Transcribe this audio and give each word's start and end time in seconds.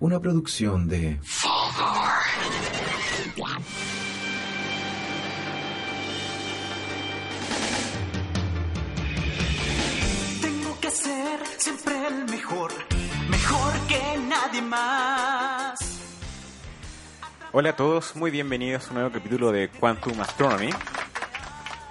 Una 0.00 0.20
producción 0.20 0.86
de... 0.86 1.18
Tengo 10.40 10.80
que 10.80 10.90
ser 10.92 11.40
siempre 11.56 12.06
el 12.06 12.26
mejor, 12.26 12.70
mejor 13.28 13.72
que 13.88 14.18
nadie 14.28 14.62
más. 14.62 15.80
Hola 17.50 17.70
a 17.70 17.76
todos, 17.76 18.14
muy 18.14 18.30
bienvenidos 18.30 18.86
a 18.86 18.88
un 18.90 18.94
nuevo 18.94 19.10
capítulo 19.10 19.50
de 19.50 19.68
Quantum 19.68 20.20
Astronomy. 20.20 20.70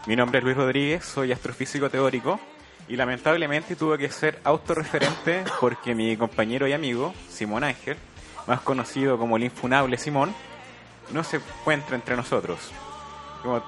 Mi 0.05 0.15
nombre 0.15 0.39
es 0.39 0.45
Luis 0.45 0.55
Rodríguez, 0.55 1.03
soy 1.03 1.33
astrofísico 1.33 1.89
teórico 1.89 2.39
y 2.87 2.95
lamentablemente 2.95 3.75
tuve 3.75 3.97
que 3.97 4.09
ser 4.09 4.39
autorreferente 4.43 5.43
porque 5.59 5.93
mi 5.93 6.15
compañero 6.15 6.67
y 6.67 6.73
amigo, 6.73 7.13
Simón 7.29 7.63
Ángel, 7.63 7.97
más 8.47 8.61
conocido 8.61 9.17
como 9.17 9.37
el 9.37 9.43
infunable 9.43 9.97
Simón, 9.97 10.33
no 11.11 11.23
se 11.23 11.37
encuentra 11.37 11.95
entre 11.95 12.15
nosotros. 12.15 12.71
Como 13.41 13.61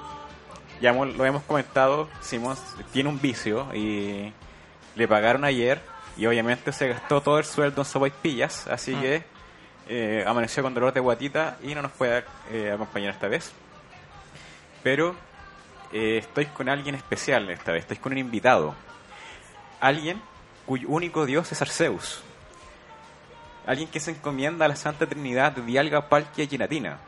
ya 0.80 0.92
lo 0.92 1.24
hemos 1.24 1.42
comentado, 1.42 2.08
Simón 2.20 2.56
tiene 2.92 3.08
un 3.08 3.20
vicio 3.20 3.68
y 3.74 4.32
le 4.96 5.08
pagaron 5.08 5.44
ayer 5.44 5.80
y 6.16 6.26
obviamente 6.26 6.72
se 6.72 6.88
gastó 6.88 7.20
todo 7.20 7.38
el 7.38 7.44
sueldo 7.44 7.82
en 7.82 7.86
sopaipillas, 7.86 8.66
así 8.66 8.94
que 8.94 9.22
eh, 9.88 10.24
amaneció 10.26 10.62
con 10.62 10.72
dolor 10.72 10.92
de 10.92 11.00
guatita 11.00 11.58
y 11.62 11.74
no 11.74 11.82
nos 11.82 11.92
puede 11.92 12.24
eh, 12.50 12.70
acompañar 12.72 13.12
esta 13.12 13.28
vez. 13.28 13.52
Pero 14.82 15.14
eh, 15.92 16.18
estoy 16.18 16.46
con 16.46 16.68
alguien 16.68 16.94
especial 16.94 17.50
esta 17.50 17.72
vez, 17.72 17.82
estoy 17.82 17.98
con 17.98 18.12
un 18.12 18.18
invitado. 18.18 18.74
Alguien 19.80 20.20
cuyo 20.66 20.88
único 20.88 21.26
dios 21.26 21.50
es 21.50 21.62
Arceus. 21.62 22.22
Alguien 23.66 23.88
que 23.88 24.00
se 24.00 24.12
encomienda 24.12 24.66
a 24.66 24.68
la 24.68 24.76
Santa 24.76 25.06
Trinidad 25.06 25.52
de 25.52 25.62
Dialga, 25.62 26.08
Palkia 26.08 26.44
y 26.44 26.48
Giratina. 26.48 26.98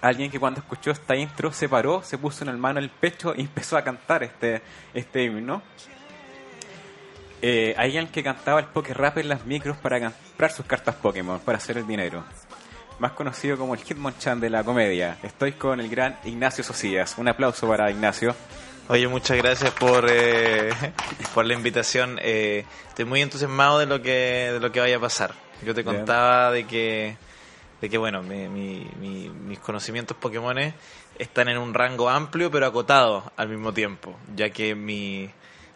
Alguien 0.00 0.30
que 0.30 0.38
cuando 0.38 0.60
escuchó 0.60 0.90
esta 0.90 1.16
intro 1.16 1.52
se 1.52 1.68
paró, 1.68 2.02
se 2.02 2.18
puso 2.18 2.44
en 2.44 2.50
el 2.50 2.58
mano 2.58 2.78
el 2.78 2.90
pecho 2.90 3.34
y 3.36 3.40
empezó 3.42 3.76
a 3.76 3.82
cantar 3.82 4.22
este, 4.22 4.62
este 4.94 5.24
himno. 5.24 5.62
Eh, 7.40 7.74
alguien 7.78 8.08
que 8.08 8.22
cantaba 8.22 8.60
el 8.60 8.66
Poké 8.66 8.94
Rap 8.94 9.18
en 9.18 9.28
las 9.28 9.46
micros 9.46 9.76
para 9.76 10.00
comprar 10.00 10.52
sus 10.52 10.66
cartas 10.66 10.94
Pokémon, 10.96 11.40
para 11.40 11.58
hacer 11.58 11.78
el 11.78 11.86
dinero. 11.86 12.24
Más 12.98 13.12
conocido 13.12 13.56
como 13.56 13.74
el 13.74 13.80
Hitmonchan 13.80 14.40
de 14.40 14.50
la 14.50 14.64
comedia. 14.64 15.18
Estoy 15.22 15.52
con 15.52 15.78
el 15.78 15.88
gran 15.88 16.18
Ignacio 16.24 16.64
Socias. 16.64 17.16
Un 17.16 17.28
aplauso 17.28 17.68
para 17.68 17.90
Ignacio. 17.90 18.34
Oye, 18.88 19.06
muchas 19.06 19.36
gracias 19.36 19.70
por, 19.72 20.06
eh, 20.08 20.70
por 21.34 21.44
la 21.44 21.54
invitación. 21.54 22.18
Eh, 22.22 22.64
estoy 22.88 23.04
muy 23.04 23.20
entusiasmado 23.20 23.78
de 23.78 23.86
lo 23.86 24.00
que 24.00 24.50
de 24.52 24.60
lo 24.60 24.72
que 24.72 24.80
vaya 24.80 24.96
a 24.96 25.00
pasar. 25.00 25.34
Yo 25.62 25.74
te 25.74 25.82
Bien. 25.82 25.96
contaba 25.96 26.50
de 26.52 26.66
que, 26.66 27.16
de 27.80 27.90
que 27.90 27.98
bueno, 27.98 28.22
mi- 28.22 28.48
mi- 28.48 28.90
mi- 28.98 29.28
mis 29.28 29.58
conocimientos 29.58 30.16
Pokémon 30.16 30.56
están 31.18 31.48
en 31.48 31.58
un 31.58 31.74
rango 31.74 32.08
amplio 32.08 32.50
pero 32.50 32.66
acotado 32.66 33.30
al 33.36 33.48
mismo 33.48 33.74
tiempo, 33.74 34.16
ya 34.36 34.50
que 34.50 34.74
mi, 34.74 35.28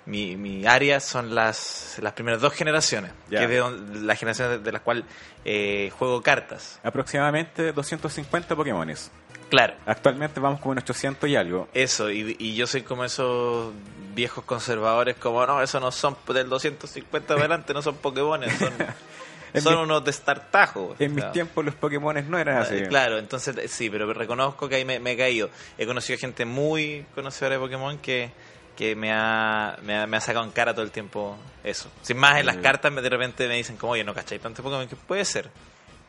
mi, 0.06 0.36
mi 0.36 0.64
área 0.66 1.00
son 1.00 1.34
las, 1.34 1.96
las 2.00 2.12
primeras 2.14 2.40
dos 2.40 2.54
generaciones, 2.54 3.10
Ya. 3.28 3.40
que 3.40 3.44
es 3.44 3.50
de 3.50 3.56
don- 3.58 4.06
la 4.06 4.14
generación 4.16 4.48
de, 4.50 4.58
de 4.60 4.72
las 4.72 4.80
cuales 4.82 5.04
eh, 5.44 5.90
juego 5.98 6.22
cartas. 6.22 6.80
Aproximadamente 6.82 7.72
250 7.72 8.54
Pokémones. 8.56 9.10
Claro. 9.52 9.74
Actualmente 9.84 10.40
vamos 10.40 10.60
como 10.60 10.72
en 10.72 10.78
800 10.78 11.28
y 11.28 11.36
algo. 11.36 11.68
Eso, 11.74 12.10
y, 12.10 12.36
y 12.38 12.54
yo 12.54 12.66
soy 12.66 12.80
como 12.80 13.04
esos 13.04 13.74
viejos 14.14 14.44
conservadores, 14.44 15.16
como 15.16 15.44
no, 15.46 15.60
eso 15.60 15.78
no 15.78 15.92
son 15.92 16.16
del 16.28 16.48
250 16.48 17.34
adelante, 17.34 17.74
no 17.74 17.82
son 17.82 17.96
Pokémon, 17.96 18.40
son, 18.58 18.72
En 19.52 19.60
son 19.60 19.76
mi- 19.76 19.82
unos 19.82 20.02
destartajos. 20.06 20.98
En 20.98 21.10
mis 21.10 21.18
Claro. 21.18 21.32
tiempos 21.34 21.62
los 21.66 21.74
Pokémones 21.74 22.24
no 22.26 22.38
eran 22.38 22.56
así. 22.56 22.76
Eh, 22.76 22.86
Claro, 22.88 23.18
entonces 23.18 23.54
eh, 23.58 23.68
sí, 23.68 23.90
pero 23.90 24.10
reconozco 24.14 24.70
que 24.70 24.76
ahí 24.76 24.86
me, 24.86 24.98
me 25.00 25.12
he 25.12 25.16
caído. 25.18 25.50
He 25.76 25.84
conocido 25.86 26.18
gente 26.18 26.46
muy 26.46 27.04
conocedora 27.14 27.56
de 27.56 27.60
Pokémon 27.60 27.98
que, 27.98 28.30
que 28.74 28.96
me, 28.96 29.12
ha, 29.12 29.76
me, 29.82 29.98
ha, 29.98 30.06
me 30.06 30.16
ha 30.16 30.20
sacado 30.22 30.46
en 30.46 30.50
cara 30.52 30.72
todo 30.72 30.82
el 30.86 30.90
tiempo 30.90 31.36
eso. 31.62 31.90
Sin 32.00 32.16
más, 32.16 32.40
en 32.40 32.46
las 32.46 32.56
Mm. 32.56 32.62
cartas 32.62 32.90
me- 32.90 33.02
de 33.02 33.10
repente 33.10 33.46
me 33.48 33.56
dicen 33.56 33.76
como, 33.76 33.92
oye, 33.92 34.02
no 34.04 34.14
cachai 34.14 34.38
tanto 34.38 34.62
Pokémon, 34.62 34.88
que 34.88 34.96
puede 34.96 35.26
ser. 35.26 35.50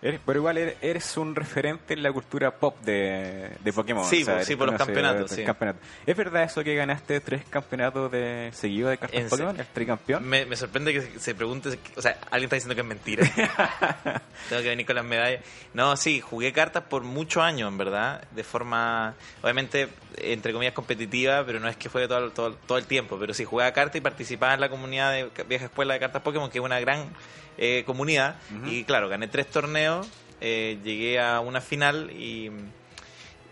Eres- 0.04 0.20
pero 0.26 0.40
igual 0.40 0.58
eres, 0.58 0.76
eres 0.82 1.18
un 1.18 1.34
referente 1.34 1.94
en 1.94 2.04
la 2.04 2.12
cultura 2.12 2.52
pop 2.52 2.78
de, 2.82 3.52
de 3.64 3.74
Pokémon. 3.74 4.04
Sí, 4.04 4.24
o 4.24 4.44
sí, 4.44 4.56
por 4.58 4.68
los 4.70 4.78
campeonatos, 4.78 5.32
sí. 5.32 5.44
¿Es 6.06 6.18
verdad 6.18 6.44
eso 6.44 6.64
que 6.64 6.76
ganaste 6.76 7.22
tres 7.22 7.44
campeonatos 7.50 8.12
de 8.12 8.50
seguido 8.54 8.90
de 8.90 8.98
cartas 8.98 9.20
En 9.22 9.30
Pokémon? 9.30 9.58
¿El 9.60 9.66
tricampeón? 9.68 10.28
Me, 10.28 10.46
me 10.46 10.56
sorprende 10.58 10.92
que 10.94 11.20
se 11.20 11.34
pregunte, 11.34 11.80
o 11.96 12.02
sea, 12.02 12.18
alguien 12.32 12.44
está 12.48 12.56
diciendo 12.58 12.76
que 12.76 12.82
es 12.82 12.88
mentira. 12.88 13.24
Tengo 14.50 14.62
que 14.62 14.70
venir 14.70 14.86
con 14.86 14.96
las 14.98 15.06
medallas. 15.06 15.42
No, 15.74 15.96
sí, 15.96 16.20
jugué 16.20 16.52
cartas 16.52 16.84
por 16.84 17.04
muchos 17.04 17.42
años, 17.42 17.70
en 17.70 17.78
verdad, 17.78 18.24
de 18.32 18.44
forma, 18.44 19.16
obviamente, 19.42 19.88
entre 20.18 20.54
comillas, 20.54 20.74
competitiva, 20.74 21.44
pero 21.46 21.60
no 21.60 21.68
es 21.68 21.76
que 21.78 21.90
fue 21.90 22.08
todo, 22.08 22.32
todo, 22.32 22.54
todo 22.68 22.78
el 22.78 22.86
tiempo, 22.86 23.18
pero 23.20 23.34
sí, 23.34 23.46
jugaba 23.46 23.72
cartas 23.74 23.96
y 23.98 24.02
participaba 24.02 24.54
en 24.54 24.62
la 24.62 24.70
comunidad 24.70 25.12
de 25.12 25.30
Vieja 25.48 25.66
Escuela 25.66 25.94
de 25.96 26.00
Cartas 26.00 26.22
Pokémon, 26.22 26.50
que 26.50 26.60
es 26.60 26.64
una 26.64 26.80
gran 26.80 27.08
eh, 27.58 27.84
comunidad. 27.86 28.36
Y 28.66 28.84
claro, 28.84 29.10
gané 29.10 29.28
tres 29.28 29.48
torneos, 29.48 30.08
eh, 30.42 30.78
llegué 30.84 31.20
a 31.20 31.40
una 31.40 31.62
final 31.62 32.12
y, 32.12 32.52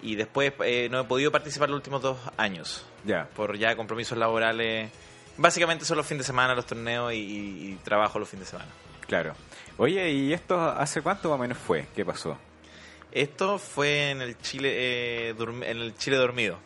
y 0.01 0.15
después 0.15 0.53
eh, 0.63 0.87
no 0.91 0.99
he 1.01 1.03
podido 1.05 1.31
participar 1.31 1.69
los 1.69 1.77
últimos 1.77 2.01
dos 2.01 2.17
años 2.37 2.85
Ya. 3.05 3.27
por 3.35 3.57
ya 3.57 3.75
compromisos 3.75 4.17
laborales. 4.17 4.91
Básicamente 5.37 5.85
son 5.85 5.97
los 5.97 6.05
fines 6.05 6.23
de 6.23 6.27
semana 6.27 6.53
los 6.55 6.65
torneos 6.65 7.13
y, 7.13 7.17
y- 7.17 7.71
y 7.71 7.75
trabajo 7.83 8.19
los 8.19 8.27
fines 8.29 8.45
de 8.47 8.51
semana. 8.51 8.69
Claro. 9.07 9.33
Oye, 9.77 10.11
¿y 10.11 10.33
esto 10.33 10.59
hace 10.59 11.01
cuánto 11.01 11.29
más 11.29 11.35
o 11.37 11.41
menos 11.41 11.57
fue? 11.57 11.85
¿Qué 11.95 12.03
pasó? 12.05 12.37
Esto 13.11 13.57
fue 13.57 14.11
en 14.11 14.21
el 14.21 14.37
Chile 14.39 14.69
eh, 14.73 15.35
en 15.37 15.63
el 15.63 15.95
Chile 15.97 16.17
dormido. 16.17 16.57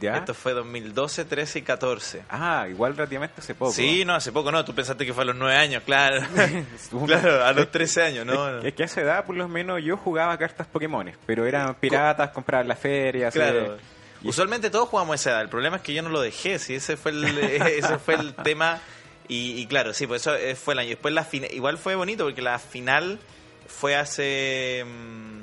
¿Ya? 0.00 0.16
Esto 0.16 0.32
fue 0.32 0.54
2012, 0.54 1.26
13 1.26 1.58
y 1.58 1.62
14. 1.62 2.22
Ah, 2.30 2.66
igual 2.70 2.96
relativamente 2.96 3.34
hace 3.38 3.54
poco. 3.54 3.72
Sí, 3.72 4.04
no, 4.06 4.14
hace 4.14 4.32
poco 4.32 4.50
no. 4.50 4.64
Tú 4.64 4.74
pensaste 4.74 5.04
que 5.04 5.12
fue 5.12 5.24
a 5.24 5.26
los 5.26 5.36
9 5.36 5.54
años, 5.54 5.82
claro. 5.84 6.22
Claro, 7.06 7.44
a 7.44 7.52
los 7.52 7.70
13 7.70 8.02
años, 8.02 8.26
¿no? 8.26 8.58
Es, 8.60 8.64
es 8.64 8.74
que 8.74 8.84
a 8.84 8.86
esa 8.86 9.02
edad, 9.02 9.26
por 9.26 9.36
lo 9.36 9.46
menos, 9.46 9.82
yo 9.82 9.96
jugaba 9.98 10.38
cartas 10.38 10.66
Pokémones, 10.66 11.16
pero 11.26 11.44
eran 11.44 11.74
piratas, 11.74 12.30
compraban 12.30 12.64
en 12.64 12.68
la 12.68 12.76
feria. 12.76 13.28
así 13.28 13.38
Claro. 13.38 13.76
Usualmente 14.22 14.70
todos 14.70 14.88
jugamos 14.88 15.12
a 15.12 15.14
esa 15.16 15.30
edad. 15.30 15.42
El 15.42 15.48
problema 15.48 15.76
es 15.76 15.82
que 15.82 15.94
yo 15.94 16.02
no 16.02 16.10
lo 16.10 16.20
dejé, 16.20 16.58
sí, 16.58 16.74
ese 16.74 16.96
fue 16.96 17.10
el, 17.10 17.38
ese 17.38 17.98
fue 17.98 18.14
el 18.14 18.34
tema. 18.34 18.80
Y, 19.28 19.60
y 19.60 19.66
claro, 19.66 19.92
sí, 19.92 20.06
pues 20.06 20.22
eso 20.22 20.34
eh, 20.34 20.56
fue 20.56 20.74
el 20.74 20.80
año. 20.80 20.90
Después 20.90 21.14
la 21.14 21.26
igual 21.50 21.78
fue 21.78 21.94
bonito 21.94 22.24
porque 22.24 22.42
la 22.42 22.58
final 22.58 23.18
fue 23.66 23.96
hace. 23.96 24.84
mm, 24.86 25.39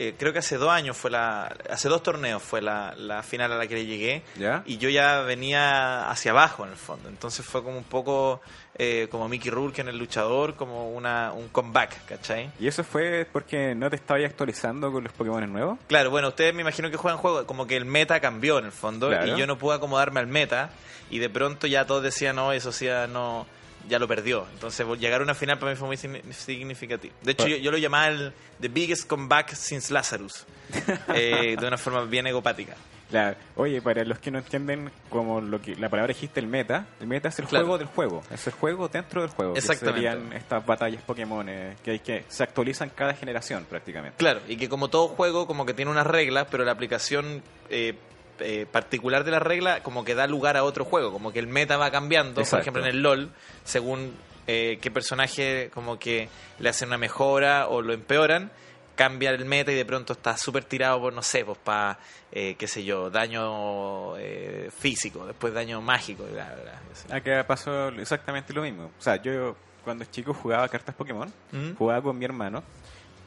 eh, 0.00 0.14
creo 0.16 0.32
que 0.32 0.38
hace 0.38 0.56
dos 0.58 0.70
años 0.70 0.96
fue 0.96 1.10
la. 1.10 1.46
Hace 1.68 1.88
dos 1.88 2.02
torneos 2.04 2.40
fue 2.40 2.62
la, 2.62 2.94
la 2.96 3.22
final 3.24 3.50
a 3.52 3.56
la 3.56 3.66
que 3.66 3.74
le 3.74 3.84
llegué. 3.86 4.22
¿Ya? 4.36 4.62
Y 4.64 4.78
yo 4.78 4.88
ya 4.88 5.22
venía 5.22 6.08
hacia 6.08 6.30
abajo 6.30 6.64
en 6.64 6.70
el 6.70 6.76
fondo. 6.76 7.08
Entonces 7.08 7.44
fue 7.44 7.64
como 7.64 7.76
un 7.78 7.82
poco 7.84 8.40
eh, 8.76 9.08
como 9.10 9.28
Mickey 9.28 9.50
Rourke 9.50 9.80
en 9.80 9.88
El 9.88 9.98
Luchador, 9.98 10.54
como 10.54 10.90
una, 10.90 11.32
un 11.32 11.48
comeback, 11.48 12.04
¿cachai? 12.06 12.50
¿Y 12.60 12.68
eso 12.68 12.84
fue 12.84 13.26
porque 13.32 13.74
no 13.74 13.90
te 13.90 13.96
estabas 13.96 14.24
actualizando 14.24 14.92
con 14.92 15.02
los 15.02 15.12
Pokémon 15.12 15.52
nuevos? 15.52 15.78
Claro, 15.88 16.10
bueno, 16.10 16.28
ustedes 16.28 16.54
me 16.54 16.60
imagino 16.62 16.88
que 16.90 16.96
juegan 16.96 17.18
juegos, 17.18 17.44
como 17.46 17.66
que 17.66 17.76
el 17.76 17.84
meta 17.84 18.20
cambió 18.20 18.60
en 18.60 18.66
el 18.66 18.72
fondo 18.72 19.08
Claro. 19.08 19.26
y 19.26 19.36
yo 19.36 19.48
no 19.48 19.58
pude 19.58 19.74
acomodarme 19.74 20.20
al 20.20 20.28
meta 20.28 20.70
y 21.10 21.18
de 21.18 21.28
pronto 21.28 21.66
ya 21.66 21.86
todos 21.86 22.04
decían, 22.04 22.36
no, 22.36 22.52
eso 22.52 22.70
sí, 22.70 22.86
no, 23.10 23.46
ya 23.88 23.98
lo 23.98 24.06
perdió. 24.06 24.46
Entonces 24.52 24.86
llegar 24.98 25.20
a 25.20 25.24
una 25.24 25.34
final 25.34 25.58
para 25.58 25.72
mí 25.72 25.76
fue 25.76 25.88
muy 25.88 25.96
signi- 25.96 26.22
significativo. 26.32 27.14
De 27.22 27.32
hecho, 27.32 27.44
Pa- 27.44 27.50
yo, 27.50 27.56
yo 27.56 27.70
lo 27.70 27.78
llamaba 27.78 28.08
el 28.08 28.32
The 28.60 28.68
Biggest 28.68 29.06
Comeback 29.08 29.54
Since 29.54 29.92
Lazarus, 29.92 30.44
eh, 31.14 31.56
de 31.58 31.66
una 31.66 31.78
forma 31.78 32.02
bien 32.04 32.26
egopática. 32.26 32.74
La- 33.10 33.34
oye, 33.56 33.80
para 33.80 34.04
los 34.04 34.18
que 34.18 34.30
no 34.30 34.36
entienden 34.38 34.90
como 35.08 35.40
lo 35.40 35.62
que 35.62 35.74
la 35.76 35.88
palabra 35.88 36.12
dijiste 36.12 36.40
el 36.40 36.46
meta, 36.46 36.86
el 37.00 37.06
meta 37.06 37.28
es 37.30 37.38
el 37.38 37.46
Claro. 37.46 37.64
juego 37.64 37.78
del 37.78 37.86
juego, 37.88 38.22
es 38.30 38.46
el 38.46 38.52
juego 38.52 38.88
dentro 38.88 39.22
del 39.22 39.30
juego. 39.30 39.54
que 39.54 39.60
Exactamente. 39.60 40.00
serían 40.02 40.32
estas 40.34 40.66
batallas 40.66 41.02
Pokémon 41.04 41.48
eh, 41.48 41.74
que 41.82 41.92
hay 41.92 41.98
que 42.00 42.24
se 42.28 42.42
actualizan 42.42 42.90
cada 42.90 43.14
generación 43.14 43.64
prácticamente. 43.64 44.18
Claro, 44.18 44.40
y 44.46 44.56
que 44.58 44.68
como 44.68 44.88
todo 44.88 45.08
juego, 45.08 45.46
como 45.46 45.64
que 45.64 45.72
tiene 45.72 45.90
unas 45.90 46.06
reglas, 46.06 46.48
pero 46.50 46.66
la 46.66 46.72
aplicación 46.72 47.42
eh, 47.70 47.94
eh, 48.40 48.66
particular 48.70 49.24
de 49.24 49.30
la 49.30 49.38
regla 49.38 49.82
como 49.82 50.04
que 50.04 50.14
da 50.14 50.26
lugar 50.26 50.56
a 50.56 50.64
otro 50.64 50.84
juego, 50.84 51.12
como 51.12 51.32
que 51.32 51.38
el 51.38 51.46
meta 51.46 51.76
va 51.76 51.90
cambiando, 51.90 52.40
Exacto. 52.40 52.56
por 52.56 52.60
ejemplo 52.60 52.82
en 52.82 52.88
el 52.88 53.02
LOL, 53.02 53.30
según 53.64 54.14
eh, 54.46 54.78
qué 54.80 54.90
personaje 54.90 55.70
como 55.74 55.98
que 55.98 56.28
le 56.58 56.68
hacen 56.68 56.88
una 56.88 56.98
mejora 56.98 57.68
o 57.68 57.82
lo 57.82 57.92
empeoran, 57.92 58.50
cambia 58.94 59.30
el 59.30 59.44
meta 59.44 59.70
y 59.70 59.74
de 59.76 59.84
pronto 59.84 60.12
está 60.14 60.36
súper 60.36 60.64
tirado 60.64 61.00
por, 61.00 61.12
no 61.12 61.22
sé, 61.22 61.44
pues 61.44 61.58
para, 61.58 61.98
qué 62.32 62.66
sé 62.66 62.82
yo, 62.84 63.10
daño 63.10 64.16
eh, 64.18 64.70
físico, 64.76 65.24
después 65.26 65.54
daño 65.54 65.80
mágico, 65.80 66.24
bla, 66.24 66.52
bla, 66.54 66.80
bla. 67.06 67.16
Acá 67.16 67.46
pasó 67.46 67.88
exactamente 67.90 68.52
lo 68.52 68.62
mismo. 68.62 68.90
O 68.98 69.02
sea, 69.02 69.16
yo 69.22 69.54
cuando 69.84 70.04
chico 70.06 70.34
jugaba 70.34 70.68
cartas 70.68 70.94
Pokémon, 70.94 71.32
¿Mm? 71.52 71.74
jugaba 71.76 72.02
con 72.02 72.18
mi 72.18 72.24
hermano 72.24 72.62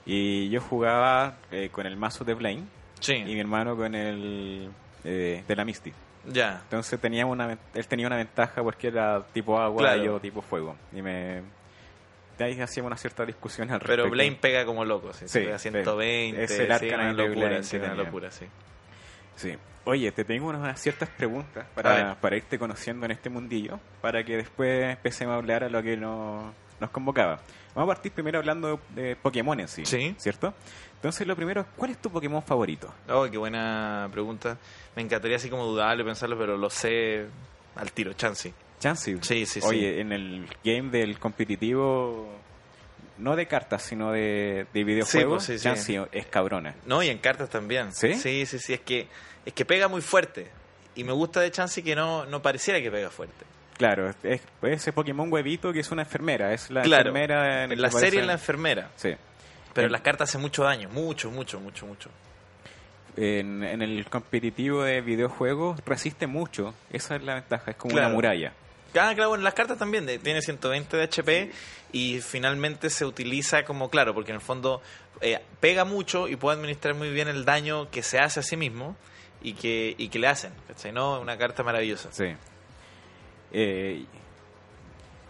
y 0.05 0.49
yo 0.49 0.59
jugaba 0.61 1.37
eh, 1.51 1.69
con 1.71 1.85
el 1.85 1.95
mazo 1.95 2.23
de 2.23 2.33
Blaine 2.33 2.67
Sí, 2.99 3.13
y 3.15 3.23
mi 3.33 3.39
hermano 3.39 3.75
con 3.75 3.95
el 3.95 4.69
eh, 5.03 5.43
de 5.47 5.55
la 5.55 5.65
Misty. 5.65 5.91
ya. 6.27 6.59
Entonces 6.63 6.99
teníamos 6.99 7.33
una, 7.33 7.57
él 7.73 7.87
tenía 7.87 8.07
una 8.07 8.17
ventaja 8.17 8.61
porque 8.63 8.87
era 8.87 9.23
tipo 9.33 9.59
agua 9.59 9.81
Claro. 9.81 10.01
y 10.01 10.05
yo 10.05 10.19
tipo 10.19 10.41
fuego. 10.41 10.75
Y 10.93 11.01
me 11.01 11.41
de 12.37 12.45
ahí 12.45 12.59
hacíamos 12.59 12.87
una 12.87 12.97
cierta 12.97 13.23
discusión 13.25 13.69
al 13.71 13.79
Pero 13.79 13.87
respecto. 13.89 14.09
Blaine 14.11 14.35
pega 14.35 14.65
como 14.65 14.83
loco, 14.83 15.13
sí, 15.13 15.27
Sí, 15.27 15.39
pega 15.39 15.59
120, 15.59 16.43
es 16.43 16.51
el 16.51 16.73
sí, 16.79 16.87
una 16.87 17.13
locura, 17.13 17.61
sí, 17.63 17.77
una 17.77 17.93
locura, 17.93 18.31
sí. 18.31 18.45
Sí. 19.35 19.57
Oye, 19.83 20.11
te 20.11 20.23
tengo 20.23 20.47
unas 20.49 20.79
ciertas 20.79 21.09
preguntas 21.09 21.65
para, 21.75 22.15
para 22.21 22.37
irte 22.37 22.57
conociendo 22.59 23.05
en 23.05 23.11
este 23.11 23.29
mundillo, 23.29 23.79
para 24.01 24.23
que 24.23 24.37
después 24.37 24.91
empecemos 24.91 25.33
a 25.33 25.37
hablar 25.37 25.63
a 25.63 25.69
lo 25.69 25.81
que 25.83 25.97
nos, 25.97 26.51
nos 26.79 26.89
convocaba. 26.91 27.39
Vamos 27.75 27.91
a 27.91 27.95
partir 27.95 28.11
primero 28.11 28.37
hablando 28.39 28.79
de 28.89 29.15
Pokémon 29.15 29.59
en 29.59 29.67
sí, 29.67 29.85
Sí. 29.85 30.15
¿cierto? 30.19 30.53
Entonces, 31.01 31.25
lo 31.25 31.35
primero, 31.35 31.65
¿cuál 31.75 31.89
es 31.89 31.97
tu 31.97 32.11
Pokémon 32.11 32.43
favorito? 32.43 32.93
Oh, 33.09 33.27
qué 33.27 33.35
buena 33.35 34.07
pregunta. 34.11 34.55
Me 34.95 35.01
encantaría 35.01 35.37
así 35.37 35.49
como 35.49 35.65
dudarlo 35.65 36.03
y 36.03 36.05
pensarlo, 36.05 36.37
pero 36.37 36.57
lo 36.57 36.69
sé 36.69 37.25
al 37.75 37.91
tiro, 37.91 38.13
Chansey. 38.13 38.53
Chansey. 38.79 39.17
Sí, 39.21 39.47
sí, 39.47 39.61
sí. 39.61 39.67
Oye, 39.67 39.99
en 39.99 40.11
el 40.11 40.47
game 40.63 40.91
del 40.91 41.17
competitivo, 41.17 42.29
no 43.17 43.35
de 43.35 43.47
cartas, 43.47 43.81
sino 43.81 44.11
de, 44.11 44.67
de 44.71 44.83
videojuegos, 44.83 45.45
pues, 45.45 45.45
sí, 45.45 45.57
sí. 45.57 45.63
Chansey 45.63 46.05
es 46.11 46.27
cabrona. 46.27 46.75
No, 46.85 47.01
y 47.01 47.09
en 47.09 47.17
cartas 47.17 47.49
también. 47.49 47.91
¿Sí? 47.93 48.13
Sí, 48.13 48.45
sí, 48.45 48.59
sí. 48.59 48.73
Es 48.73 48.81
que, 48.81 49.07
es 49.43 49.53
que 49.53 49.65
pega 49.65 49.87
muy 49.87 50.01
fuerte. 50.01 50.51
Y 50.93 51.03
me 51.03 51.13
gusta 51.13 51.39
de 51.39 51.49
Chansey 51.49 51.81
que 51.81 51.95
no, 51.95 52.27
no 52.27 52.43
pareciera 52.43 52.79
que 52.79 52.91
pega 52.91 53.09
fuerte. 53.09 53.43
Claro, 53.81 54.13
es, 54.21 54.41
ese 54.61 54.93
Pokémon 54.93 55.33
huevito 55.33 55.73
que 55.73 55.79
es 55.79 55.89
una 55.89 56.03
enfermera, 56.03 56.53
es 56.53 56.69
la 56.69 56.83
claro. 56.83 57.09
enfermera 57.09 57.63
en 57.63 57.81
la 57.81 57.89
serie 57.89 58.19
es 58.19 58.27
la 58.27 58.33
enfermera. 58.33 58.91
Sí. 58.95 59.15
Pero 59.73 59.87
En- 59.87 59.91
las 59.93 60.01
cartas 60.01 60.29
hace 60.29 60.37
mucho 60.37 60.63
daño. 60.63 60.89
Mucho, 60.89 61.31
mucho, 61.31 61.59
mucho, 61.59 61.85
mucho. 61.85 62.09
En, 63.17 63.63
en 63.63 63.81
el 63.81 64.05
competitivo 64.09 64.83
de 64.83 65.01
videojuegos 65.01 65.79
resiste 65.85 66.27
mucho. 66.27 66.73
Esa 66.91 67.15
es 67.17 67.23
la 67.23 67.35
ventaja, 67.35 67.71
es 67.71 67.77
como 67.77 67.93
Claro. 67.93 68.07
una 68.07 68.15
muralla. 68.15 68.53
Ah, 68.93 69.11
claro, 69.15 69.29
bueno, 69.29 69.43
las 69.43 69.53
cartas 69.53 69.77
también 69.77 70.05
de- 70.05 70.19
tiene 70.19 70.41
120 70.41 70.97
de 70.97 71.03
HP 71.03 71.51
y 71.93 72.19
finalmente 72.21 72.89
se 72.89 73.05
utiliza 73.05 73.63
como, 73.63 73.89
claro, 73.89 74.13
porque 74.13 74.31
en 74.31 74.35
el 74.35 74.41
fondo 74.41 74.81
eh, 75.21 75.39
pega 75.61 75.85
mucho 75.85 76.27
y 76.27 76.35
puede 76.35 76.57
administrar 76.57 76.95
muy 76.95 77.09
bien 77.11 77.27
el 77.29 77.45
daño 77.45 77.89
que 77.89 78.01
se 78.03 78.19
hace 78.19 78.39
a 78.41 78.43
sí 78.43 78.57
mismo 78.57 78.95
y 79.41 79.53
que, 79.53 79.95
y 79.97 80.09
que 80.09 80.19
le 80.19 80.27
hacen. 80.27 80.51
¿cachai? 80.67 80.91
¿No? 80.91 81.19
Una 81.21 81.37
carta 81.37 81.63
maravillosa. 81.63 82.09
Sí. 82.11 82.33
Eh, 83.53 84.05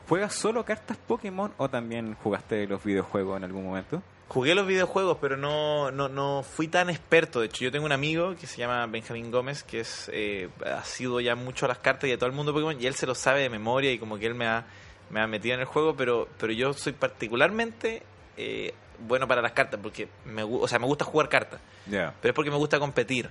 ¿Juegas 0.07 0.33
solo 0.33 0.65
cartas 0.65 0.97
Pokémon 0.97 1.53
o 1.57 1.69
también 1.69 2.15
jugaste 2.15 2.67
los 2.67 2.83
videojuegos 2.83 3.37
en 3.37 3.43
algún 3.45 3.63
momento? 3.65 4.01
Jugué 4.31 4.55
los 4.55 4.65
videojuegos, 4.65 5.17
pero 5.19 5.35
no, 5.35 5.91
no, 5.91 6.07
no 6.07 6.41
fui 6.43 6.69
tan 6.69 6.89
experto. 6.89 7.41
De 7.41 7.47
hecho, 7.47 7.65
yo 7.65 7.71
tengo 7.71 7.85
un 7.85 7.91
amigo 7.91 8.33
que 8.39 8.47
se 8.47 8.59
llama 8.59 8.85
Benjamín 8.85 9.29
Gómez, 9.29 9.61
que 9.61 9.81
es 9.81 10.09
eh, 10.13 10.47
ha 10.65 10.85
sido 10.85 11.19
ya 11.19 11.35
mucho 11.35 11.65
a 11.65 11.67
las 11.67 11.79
cartas 11.79 12.09
y 12.09 12.13
a 12.13 12.17
todo 12.17 12.27
el 12.27 12.31
mundo 12.31 12.53
Pokémon, 12.53 12.79
y 12.79 12.87
él 12.87 12.95
se 12.95 13.05
lo 13.05 13.13
sabe 13.13 13.41
de 13.41 13.49
memoria 13.49 13.91
y 13.91 13.99
como 13.99 14.17
que 14.17 14.27
él 14.27 14.33
me 14.33 14.47
ha, 14.47 14.63
me 15.09 15.19
ha 15.19 15.27
metido 15.27 15.55
en 15.55 15.59
el 15.59 15.65
juego, 15.65 15.97
pero, 15.97 16.29
pero 16.39 16.53
yo 16.53 16.71
soy 16.71 16.93
particularmente 16.93 18.03
eh, 18.37 18.73
bueno 19.05 19.27
para 19.27 19.41
las 19.41 19.51
cartas, 19.51 19.81
porque 19.83 20.07
me, 20.23 20.43
o 20.43 20.65
sea, 20.65 20.79
me 20.79 20.85
gusta 20.85 21.03
jugar 21.03 21.27
cartas, 21.27 21.59
pero 21.85 22.07
es 22.23 22.33
porque 22.33 22.51
me 22.51 22.57
gusta 22.57 22.79
competir. 22.79 23.29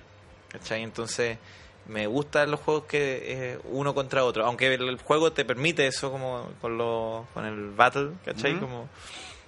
¿Cachai? 0.49 0.83
Entonces, 0.83 1.39
me 1.87 2.05
gustan 2.05 2.51
los 2.51 2.59
juegos 2.59 2.83
que 2.83 3.53
eh, 3.53 3.59
uno 3.71 3.95
contra 3.95 4.23
otro, 4.23 4.45
aunque 4.45 4.71
el, 4.71 4.97
juego 4.99 5.33
te 5.33 5.45
permite 5.45 5.87
eso 5.87 6.11
como 6.11 6.47
con, 6.61 6.77
lo, 6.77 7.25
con 7.33 7.43
el 7.45 7.71
Battle, 7.71 8.11
¿cachai? 8.23 8.59
Como 8.59 8.87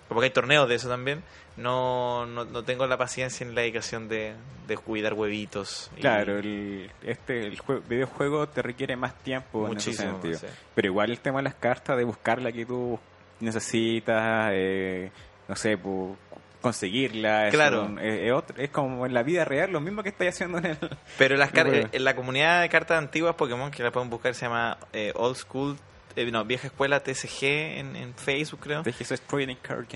que 0.10 0.26
hay 0.26 0.30
torneos 0.32 0.68
de 0.70 0.76
eso 0.76 0.88
también, 0.90 1.24
no, 1.58 2.26
no, 2.26 2.46
no 2.46 2.64
tengo 2.64 2.86
la 2.88 2.98
paciencia 2.98 3.46
ni 3.46 3.54
la 3.54 3.62
dedicación 3.62 4.08
de, 4.10 4.34
de 4.68 4.78
cuidar 4.78 5.14
huevitos. 5.14 5.90
y- 5.98 6.02
Claro, 6.02 6.38
el, 6.40 6.90
este, 7.04 7.46
el 7.48 7.58
jue- 7.60 7.82
videojuego 7.88 8.48
te 8.48 8.62
requiere 8.62 8.96
más 8.96 9.16
tiempo 9.24 9.68
Muchísimo, 9.68 10.10
en 10.12 10.16
ese 10.16 10.22
sentido. 10.38 10.40
sí. 10.54 10.60
Pero 10.76 10.88
igual 10.88 11.12
el 11.12 11.20
tema 11.20 11.40
de 11.40 11.44
las 11.44 11.56
cartas, 11.56 11.98
de 11.98 12.04
buscar 12.04 12.42
la 12.42 12.52
que 12.52 12.66
tú 12.66 13.00
necesitas, 13.40 14.50
eh, 14.54 15.12
no 15.48 15.56
sé, 15.56 15.78
pu- 15.78 16.16
conseguirla, 16.62 17.48
es 17.48 17.54
Claro. 17.54 17.84
un- 17.86 18.00
es, 18.00 18.22
es 18.22 18.32
otro- 18.32 18.56
es 18.58 18.70
como 18.70 19.06
en 19.06 19.14
la 19.14 19.22
vida 19.24 19.44
real, 19.46 19.72
lo 19.72 19.82
mismo 19.82 20.02
que 20.02 20.10
estás 20.10 20.30
haciendo 20.30 20.60
en 20.60 20.66
el... 20.68 20.78
Pero 21.18 21.36
las 21.36 21.52
Bueno. 21.54 21.90
en 21.92 22.04
la 22.04 22.16
comunidad 22.16 22.62
de 22.62 22.70
cartas 22.70 22.98
antiguas 22.98 23.36
Pokémon, 23.36 23.70
que 23.70 23.84
la 23.84 23.92
pueden 23.92 24.10
buscar, 24.10 24.34
se 24.34 24.46
llama 24.46 24.78
eh, 24.94 25.12
Old 25.16 25.36
School, 25.36 25.78
eh, 26.16 26.30
no, 26.32 26.44
Vieja 26.46 26.68
Escuela 26.68 27.02
TSG 27.02 27.44
en, 27.44 27.96
en 27.96 28.14
Facebook, 28.16 28.60
creo. 28.62 28.84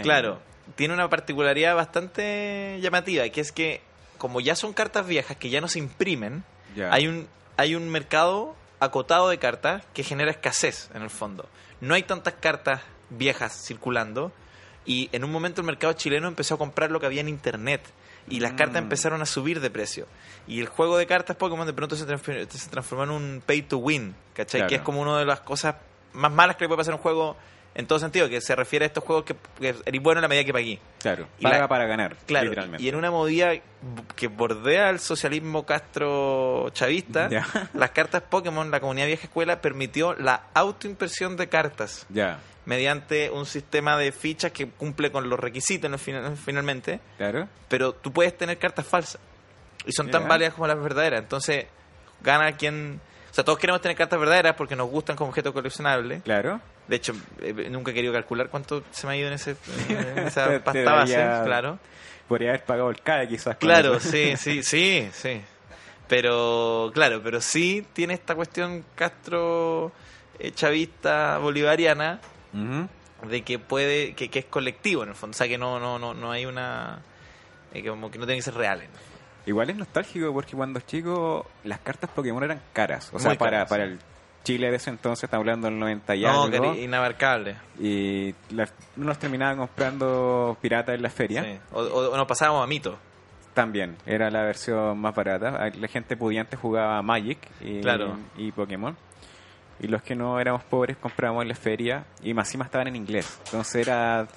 Claro, 0.04 0.40
tiene 0.76 0.94
una 0.94 1.10
particularidad 1.10 1.76
bastante 1.76 2.80
llamativa, 2.82 3.28
que 3.30 3.42
es 3.42 3.52
que 3.52 3.82
como 4.18 4.40
ya 4.42 4.56
son 4.56 4.74
cartas 4.74 5.06
viejas 5.08 5.38
que 5.38 5.50
ya 5.50 5.62
no 5.62 5.68
se 5.68 5.80
imprimen, 5.80 6.44
hay 6.92 7.08
un 7.08 7.28
hay 7.58 7.76
un 7.76 7.90
mercado 7.90 8.56
acotado 8.80 9.30
de 9.30 9.40
cartas 9.40 9.84
que 9.94 10.04
genera 10.04 10.30
escasez 10.32 10.90
en 10.94 11.02
el 11.02 11.10
fondo. 11.10 11.50
No 11.82 11.96
hay 11.96 12.04
tantas 12.04 12.36
cartas 12.36 12.82
viejas 13.10 13.54
circulando 13.66 14.32
y 14.86 15.10
en 15.12 15.24
un 15.24 15.32
momento 15.32 15.62
el 15.62 15.68
mercado 15.68 15.94
chileno 15.94 16.28
empezó 16.28 16.56
a 16.56 16.58
comprar 16.58 16.92
lo 16.92 17.00
que 17.00 17.08
había 17.08 17.22
en 17.22 17.30
internet 17.30 17.82
y 18.30 18.40
las 18.42 18.54
Mm. 18.54 18.56
cartas 18.58 18.82
empezaron 18.84 19.22
a 19.22 19.26
subir 19.26 19.60
de 19.60 19.70
precio. 19.72 20.06
Y 20.48 20.60
el 20.60 20.68
juego 20.68 20.98
de 20.98 21.08
cartas 21.08 21.36
Pokémon 21.38 21.66
de 21.66 21.74
pronto 21.74 21.96
se, 21.96 22.06
transfer- 22.06 22.48
se 22.50 22.70
transformó 22.70 23.06
en 23.06 23.10
un 23.12 23.44
pay 23.46 23.64
to 23.64 23.78
win, 23.80 24.16
¿cachai? 24.34 24.60
Claro. 24.62 24.70
Que 24.70 24.76
es 24.76 24.82
como 24.82 25.02
una 25.02 25.18
de 25.18 25.26
las 25.26 25.40
cosas 25.42 25.76
más 26.14 26.32
malas 26.32 26.56
que 26.56 26.64
le 26.64 26.68
puede 26.70 26.78
pasar 26.80 26.94
a 26.94 26.98
un 26.98 27.02
juego 27.02 27.36
en 27.76 27.86
todo 27.86 28.00
sentido, 28.00 28.28
que 28.28 28.42
se 28.42 28.56
refiere 28.56 28.86
a 28.86 28.88
estos 28.88 29.04
juegos 29.04 29.24
que, 29.24 29.36
que 29.60 29.76
eres 29.86 30.02
bueno 30.02 30.18
en 30.18 30.24
la 30.24 30.28
medida 30.28 30.44
que 30.44 30.52
pagué. 30.54 30.80
Claro, 31.00 31.28
Y 31.38 31.44
paga 31.44 31.60
la- 31.60 31.68
para 31.68 31.86
ganar, 31.86 32.16
Claro, 32.26 32.46
literalmente. 32.46 32.84
y 32.84 32.90
en 32.90 32.96
una 32.96 33.12
movida 33.12 33.52
que 34.16 34.28
bordea 34.28 34.90
el 34.90 35.00
socialismo 35.00 35.64
castro 35.64 36.70
chavista, 36.74 37.30
Ya. 37.30 37.46
las 37.76 37.92
cartas 37.92 38.24
Pokémon, 38.24 38.72
la 38.72 38.80
comunidad 38.80 39.06
vieja 39.08 39.26
escuela, 39.26 39.62
permitió 39.62 40.16
la 40.16 40.44
autoimpresión 40.56 41.38
de 41.38 41.50
cartas 41.50 42.08
Ya, 42.10 42.40
mediante 42.66 43.30
un 43.30 43.46
sistema 43.46 43.96
de 43.96 44.12
fichas 44.12 44.52
que 44.52 44.68
cumple 44.68 45.12
con 45.12 45.30
los 45.30 45.40
requisitos 45.40 45.92
finalmente, 46.44 47.00
claro. 47.18 47.48
pero 47.70 47.94
tú 47.94 48.12
puedes 48.12 48.36
tener 48.36 48.58
cartas 48.58 48.88
falsas 48.88 49.22
y 49.86 49.92
son 49.92 50.10
tan 50.10 50.28
válidas 50.28 50.56
como 50.56 50.66
las 50.68 50.82
verdaderas. 50.82 51.22
Entonces, 51.22 51.68
gana 52.22 52.52
quien. 52.58 53.00
O 53.38 53.40
sea, 53.40 53.46
todos 53.46 53.60
queremos 53.60 53.80
tener 53.82 53.96
cartas 53.96 54.20
verdaderas 54.20 54.56
porque 54.56 54.76
nos 54.76 54.90
gustan 54.90 55.16
como 55.16 55.30
objeto 55.30 55.54
coleccionable. 55.54 56.22
Claro. 56.22 56.60
De 56.88 56.96
hecho, 56.96 57.14
eh, 57.40 57.68
nunca 57.70 57.92
he 57.92 57.94
querido 57.94 58.12
calcular 58.12 58.50
cuánto 58.50 58.82
se 58.90 59.06
me 59.06 59.14
ha 59.14 59.16
ido 59.16 59.28
en, 59.28 59.36
ese, 59.36 59.56
en 59.90 60.18
esa 60.26 60.60
pasta 60.64 60.92
base, 60.92 61.14
claro. 61.46 61.78
Podría 62.28 62.50
haber 62.50 62.64
pagado 62.64 62.90
el 62.90 63.00
CAE 63.00 63.28
quizás. 63.28 63.58
Claro, 63.58 64.00
sí, 64.00 64.36
sí, 64.38 64.64
sí, 64.64 65.08
sí. 65.14 65.40
Pero, 66.08 66.90
claro, 66.96 67.22
pero 67.24 67.40
sí 67.40 67.86
tiene 67.94 68.16
esta 68.16 68.34
cuestión 68.34 68.84
castro 68.96 69.92
eh, 70.40 70.50
chavista 70.54 71.38
bolivariana 71.38 72.20
de 73.30 73.42
que 73.44 73.60
puede, 73.60 74.16
que, 74.16 74.30
que 74.30 74.40
es 74.40 74.46
colectivo 74.46 75.04
en 75.04 75.10
el 75.10 75.16
fondo. 75.16 75.36
O 75.36 75.38
sea, 75.38 75.48
que 75.48 75.60
no, 75.60 75.80
no, 75.80 76.00
no, 76.00 76.16
no 76.16 76.32
hay 76.32 76.48
una. 76.48 77.04
eh, 77.72 77.84
que 77.84 77.90
como 77.90 78.10
que 78.10 78.18
no 78.18 78.26
tiene 78.26 78.40
que 78.40 78.46
ser 78.46 78.56
reales. 78.56 78.90
Igual 79.48 79.70
es 79.72 79.78
nostálgico 79.78 80.32
porque 80.34 80.56
cuando 80.56 80.80
chico 80.82 81.46
las 81.64 81.80
cartas 81.80 82.10
Pokémon 82.12 82.44
eran 82.44 82.62
caras. 82.74 83.10
O 83.14 83.18
sea, 83.20 83.30
Muy 83.32 83.38
para, 83.38 83.52
caras, 83.52 83.70
para 83.70 83.84
el 83.86 84.00
Chile 84.44 84.70
de 84.70 84.78
ese 84.78 84.90
entonces, 84.92 85.24
estamos 85.26 85.42
hablando 85.44 85.68
del 85.68 85.80
90 85.80 86.16
y 86.16 86.22
No, 86.22 86.44
algo. 86.44 86.76
inabarcable. 86.76 87.56
Y 87.80 88.36
las- 88.52 88.74
uno 88.96 89.08
los 89.08 89.18
terminaba 89.20 89.56
comprando 89.58 90.58
pirata 90.62 90.94
en 90.94 91.02
la 91.02 91.10
feria. 91.10 91.44
Sí. 91.44 91.60
O, 91.72 91.82
o- 91.82 92.12
o 92.12 92.18
nos 92.18 92.28
pasábamos 92.28 92.64
a 92.64 92.68
mito. 92.68 92.98
También, 93.54 93.98
era 94.06 94.30
la 94.30 94.44
versión 94.44 95.00
más 95.00 95.16
barata. 95.16 95.70
La 95.80 95.88
gente 95.88 96.16
pudiente 96.16 96.56
jugaba 96.56 97.02
Magic 97.02 97.40
y, 97.60 97.82
Claro. 97.82 98.16
y 98.38 98.52
Pokémon. 98.52 98.96
Y 99.80 99.88
los 99.88 100.02
que 100.04 100.16
no 100.16 100.40
éramos 100.40 100.64
pobres 100.64 100.98
comprábamos 100.98 101.42
en 101.44 101.50
la 101.50 101.56
feria 101.56 102.06
y 102.22 102.34
más 102.34 102.48
encima 102.48 102.66
estaban 102.66 102.88
en 102.88 102.96
inglés. 102.96 103.40
Entonces 103.46 103.88
era 103.88 104.28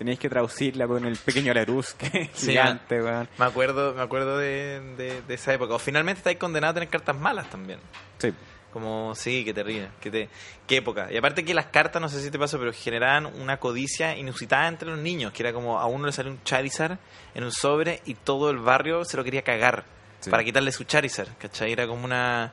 teníais 0.00 0.18
que 0.18 0.30
traducirla 0.30 0.86
con 0.86 1.04
el 1.04 1.16
pequeño 1.18 1.52
Larus, 1.52 1.92
que 1.92 2.06
es 2.22 2.30
Sí, 2.32 2.46
gigante, 2.52 3.02
weón. 3.02 3.28
Me 3.36 3.44
acuerdo, 3.44 3.92
me 3.94 4.00
acuerdo 4.00 4.38
de, 4.38 4.80
de- 4.96 5.20
de 5.20 5.34
esa 5.34 5.52
época. 5.52 5.74
O 5.74 5.78
finalmente 5.78 6.20
estáis 6.20 6.38
condenados 6.38 6.72
a 6.72 6.74
tener 6.74 6.88
cartas 6.88 7.16
malas 7.18 7.50
también. 7.50 7.78
Sí, 8.18 8.32
Como, 8.72 9.14
sí, 9.14 9.44
qué 9.44 9.52
terrible. 9.52 9.88
Qué, 10.00 10.10
te- 10.10 10.28
qué 10.66 10.78
época. 10.78 11.08
Y 11.12 11.18
aparte 11.18 11.44
que 11.44 11.52
las 11.52 11.66
cartas, 11.66 12.00
no 12.00 12.08
sé 12.08 12.22
si 12.22 12.30
te 12.30 12.38
pasó, 12.38 12.58
pero 12.58 12.72
generaban 12.72 13.26
una 13.26 13.58
codicia 13.58 14.16
inusitada 14.16 14.68
entre 14.68 14.88
los 14.88 14.98
niños, 14.98 15.32
que 15.34 15.42
era 15.42 15.52
como 15.52 15.78
a 15.78 15.84
uno 15.86 16.06
le 16.06 16.12
salió 16.12 16.32
un 16.32 16.42
Charizard 16.44 16.96
en 17.34 17.44
un 17.44 17.52
sobre 17.52 18.00
y 18.06 18.14
todo 18.14 18.48
el 18.50 18.56
barrio 18.56 19.04
se 19.04 19.18
lo 19.18 19.22
quería 19.24 19.42
cagar 19.42 19.84
Sí. 20.20 20.30
para 20.30 20.42
quitarle 20.44 20.72
su 20.72 20.84
Charizard, 20.84 21.28
¿cachai? 21.38 21.72
Era 21.72 21.86
como 21.86 22.04
una... 22.04 22.52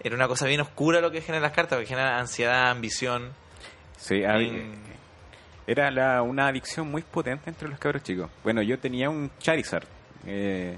Era 0.00 0.14
una 0.16 0.28
cosa 0.28 0.46
bien 0.46 0.60
oscura 0.60 1.00
lo 1.00 1.10
que 1.10 1.20
generan 1.22 1.42
las 1.42 1.52
cartas, 1.52 1.76
porque 1.78 1.86
generan 1.88 2.14
ansiedad, 2.20 2.70
ambición. 2.70 3.32
sí. 3.96 4.22
En- 4.22 4.94
Era 5.66 5.90
la- 5.90 6.22
una 6.22 6.46
adicción 6.48 6.90
muy 6.90 7.02
potente 7.02 7.48
entre 7.50 7.68
los 7.68 7.78
cabros 7.78 8.02
chicos. 8.02 8.30
Bueno, 8.42 8.60
yo 8.62 8.78
tenía 8.78 9.08
un 9.10 9.30
Charizard 9.38 9.86
eh, 10.26 10.76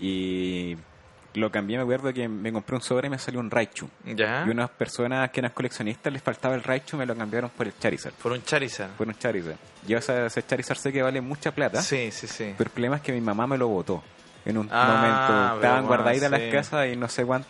y 0.00 0.76
lo 1.34 1.50
cambié, 1.52 1.76
me 1.76 1.82
acuerdo 1.84 2.12
que 2.12 2.26
me 2.28 2.52
compré 2.52 2.74
un 2.76 2.82
sobre 2.82 3.06
y 3.06 3.10
me 3.10 3.18
salió 3.18 3.38
un 3.38 3.50
Raichu. 3.50 3.88
¿Ya? 4.04 4.44
Y 4.46 4.50
unas 4.50 4.70
personas 4.70 5.30
que 5.30 5.40
eran 5.40 5.52
coleccionistas 5.52 6.12
les 6.12 6.22
faltaba 6.22 6.54
el 6.54 6.62
Raichu 6.64 6.96
me 6.96 7.06
lo 7.06 7.14
cambiaron 7.16 7.50
por 7.50 7.66
el 7.66 7.78
Charizard. 7.78 8.14
Por 8.14 8.32
un 8.32 8.42
Charizard. 8.42 8.90
Por 8.92 9.06
un 9.06 9.14
Charizard. 9.14 9.56
Yo 9.86 9.98
ese, 9.98 10.26
ese 10.26 10.42
Charizard 10.44 10.78
sé 10.78 10.92
que 10.92 11.02
vale 11.02 11.20
mucha 11.20 11.52
plata, 11.52 11.80
Sí, 11.82 12.10
sí, 12.10 12.26
sí. 12.26 12.54
pero 12.56 12.68
el 12.68 12.72
problema 12.72 12.96
es 12.96 13.02
que 13.02 13.12
mi 13.12 13.20
mamá 13.20 13.46
me 13.46 13.56
lo 13.58 13.68
botó. 13.68 14.02
en 14.44 14.56
un 14.56 14.68
Ah, 14.72 14.86
momento. 14.86 15.56
Estaban 15.56 15.60
bueno, 15.86 15.88
guardaditas 15.88 16.30
sí. 16.30 16.38
las 16.38 16.52
casas 16.52 16.88
y 16.92 16.96
no 16.96 17.08
sé 17.08 17.24
cuánto 17.26 17.48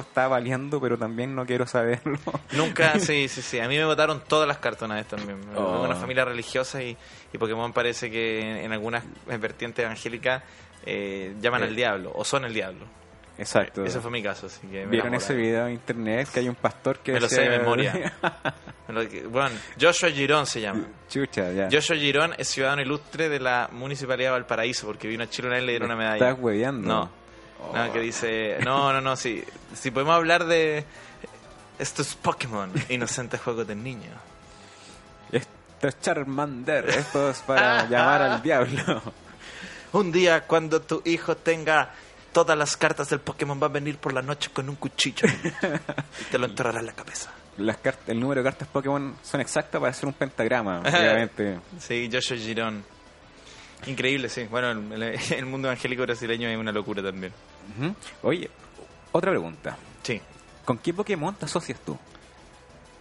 está 0.00 0.28
valiendo, 0.28 0.80
pero 0.80 0.96
también 0.98 1.34
no 1.34 1.44
quiero 1.46 1.66
saberlo. 1.66 2.18
Nunca, 2.52 2.98
sí, 2.98 3.28
sí, 3.28 3.42
sí. 3.42 3.58
A 3.60 3.68
mí 3.68 3.76
me 3.76 3.84
votaron 3.84 4.22
todas 4.26 4.46
las 4.48 4.58
cartas 4.58 4.82
una 4.82 4.96
vez 4.96 5.06
también. 5.06 5.38
Oh. 5.56 5.82
Una 5.82 5.96
familia 5.96 6.24
religiosa 6.24 6.82
y, 6.82 6.96
y 7.32 7.38
Pokémon 7.38 7.72
parece 7.72 8.10
que 8.10 8.40
en, 8.40 8.56
en 8.64 8.72
algunas 8.72 9.04
vertientes 9.26 9.84
evangélicas 9.84 10.42
eh, 10.86 11.34
llaman 11.40 11.62
Eh. 11.62 11.66
al 11.66 11.76
diablo 11.76 12.12
o 12.14 12.24
son 12.24 12.44
el 12.44 12.54
diablo. 12.54 12.86
Exacto. 13.38 13.84
Ese 13.84 14.00
fue 14.00 14.10
mi 14.10 14.22
caso, 14.22 14.46
así 14.48 14.66
que 14.66 14.84
me 14.84 14.90
¿Vieron 14.90 15.14
ese 15.14 15.34
video 15.34 15.66
en 15.66 15.72
internet 15.72 16.28
que 16.32 16.40
hay 16.40 16.48
un 16.50 16.56
pastor 16.56 16.98
que 16.98 17.12
Me 17.12 17.20
lo 17.20 17.28
sé 17.28 17.42
de 17.42 17.58
memoria. 17.58 18.12
Bueno, 19.30 19.50
Joshua 19.80 20.10
Girón 20.10 20.46
se 20.46 20.60
llama. 20.60 20.84
Chucha, 21.08 21.52
ya. 21.52 21.68
Joshua 21.70 21.94
Girón 21.94 22.34
es 22.38 22.48
ciudadano 22.48 22.82
ilustre 22.82 23.28
de 23.28 23.38
la 23.38 23.68
Municipalidad 23.70 24.30
de 24.30 24.32
Valparaíso 24.32 24.88
porque 24.88 25.06
vino 25.06 25.22
a 25.22 25.28
Chile 25.30 25.46
una 25.46 25.54
vez 25.58 25.62
y 25.62 25.66
le 25.66 25.72
dieron 25.74 25.86
una 25.92 25.96
medalla. 25.96 26.28
¿Estás 26.30 26.42
hueveando? 26.42 26.88
No. 26.88 27.10
No, 27.74 27.92
que 27.92 28.00
dice. 28.00 28.58
No, 28.64 28.92
no, 28.92 29.00
no, 29.00 29.16
sí. 29.16 29.44
Si 29.74 29.90
podemos 29.90 30.14
hablar 30.14 30.44
de. 30.46 30.84
Esto 31.78 32.02
es 32.02 32.14
Pokémon, 32.14 32.72
inocente 32.88 33.38
juego 33.38 33.64
de 33.64 33.74
niño. 33.74 34.10
Esto 35.32 35.88
es 35.88 36.00
Charmander, 36.00 36.90
esto 36.90 37.30
es 37.30 37.38
para 37.38 37.88
llamar 37.88 38.22
al 38.22 38.42
diablo. 38.42 39.02
Un 39.92 40.12
día, 40.12 40.46
cuando 40.46 40.82
tu 40.82 41.00
hijo 41.06 41.36
tenga 41.36 41.90
todas 42.32 42.56
las 42.56 42.76
cartas 42.76 43.08
del 43.08 43.20
Pokémon, 43.20 43.60
va 43.60 43.66
a 43.66 43.70
venir 43.70 43.96
por 43.96 44.12
la 44.12 44.22
noche 44.22 44.50
con 44.52 44.68
un 44.68 44.76
cuchillo 44.76 45.26
y 45.26 46.24
te 46.30 46.38
lo 46.38 46.46
enterrará 46.46 46.80
en 46.80 46.86
la 46.86 46.92
cabeza. 46.92 47.30
Las 47.56 47.78
el 48.06 48.20
número 48.20 48.42
de 48.42 48.50
cartas 48.50 48.68
Pokémon 48.68 49.16
son 49.22 49.40
exactas 49.40 49.80
para 49.80 49.90
hacer 49.90 50.06
un 50.06 50.12
pentagrama, 50.12 50.80
obviamente. 50.86 51.58
Sí, 51.78 52.08
Joshua 52.12 52.36
Girón. 52.36 52.84
Increíble, 53.86 54.28
sí. 54.28 54.44
Bueno, 54.44 54.70
el 54.70 55.46
mundo 55.46 55.68
evangélico 55.68 56.02
brasileño 56.02 56.48
es 56.48 56.56
una 56.58 56.72
locura 56.72 57.02
también. 57.02 57.32
Oye, 58.22 58.50
otra 59.12 59.30
pregunta. 59.30 59.76
Sí. 60.02 60.20
¿Con 60.64 60.78
qué 60.78 60.92
Pokémon 60.94 61.34
te 61.34 61.44
asocias 61.46 61.78
tú? 61.80 61.96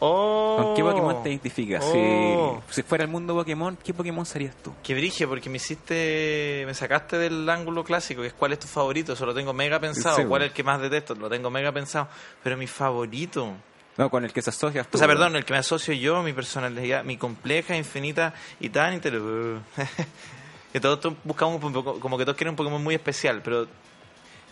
Oh. 0.01 0.57
¿Con 0.61 0.75
qué 0.75 0.81
Pokémon 0.83 1.21
te 1.21 1.29
identificas? 1.29 1.83
Oh. 1.85 2.61
Si, 2.69 2.75
si 2.75 2.83
fuera 2.83 3.03
el 3.03 3.09
mundo 3.09 3.35
Pokémon, 3.35 3.77
¿qué 3.83 3.93
Pokémon 3.93 4.25
serías 4.25 4.55
tú? 4.55 4.73
Qué 4.81 4.93
brige, 4.93 5.27
porque 5.27 5.49
me 5.49 5.57
hiciste. 5.57 6.63
Me 6.65 6.73
sacaste 6.73 7.17
del 7.17 7.49
ángulo 7.49 7.83
clásico, 7.83 8.21
que 8.21 8.27
es 8.27 8.33
cuál 8.33 8.53
es 8.53 8.59
tu 8.59 8.67
favorito. 8.67 9.13
Eso 9.13 9.25
lo 9.25 9.33
tengo 9.33 9.51
mega 9.53 9.79
pensado. 9.79 10.15
Sí, 10.15 10.23
¿Cuál 10.25 10.43
es 10.43 10.47
el 10.49 10.53
que 10.53 10.63
más 10.63 10.79
detesto? 10.79 11.15
Lo 11.15 11.29
tengo 11.29 11.49
mega 11.49 11.71
pensado. 11.73 12.07
Pero 12.41 12.55
mi 12.55 12.67
favorito. 12.67 13.53
No, 13.97 14.09
con 14.09 14.23
el 14.23 14.31
que 14.31 14.41
se 14.41 14.51
asocias 14.51 14.87
tú. 14.87 14.97
O 14.97 14.99
sea, 14.99 15.07
perdón, 15.07 15.35
el 15.35 15.43
que 15.43 15.51
me 15.51 15.59
asocio 15.59 15.93
yo, 15.93 16.23
mi 16.23 16.31
personalidad, 16.31 17.03
mi 17.03 17.17
compleja, 17.17 17.75
infinita 17.75 18.33
y 18.61 18.69
tan 18.69 18.93
interesante. 18.93 19.59
que 20.71 20.79
todos 20.79 21.01
to- 21.01 21.17
buscamos 21.25 21.61
un 21.61 21.73
como 21.99 22.17
que 22.17 22.23
todos 22.23 22.37
quieren 22.37 22.51
un 22.51 22.55
Pokémon 22.55 22.81
muy 22.81 22.95
especial, 22.95 23.41
pero. 23.43 23.67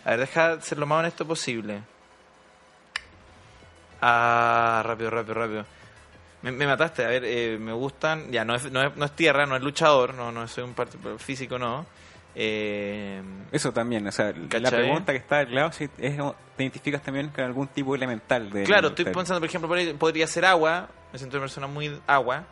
A 0.08 0.12
ver, 0.12 0.20
deja 0.20 0.58
ser 0.62 0.78
lo 0.78 0.86
más 0.86 1.00
honesto 1.00 1.26
posible. 1.26 1.82
Ah, 4.00 4.82
rápido, 4.82 5.10
rápido, 5.10 5.34
rápido. 5.34 5.66
Me, 6.40 6.50
me 6.50 6.66
mataste, 6.66 7.04
a 7.04 7.08
ver, 7.08 7.24
eh, 7.26 7.58
me 7.60 7.74
gustan. 7.74 8.30
Ya, 8.32 8.42
no 8.42 8.54
es, 8.54 8.72
no, 8.72 8.82
es, 8.82 8.96
no 8.96 9.04
es 9.04 9.12
tierra, 9.12 9.44
no 9.44 9.54
es 9.54 9.62
luchador, 9.62 10.14
no, 10.14 10.32
no 10.32 10.48
soy 10.48 10.64
un 10.64 10.72
parte 10.72 10.96
físico, 11.18 11.58
no. 11.58 11.84
Eh, 12.34 13.20
Eso 13.52 13.70
también, 13.70 14.06
o 14.06 14.12
sea, 14.12 14.32
la 14.32 14.70
pregunta 14.70 15.12
que 15.12 15.18
está 15.18 15.40
al 15.40 15.54
lado, 15.54 15.72
si 15.72 15.84
es, 15.84 15.90
te 15.98 16.62
identificas 16.62 17.02
también 17.02 17.28
con 17.28 17.44
algún 17.44 17.68
tipo 17.68 17.94
elemental. 17.94 18.48
De 18.48 18.64
Claro, 18.64 18.88
estoy 18.88 19.04
pensando, 19.04 19.40
por 19.40 19.48
ejemplo, 19.50 19.98
podría 19.98 20.26
ser 20.26 20.46
agua. 20.46 20.88
Me 21.12 21.18
siento 21.18 21.36
una 21.36 21.42
persona 21.44 21.66
muy 21.66 22.00
agua. 22.06 22.44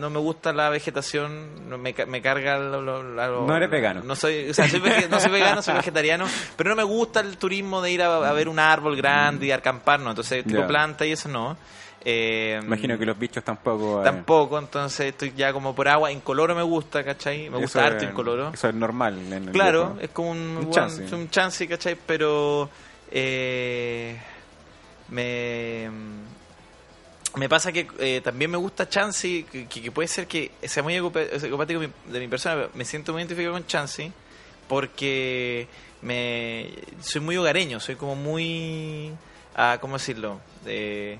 No 0.00 0.10
me 0.10 0.18
gusta 0.18 0.52
la 0.52 0.70
vegetación, 0.70 1.68
no 1.68 1.76
me, 1.78 1.94
me 2.06 2.22
carga 2.22 2.58
lo, 2.58 2.80
lo- 2.80 3.02
lo- 3.02 3.46
No 3.46 3.56
eres 3.56 3.70
vegano. 3.70 4.02
No 4.02 4.16
soy, 4.16 4.48
o 4.50 4.54
sea, 4.54 4.68
soy 4.68 4.80
vege- 4.80 5.08
no 5.08 5.20
soy 5.20 5.30
vegano, 5.30 5.60
soy 5.62 5.74
vegetariano, 5.74 6.26
pero 6.56 6.70
no 6.70 6.76
me 6.76 6.82
gusta 6.84 7.20
el 7.20 7.36
turismo 7.36 7.82
de 7.82 7.92
ir 7.92 8.02
a, 8.02 8.16
a 8.28 8.32
ver 8.32 8.48
un 8.48 8.58
árbol 8.58 8.96
grande 8.96 9.46
y 9.46 9.52
acampar, 9.52 10.00
no. 10.00 10.10
Entonces, 10.10 10.42
tipo 10.44 10.60
Ya. 10.60 10.66
planta 10.66 11.04
y 11.06 11.12
eso 11.12 11.28
no. 11.28 11.56
Eh, 12.02 12.58
Imagino 12.64 12.96
que 12.98 13.04
los 13.04 13.18
bichos 13.18 13.44
tampoco. 13.44 14.00
eh, 14.00 14.04
Tampoco, 14.04 14.58
entonces 14.58 15.08
estoy 15.08 15.34
ya 15.36 15.52
como 15.52 15.74
por 15.74 15.86
agua. 15.86 16.10
Incoloro 16.10 16.54
me 16.54 16.62
gusta, 16.62 17.04
¿cachai? 17.04 17.50
Me 17.50 17.58
gusta 17.58 17.80
eso 17.80 17.86
harto 17.86 18.04
es- 18.04 18.10
incoloro. 18.10 18.50
Eso 18.54 18.68
es 18.70 18.74
normal. 18.74 19.18
en 19.18 19.32
el 19.48 19.50
Claro, 19.50 19.98
es 20.00 20.08
como 20.08 20.30
un, 20.30 20.56
Un 20.56 20.70
chance. 20.70 21.14
un 21.14 21.28
chance, 21.28 21.68
¿cachai? 21.68 21.98
Pero 22.06 22.70
eh, 23.10 24.16
me, 25.10 25.90
me 27.36 27.48
pasa 27.48 27.72
que 27.72 27.86
eh, 27.98 28.20
también 28.22 28.50
me 28.50 28.56
gusta 28.56 28.88
Chansey, 28.88 29.44
que, 29.44 29.92
puede 29.92 30.08
ser 30.08 30.26
que 30.26 30.50
sea 30.62 30.82
muy 30.82 30.94
egopático 30.94 31.80
de 31.80 32.20
mi 32.20 32.28
persona, 32.28 32.56
pero 32.56 32.70
me 32.74 32.84
siento 32.84 33.12
muy 33.12 33.22
identificado 33.22 33.54
con 33.54 33.66
Chansey 33.66 34.12
porque 34.68 35.68
me 36.02 36.70
soy 37.00 37.20
muy 37.20 37.36
hogareño, 37.36 37.80
soy 37.80 37.96
como 37.96 38.14
muy, 38.14 39.12
ah, 39.54 39.78
¿cómo 39.80 39.94
decirlo? 39.94 40.40
Eh, 40.66 41.18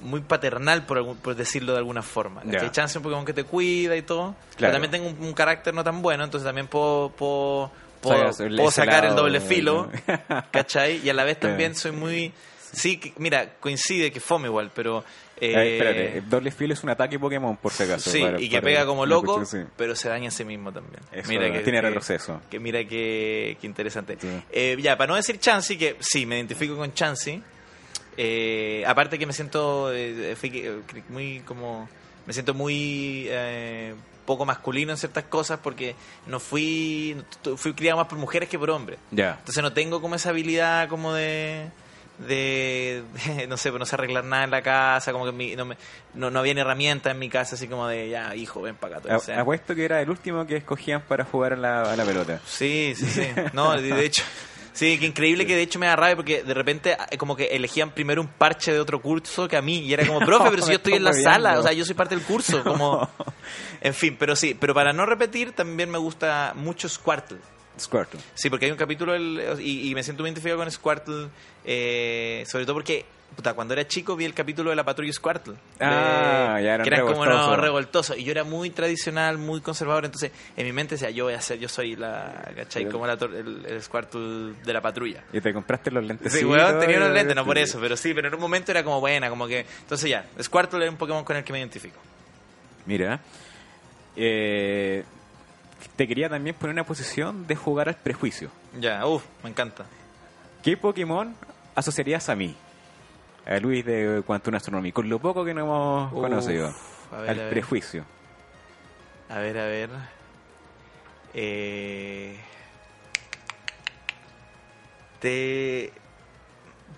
muy 0.00 0.20
paternal, 0.20 0.86
por, 0.86 1.16
por 1.16 1.36
decirlo 1.36 1.72
de 1.72 1.78
alguna 1.78 2.02
forma. 2.02 2.42
Chance 2.70 2.92
es 2.92 2.96
un 2.96 3.02
Pokémon 3.02 3.24
que 3.24 3.34
te 3.34 3.44
cuida 3.44 3.96
y 3.96 4.02
todo. 4.02 4.34
Pero 4.58 4.72
también 4.72 4.90
tengo 4.90 5.08
un, 5.08 5.20
un 5.20 5.32
carácter 5.34 5.74
no 5.74 5.84
tan 5.84 6.02
bueno, 6.02 6.24
entonces 6.24 6.46
también 6.46 6.66
puedo, 6.66 7.10
puedo, 7.10 7.70
puedo, 8.00 8.70
sacar 8.70 9.04
el 9.04 9.14
doble 9.14 9.40
filo, 9.40 9.90
¿cachai? 10.50 11.00
Y 11.04 11.10
a 11.10 11.14
la 11.14 11.24
vez 11.24 11.38
también 11.38 11.74
soy 11.74 11.92
muy... 11.92 12.32
Sí, 12.72 12.98
que- 12.98 13.12
mira, 13.18 13.54
coincide 13.60 14.10
que 14.10 14.20
fome 14.20 14.48
igual, 14.48 14.70
pero... 14.74 15.04
eh, 15.40 15.76
espérate, 15.76 16.22
doble 16.28 16.50
filo 16.50 16.74
es 16.74 16.82
un 16.82 16.90
ataque 16.90 17.18
Pokémon, 17.18 17.56
por 17.56 17.72
si 17.72 17.82
acaso. 17.84 18.10
sí, 18.10 18.20
para- 18.20 18.40
y 18.40 18.48
que 18.48 18.56
para- 18.60 18.64
pega 18.64 18.86
como 18.86 19.06
loco, 19.06 19.44
sí. 19.44 19.58
pero 19.76 19.96
se 19.96 20.08
daña 20.08 20.28
a 20.28 20.30
sí 20.30 20.44
mismo 20.44 20.72
también. 20.72 21.00
Eso, 21.12 21.28
mira 21.28 21.50
que, 21.50 21.60
tiene 21.60 21.80
retroceso. 21.80 22.40
Que 22.50 22.60
mira 22.60 22.84
que, 22.84 23.56
que 23.60 23.66
interesante. 23.66 24.16
Sí. 24.20 24.28
Eh, 24.52 24.76
ya, 24.80 24.96
para 24.96 25.08
no 25.08 25.16
decir 25.16 25.38
Chansey, 25.38 25.76
que 25.78 25.96
sí, 26.00 26.26
me 26.26 26.36
identifico 26.36 26.76
con 26.76 26.92
Chansey. 26.92 27.42
eh, 28.16 28.84
aparte 28.86 29.18
que 29.18 29.26
me 29.26 29.32
siento 29.32 29.92
eh, 29.92 30.34
eh, 30.42 30.80
muy 31.08 31.40
como... 31.46 31.88
Me 32.26 32.32
siento 32.34 32.52
muy... 32.54 33.28
poco 34.26 34.44
masculino 34.44 34.92
en 34.92 34.98
ciertas 34.98 35.24
cosas 35.24 35.58
porque 35.60 35.96
no 36.28 36.38
fui 36.38 37.16
fui 37.56 37.72
criado 37.72 37.96
más 37.98 38.06
por 38.06 38.16
mujeres 38.18 38.48
que 38.48 38.56
por 38.58 38.70
hombres 38.70 38.98
Ya. 39.10 39.36
entonces 39.40 39.60
no 39.60 39.72
tengo 39.72 40.00
como 40.00 40.14
esa 40.14 40.28
habilidad 40.28 40.88
como 40.88 41.14
de, 41.14 41.66
de, 42.26 43.02
de, 43.36 43.46
no 43.46 43.56
sé, 43.56 43.70
pues 43.70 43.78
no 43.80 43.86
sé 43.86 43.94
arreglar 43.96 44.24
nada 44.24 44.44
en 44.44 44.50
la 44.50 44.62
casa, 44.62 45.12
como 45.12 45.24
que 45.24 45.32
mi- 45.32 45.56
no, 45.56 45.64
me, 45.64 45.76
no, 46.14 46.30
no 46.30 46.38
había 46.40 46.54
ni 46.54 46.60
herramientas 46.60 47.12
en 47.12 47.18
mi 47.18 47.28
casa, 47.28 47.54
así 47.56 47.66
como 47.68 47.86
de, 47.88 48.08
ya, 48.10 48.34
hijo, 48.36 48.62
ven 48.62 48.74
para 48.76 48.98
acá. 48.98 49.08
A- 49.36 49.40
Apuesto 49.40 49.74
que 49.74 49.84
era 49.84 50.00
el 50.00 50.10
último 50.10 50.46
que 50.46 50.56
escogían 50.56 51.02
para 51.02 51.24
jugar 51.24 51.54
a 51.54 51.56
la, 51.56 51.92
a 51.92 51.96
la 51.96 52.04
pelota. 52.04 52.40
Sí, 52.46 52.94
sí, 52.96 53.06
sí. 53.06 53.22
No, 53.52 53.72
de 53.80 54.04
hecho, 54.04 54.22
sí, 54.72 54.98
que 54.98 55.06
increíble 55.06 55.46
que 55.46 55.56
de 55.56 55.62
hecho 55.62 55.78
me 55.78 55.86
da 55.86 55.96
rabia 55.96 56.16
porque 56.16 56.42
de 56.42 56.54
repente 56.54 56.96
eh, 57.10 57.16
como 57.18 57.34
que 57.36 57.46
elegían 57.46 57.90
primero 57.90 58.20
un 58.20 58.28
parche 58.28 58.72
de 58.72 58.80
otro 58.80 59.00
curso 59.00 59.48
que 59.48 59.56
a 59.56 59.62
mí 59.62 59.78
y 59.78 59.92
era 59.92 60.06
como, 60.06 60.20
profe, 60.20 60.50
pero 60.50 60.62
si 60.62 60.68
yo 60.70 60.76
estoy 60.76 60.94
en 60.94 61.04
la 61.04 61.12
sala, 61.24 61.58
o 61.58 61.62
sea, 61.62 61.72
yo 61.72 61.84
soy 61.84 61.94
parte 61.94 62.14
del 62.14 62.24
curso, 62.24 62.62
como... 62.64 63.08
En 63.82 63.94
fin, 63.94 64.14
pero 64.18 64.36
sí, 64.36 64.54
pero 64.58 64.74
para 64.74 64.92
no 64.92 65.06
repetir, 65.06 65.52
también 65.52 65.90
me 65.90 65.96
gusta 65.98 66.52
mucho 66.54 66.86
Squirtle. 66.88 67.38
Squirtle. 67.78 68.20
Sí, 68.34 68.50
porque 68.50 68.66
hay 68.66 68.72
un 68.72 68.76
capítulo 68.78 69.16
y, 69.16 69.90
y 69.90 69.94
me 69.94 70.02
siento 70.02 70.22
muy 70.22 70.28
identificado 70.30 70.58
con 70.58 70.70
Squirtle, 70.70 71.28
eh, 71.64 72.44
sobre 72.46 72.64
todo 72.64 72.74
porque 72.74 73.04
puta, 73.34 73.54
cuando 73.54 73.72
era 73.74 73.86
chico 73.86 74.16
vi 74.16 74.24
el 74.24 74.34
capítulo 74.34 74.70
de 74.70 74.76
la 74.76 74.82
patrulla 74.84 75.12
Squirtle. 75.12 75.52
de- 75.54 75.58
Ah, 75.86 76.60
ya 76.60 76.74
eran 76.74 76.82
que 76.82 76.88
eran 76.88 77.06
como 77.06 77.22
unos 77.22 77.56
revoltosos. 77.58 78.18
Y 78.18 78.24
yo 78.24 78.32
era 78.32 78.42
muy 78.44 78.70
tradicional, 78.70 79.38
muy 79.38 79.60
conservador, 79.60 80.04
entonces 80.04 80.32
en 80.56 80.66
mi 80.66 80.72
mente 80.72 80.96
decía, 80.96 81.10
yo 81.10 81.24
voy 81.26 81.34
a 81.34 81.40
ser, 81.40 81.58
yo 81.60 81.68
soy 81.68 81.94
la, 81.96 82.50
¿cachai? 82.56 82.86
Como 82.88 83.06
la 83.06 83.12
el, 83.14 83.64
el 83.66 83.82
Squirtle 83.82 84.54
de 84.64 84.72
la 84.72 84.80
patrulla. 84.82 85.22
Y 85.32 85.40
te 85.40 85.52
compraste 85.54 85.90
los 85.92 86.04
lentes. 86.04 86.32
Sí, 86.32 86.44
weón, 86.44 86.80
tenía 86.80 86.96
unos 86.98 87.12
lentes, 87.12 87.36
no 87.36 87.44
por 87.44 87.56
eso, 87.56 87.78
pero 87.80 87.96
sí, 87.96 88.12
pero 88.12 88.28
en 88.28 88.34
un 88.34 88.40
momento 88.40 88.72
era 88.72 88.82
como 88.82 88.98
buena, 89.00 89.30
como 89.30 89.46
que... 89.46 89.60
Entonces 89.82 90.10
ya, 90.10 90.26
Squirtle 90.42 90.80
era 90.82 90.90
un 90.90 90.96
Pokémon 90.98 91.24
con 91.24 91.36
el 91.36 91.44
que 91.44 91.52
me 91.52 91.60
identifico. 91.60 91.98
Mira, 92.86 93.20
eh, 94.16 95.04
te 95.96 96.06
quería 96.08 96.28
también 96.28 96.54
poner 96.56 96.74
una 96.74 96.84
posición 96.84 97.46
de 97.46 97.56
jugar 97.56 97.88
al 97.88 97.96
prejuicio. 97.96 98.50
Ya, 98.78 99.06
uff, 99.06 99.24
me 99.42 99.50
encanta. 99.50 99.84
¿Qué 100.62 100.76
Pokémon 100.76 101.34
asociarías 101.74 102.28
a 102.28 102.36
mí? 102.36 102.54
A 103.46 103.58
Luis 103.58 103.84
de 103.84 104.22
Quantum 104.26 104.54
Astronomy, 104.54 104.92
con 104.92 105.08
lo 105.08 105.18
poco 105.18 105.44
que 105.44 105.54
no 105.54 105.60
hemos 105.62 106.12
Uf, 106.12 106.20
conocido. 106.20 106.74
ver, 107.12 107.30
al 107.30 107.40
a 107.40 107.50
prejuicio. 107.50 108.04
A 109.28 109.38
ver, 109.38 109.58
a 109.58 109.64
ver. 109.64 109.90
Eh, 111.34 112.36
te, 115.20 115.92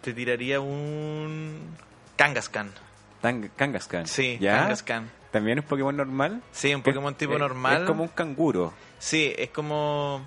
te 0.00 0.12
tiraría 0.12 0.60
un 0.60 1.76
Kangaskhan. 2.16 2.70
Tang- 3.22 3.50
Kangaskhan. 3.56 4.06
Sí, 4.06 4.38
¿Ya? 4.40 4.58
Kangaskhan. 4.58 5.10
¿También 5.32 5.58
es 5.58 5.64
Pokémon 5.64 5.96
normal? 5.96 6.40
Sí, 6.52 6.72
un 6.74 6.82
Pokémon 6.82 7.12
Es- 7.12 7.18
tipo 7.18 7.32
es- 7.32 7.38
normal. 7.40 7.82
Es 7.82 7.86
como 7.88 8.04
un 8.04 8.10
canguro. 8.10 8.72
Sí, 8.98 9.34
es 9.36 9.50
como... 9.50 10.24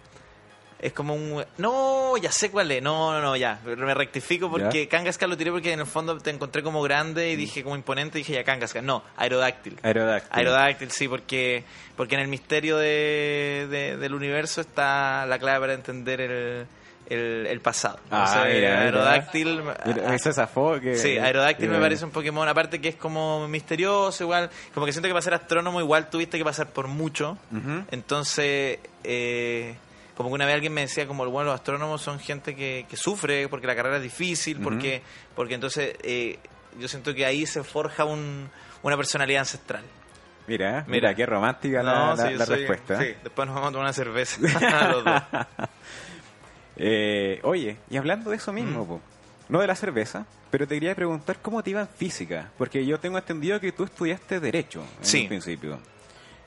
Es 0.77 0.91
como 0.91 1.15
un... 1.15 1.43
No, 1.57 2.17
ya 2.17 2.31
sé 2.31 2.51
cuál 2.51 2.69
es. 2.69 2.83
No, 2.83 3.13
no, 3.13 3.21
no, 3.21 3.35
ya. 3.37 3.59
Me 3.65 3.93
rectifico 3.93 4.51
porque 4.51 4.87
Kangaskhan 4.89 5.29
lo 5.29 5.37
tiré 5.37 5.49
porque 5.51 5.71
en 5.71 5.79
el 5.79 5.85
fondo 5.85 6.17
te 6.17 6.29
encontré 6.31 6.61
como 6.63 6.81
grande 6.83 7.29
y 7.31 7.35
dije 7.37 7.63
como 7.63 7.75
imponente 7.77 8.17
y 8.19 8.21
dije 8.21 8.33
ya 8.33 8.43
Kangaskhan. 8.43 8.85
No, 8.85 9.01
Aerodáctil. 9.15 9.79
Aerodáctil. 9.81 10.29
Aerodáctil, 10.37 10.91
sí, 10.91 11.07
porque, 11.07 11.63
porque 11.95 12.15
en 12.15 12.21
el 12.21 12.27
misterio 12.27 12.77
de, 12.77 13.67
de- 13.71 13.97
del 13.97 14.13
universo 14.13 14.59
está 14.61 15.25
la 15.25 15.39
clave 15.39 15.61
para 15.61 15.73
entender 15.73 16.19
el, 16.21 16.67
el, 17.09 17.45
el 17.47 17.59
pasado. 17.61 17.99
Ah, 18.11 18.25
Entonces, 18.27 18.55
mira, 18.55 18.69
mira. 18.69 18.81
Aerodáctil... 18.81 19.61
Mira, 19.85 20.15
Ese 20.15 20.33
zafó 20.33 20.79
que... 20.79 20.95
Sí, 20.97 21.17
Aerodáctil 21.17 21.69
me 21.69 21.79
parece 21.79 22.05
un 22.05 22.11
Pokémon, 22.11 22.47
aparte 22.47 22.79
que 22.81 22.89
es 22.89 22.95
como 22.95 23.47
misterioso, 23.47 24.23
igual, 24.23 24.49
como 24.73 24.85
que 24.85 24.91
siento 24.91 25.07
que 25.07 25.13
para 25.13 25.21
ser 25.21 25.33
astrónomo 25.33 25.79
igual 25.81 26.09
tuviste 26.09 26.37
que 26.37 26.43
pasar 26.43 26.67
por 26.69 26.87
mucho, 26.87 27.37
entonces, 27.91 28.79
eh, 29.03 29.75
como 30.17 30.29
que 30.29 30.35
una 30.35 30.45
vez 30.45 30.55
alguien 30.55 30.73
me 30.73 30.81
decía 30.81 31.05
como, 31.07 31.25
bueno, 31.29 31.51
los 31.51 31.55
astrónomos 31.59 32.01
son 32.01 32.19
gente 32.19 32.55
que, 32.55 32.85
que 32.89 32.97
sufre 32.97 33.47
porque 33.49 33.67
la 33.67 33.75
carrera 33.75 33.97
es 33.97 34.03
difícil, 34.03 34.59
porque, 34.61 35.01
porque 35.35 35.55
entonces 35.55 35.95
eh, 36.03 36.39
yo 36.79 36.87
siento 36.87 37.13
que 37.13 37.25
ahí 37.25 37.45
se 37.45 37.63
forja 37.63 38.05
un, 38.05 38.49
una 38.83 38.97
personalidad 38.97 39.41
ancestral. 39.41 39.83
Mira, 40.47 40.83
mira, 40.87 41.09
Mira. 41.09 41.15
qué 41.15 41.25
romántica 41.25 41.81
la, 41.81 41.93
No, 41.93 42.15
la- 42.15 42.25
sí, 42.27 42.31
yo 42.33 42.37
la 42.37 42.45
soy- 42.45 42.57
respuesta. 42.59 42.99
Sí, 43.01 43.15
después 43.23 43.47
nos 43.47 43.55
vamos 43.55 43.69
a 43.69 43.71
tomar 43.71 43.85
una 43.85 43.93
cerveza 43.93 44.39
los 44.91 45.03
dos. 45.03 45.21
Eh, 46.77 47.39
oye, 47.43 47.77
y 47.89 47.97
hablando 47.97 48.29
de 48.31 48.37
eso 48.37 48.51
mismo, 48.53 48.83
Mm. 48.83 48.87
po, 48.87 49.01
no 49.49 49.59
de 49.61 49.67
la 49.67 49.75
cerveza, 49.75 50.25
pero 50.51 50.67
te 50.67 50.75
quería 50.75 50.95
preguntar 50.95 51.37
cómo 51.41 51.61
te 51.63 51.69
iba 51.71 51.81
en 51.81 51.87
física, 51.87 52.51
porque 52.57 52.85
yo 52.85 52.99
tengo 52.99 53.17
entendido 53.17 53.59
que 53.59 53.71
tú 53.71 53.83
estudiaste 53.83 54.39
Derecho 54.39 54.83
en 54.99 55.05
Sí. 55.05 55.21
un 55.23 55.27
principio. 55.27 55.79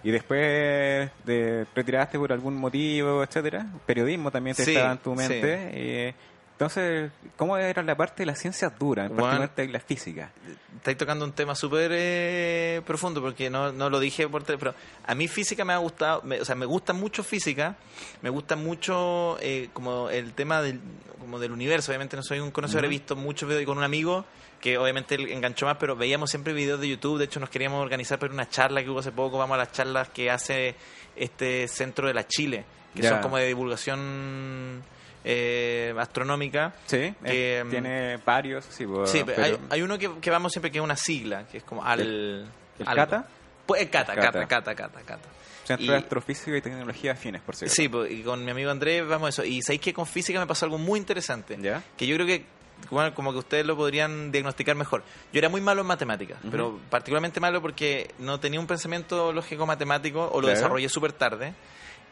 Y 0.02 0.11
después 0.12 1.11
de 1.25 1.66
retiraste 1.75 2.18
por 2.18 2.32
algún 2.32 2.54
motivo, 2.54 3.23
etcétera. 3.25 3.66
Periodismo 3.85 4.30
también 4.30 4.54
te 4.54 4.64
Sí, 4.64 4.70
estaba 4.75 4.92
en 4.92 4.99
tu 4.99 5.11
sí. 5.12 5.16
mente. 5.16 5.58
eh, 5.73 6.14
entonces, 6.59 7.12
¿cómo 7.37 7.57
era 7.57 7.85
la 7.85 7.97
parte 7.97 8.23
de 8.23 8.27
las 8.27 8.41
ciencias 8.41 8.77
duras, 8.79 9.09
Bueno. 9.09 9.23
particularmente 9.23 9.69
la 9.73 9.79
física? 9.79 10.31
estáis 10.79 10.97
tocando 10.97 11.25
un 11.25 11.33
tema 11.33 11.55
súper 11.55 11.91
eh, 11.95 12.83
profundo 12.87 13.21
porque 13.21 13.49
no, 13.50 13.73
no 13.73 13.88
lo 13.91 13.99
dije 14.00 14.29
por 14.29 14.43
pero 14.45 14.75
a 15.07 15.15
mí 15.15 15.27
física 15.29 15.65
me 15.65 15.73
ha 15.73 15.79
gustado 15.79 16.23
me- 16.23 16.41
o 16.41 16.45
sea 16.45 16.55
me 16.55 16.67
gusta 16.67 16.93
mucho 16.93 17.25
física 17.25 17.75
me 18.23 18.31
gusta 18.31 18.55
mucho 18.55 19.37
eh, 19.41 19.71
como 19.73 20.09
el 20.09 20.33
tema 20.35 20.62
del 20.62 20.81
como 21.19 21.41
del 21.41 21.50
universo 21.50 21.91
obviamente 21.91 22.17
no 22.17 22.23
soy 22.23 22.38
un 22.38 22.53
conocedor 22.53 22.85
he 22.85 22.88
visto 22.88 23.17
muchos 23.17 23.49
videos 23.49 23.65
con 23.67 23.77
un 23.77 23.83
amigo 23.85 24.25
que 24.61 24.79
obviamente 24.79 25.17
enganchó 25.17 25.67
más 25.67 25.79
pero 25.79 25.97
veíamos 25.97 26.31
siempre 26.31 26.53
videos 26.53 26.81
de 26.81 26.88
YouTube 26.91 27.19
de 27.19 27.25
hecho 27.25 27.41
nos 27.41 27.50
queríamos 27.50 27.83
organizar 27.83 28.21
para 28.21 28.33
una 28.33 28.49
charla 28.49 28.83
que 28.85 28.88
hubo 28.91 29.00
hace 29.00 29.11
poco 29.12 29.37
vamos 29.37 29.57
a 29.57 29.59
las 29.59 29.73
charlas 29.73 30.09
que 30.11 30.31
hace 30.31 30.77
este 31.17 31.67
centro 31.67 32.07
de 32.07 32.15
la 32.15 32.25
Chile 32.27 32.65
que 32.95 33.03
son 33.03 33.21
como 33.21 33.37
de 33.37 33.47
divulgación 33.49 34.83
eh, 35.30 35.94
astronómica 35.99 36.73
Sí, 36.87 37.14
que, 37.23 37.58
eh, 37.58 37.64
mm, 37.64 37.70
tiene 37.70 38.16
varios, 38.25 38.64
sí, 38.64 38.87
po, 38.87 39.06
Sí, 39.06 39.23
pero- 39.26 39.44
hay, 39.44 39.58
hay 39.68 39.82
uno 39.82 39.99
que, 39.99 40.11
que 40.20 40.30
vamos 40.30 40.50
siempre 40.52 40.70
que 40.70 40.78
es 40.78 40.85
una 40.85 40.97
sigla, 40.97 41.44
que 41.47 41.58
es 41.58 41.64
como 41.64 41.85
al... 41.85 42.00
¿El. 42.00 42.47
CATA? 42.85 43.26
Pues 43.66 43.82
el 43.82 43.90
CATA, 43.90 44.14
El 44.14 44.20
CATA, 44.20 44.47
CATA. 44.47 44.75
CATA, 44.75 45.00
CATA. 45.02 45.28
Centro 45.64 45.85
Y- 45.85 45.88
de 45.90 45.97
Astrofísica 45.97 46.56
y 46.56 46.62
Tecnología 46.62 47.12
Afines, 47.12 47.42
por 47.42 47.54
cierto. 47.56 47.75
Sí, 47.75 47.90
pues, 47.90 48.11
y 48.11 48.23
con 48.23 48.42
mi 48.42 48.50
amigo 48.52 48.70
Andrés 48.70 49.06
vamos 49.06 49.26
a 49.26 49.28
eso. 49.28 49.44
Y 49.44 49.61
sabéis 49.61 49.82
que 49.82 49.92
con 49.92 50.06
física 50.06 50.40
me 50.40 50.47
pasó 50.47 50.64
algo 50.64 50.78
muy 50.78 50.99
interesante. 50.99 51.58
¿Ya? 51.61 51.82
Que 51.99 52.06
yo 52.06 52.14
creo 52.16 52.26
que, 52.26 52.47
bueno, 52.90 53.12
como 53.14 53.32
que 53.32 53.38
ustedes 53.40 53.66
lo 53.66 53.76
podrían 53.76 54.32
diagnosticar 54.32 54.76
mejor. 54.76 55.02
Yo 55.30 55.38
era 55.40 55.50
muy 55.50 55.61
malo 55.61 55.82
en 55.82 55.88
matemáticas, 55.88 56.38
pero 56.50 56.78
particularmente 56.88 57.38
malo 57.38 57.61
porque 57.61 58.14
no 58.18 58.40
tenía 58.40 58.61
un 58.61 58.66
pensamiento 58.66 59.30
lógico 59.30 59.66
matemático 59.66 60.23
o 60.32 60.37
lo 60.40 60.47
Claro. 60.47 60.54
desarrollé 60.56 60.88
súper 60.88 61.12
tarde. 61.12 61.52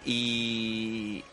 Y, 0.05 1.25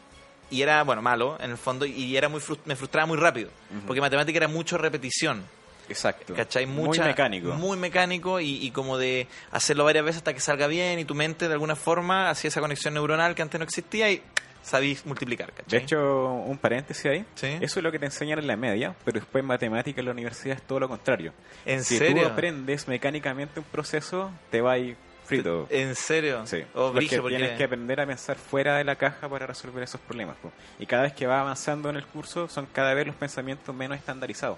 y 0.54 0.62
era, 0.62 0.84
bueno, 0.84 1.02
malo 1.02 1.38
en 1.42 1.52
el 1.52 1.58
fondo 1.58 1.86
y 1.86 2.16
era 2.16 2.30
muy 2.30 2.42
me 2.66 2.76
frustraba 2.76 3.06
muy 3.08 3.18
rápido. 3.18 3.50
Porque 3.88 4.02
matemática 4.02 4.38
era 4.38 4.48
mucho 4.48 4.78
repetición. 4.78 5.44
Exacto. 5.90 6.34
¿Cachai? 6.34 6.66
Muy 6.66 6.86
Mucha- 6.86 7.04
mecánico. 7.06 7.50
Muy 7.56 7.78
mecánico 7.78 8.40
y, 8.40 8.66
y 8.66 8.72
como 8.72 8.98
de 8.98 9.28
hacerlo 9.52 9.84
varias 9.84 10.06
veces 10.06 10.18
hasta 10.20 10.34
que 10.34 10.40
salga 10.40 10.68
bien 10.68 10.98
y 11.00 11.06
tu 11.06 11.14
mente 11.16 11.48
de 11.48 11.54
alguna 11.54 11.76
forma 11.76 12.30
hacía 12.30 12.48
esa 12.48 12.62
conexión 12.62 12.94
neuronal 12.94 13.36
que 13.36 13.42
antes 13.42 13.60
no 13.60 13.66
existía 13.66 14.10
y 14.10 14.22
sabís 14.62 15.06
multiplicar, 15.06 15.48
De 15.54 15.62
¿cachai? 15.64 15.80
hecho, 15.82 16.24
un 16.36 16.58
paréntesis 16.58 17.06
ahí. 17.06 17.26
Sí. 17.36 17.48
Eso 17.60 17.80
es 17.80 17.84
lo 17.84 17.92
que 17.92 18.00
te 18.00 18.06
enseñan 18.06 18.40
en 18.40 18.48
la 18.48 18.56
media, 18.56 18.96
pero 19.04 19.20
después 19.20 19.42
en 19.42 19.48
matemática 19.48 20.00
en 20.00 20.06
la 20.06 20.12
universidad 20.14 20.56
es 20.56 20.64
todo 20.64 20.80
lo 20.80 20.88
contrario. 20.88 21.34
¿En 21.66 21.84
si 21.84 21.98
serio? 21.98 22.24
tú 22.24 22.30
aprendes 22.30 22.88
mecánicamente 22.88 23.60
un 23.60 23.66
proceso, 23.66 24.32
te 24.52 24.62
va 24.62 24.72
a 24.74 24.78
ir 24.78 24.96
frito. 25.26 25.68
¿En 25.70 25.96
serio? 25.96 26.46
Sí, 26.46 26.64
Oh, 26.74 26.86
porque 26.88 26.98
brígido, 26.98 27.22
porque- 27.24 27.38
tienes 27.38 27.58
que 27.58 27.64
aprender 27.64 28.00
a 28.02 28.06
pensar 28.06 28.36
fuera 28.38 28.78
de 28.78 28.84
la 28.84 28.96
caja 28.96 29.28
para 29.30 29.48
resolver 29.48 29.84
esos 29.84 30.00
problemas. 30.02 30.36
po. 30.42 30.52
Y 30.80 30.86
cada 30.86 31.04
vez 31.04 31.14
que 31.14 31.26
vas 31.28 31.40
avanzando 31.42 31.90
en 31.90 31.96
el 31.96 32.06
curso, 32.06 32.48
son 32.48 32.66
cada 32.68 32.94
vez 32.94 33.08
los 33.08 33.16
pensamientos 33.16 33.74
menos 33.74 33.98
estandarizados. 33.98 34.58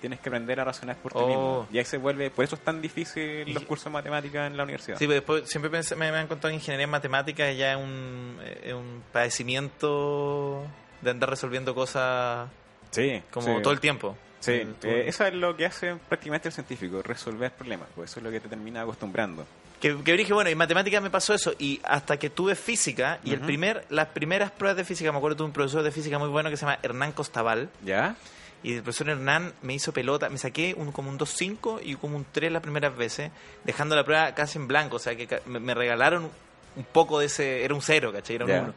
Tienes 0.00 0.20
que 0.20 0.28
aprender 0.28 0.60
a 0.60 0.64
razonar 0.64 0.96
por 0.96 1.12
ti 1.12 1.18
Oh. 1.22 1.26
mismo. 1.26 1.68
Y 1.72 1.78
ahí 1.78 1.84
se 1.86 1.96
vuelve, 1.96 2.30
por 2.30 2.44
eso 2.44 2.54
es 2.56 2.60
tan 2.62 2.82
difícil 2.82 3.50
los 3.52 3.62
Y- 3.62 3.66
cursos 3.66 3.86
de 3.86 3.90
matemáticas 3.92 4.46
en 4.46 4.56
la 4.56 4.62
universidad. 4.64 4.98
Sí, 4.98 5.04
pero 5.06 5.14
después 5.14 5.48
siempre 5.48 5.70
pensé- 5.70 5.96
me, 5.96 6.12
me 6.12 6.18
han 6.18 6.26
contado 6.26 6.50
que 6.50 6.56
ingeniería 6.56 6.84
en 6.84 6.90
matemáticas 6.90 7.56
ya 7.56 7.72
es 7.72 7.78
un, 7.78 8.38
es 8.62 8.74
un 8.74 9.02
padecimiento 9.10 10.64
de 11.00 11.10
andar 11.10 11.30
resolviendo 11.30 11.74
cosas 11.74 12.48
Sí, 12.90 13.22
como 13.30 13.56
sí. 13.56 13.62
todo 13.62 13.72
el 13.72 13.80
tiempo. 13.80 14.16
Sí, 14.46 14.66
Eh, 14.82 15.04
eso 15.06 15.24
es 15.26 15.34
lo 15.34 15.56
que 15.56 15.66
hace 15.66 15.94
prácticamente 16.08 16.48
el 16.48 16.54
científico, 16.54 17.02
resolver 17.02 17.52
problemas, 17.52 17.88
pues 17.94 18.10
eso 18.10 18.20
es 18.20 18.24
lo 18.24 18.30
que 18.30 18.40
te 18.40 18.48
termina 18.48 18.82
acostumbrando. 18.82 19.46
Que, 19.80 19.94
que 20.02 20.12
dije, 20.16 20.32
bueno, 20.32 20.48
en 20.48 20.56
matemáticas 20.56 21.02
me 21.02 21.10
pasó 21.10 21.34
eso, 21.34 21.52
y 21.58 21.80
hasta 21.84 22.16
que 22.18 22.30
tuve 22.30 22.54
física, 22.54 23.18
y 23.24 23.32
el 23.34 23.40
primer, 23.40 23.84
las 23.90 24.08
primeras 24.08 24.50
pruebas 24.50 24.76
de 24.78 24.84
física, 24.84 25.12
me 25.12 25.18
acuerdo 25.18 25.36
tuve 25.36 25.46
un 25.48 25.52
profesor 25.52 25.82
de 25.82 25.90
física 25.92 26.18
muy 26.18 26.28
bueno 26.28 26.48
que 26.48 26.56
se 26.56 26.64
llama 26.64 26.78
Hernán 26.82 27.12
Costaval, 27.12 27.68
¿Ya? 27.84 28.16
y 28.62 28.72
el 28.72 28.82
profesor 28.82 29.10
Hernán 29.10 29.52
me 29.60 29.74
hizo 29.74 29.92
pelota, 29.92 30.30
me 30.30 30.38
saqué 30.38 30.74
un, 30.76 30.92
como 30.92 31.10
un 31.10 31.18
2.5 31.18 31.80
y 31.84 31.94
como 31.96 32.16
un 32.16 32.24
3 32.32 32.50
las 32.50 32.62
primeras 32.62 32.96
veces, 32.96 33.30
dejando 33.64 33.94
la 33.94 34.02
prueba 34.04 34.34
casi 34.34 34.58
en 34.58 34.66
blanco, 34.66 34.96
o 34.96 34.98
sea 34.98 35.14
que 35.14 35.40
me, 35.44 35.60
me 35.60 35.74
regalaron 35.74 36.30
un 36.76 36.84
poco 36.84 37.18
de 37.18 37.26
ese, 37.26 37.64
era 37.64 37.74
un 37.74 37.82
cero, 37.82 38.12
¿cachai? 38.12 38.36
Era 38.36 38.44
un 38.46 38.50
Ya. 38.50 38.60
1. 38.62 38.74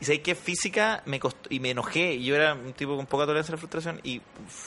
Y 0.00 0.04
sabéis 0.06 0.22
que 0.22 0.34
física 0.34 1.02
me 1.04 1.20
costó, 1.20 1.48
y 1.52 1.60
me 1.60 1.70
enojé, 1.70 2.14
y 2.14 2.24
yo 2.24 2.34
era 2.34 2.54
un 2.54 2.72
tipo 2.72 2.96
con 2.96 3.06
poca 3.06 3.26
tolerancia 3.26 3.52
a 3.52 3.56
la 3.56 3.58
frustración, 3.58 4.00
y 4.02 4.20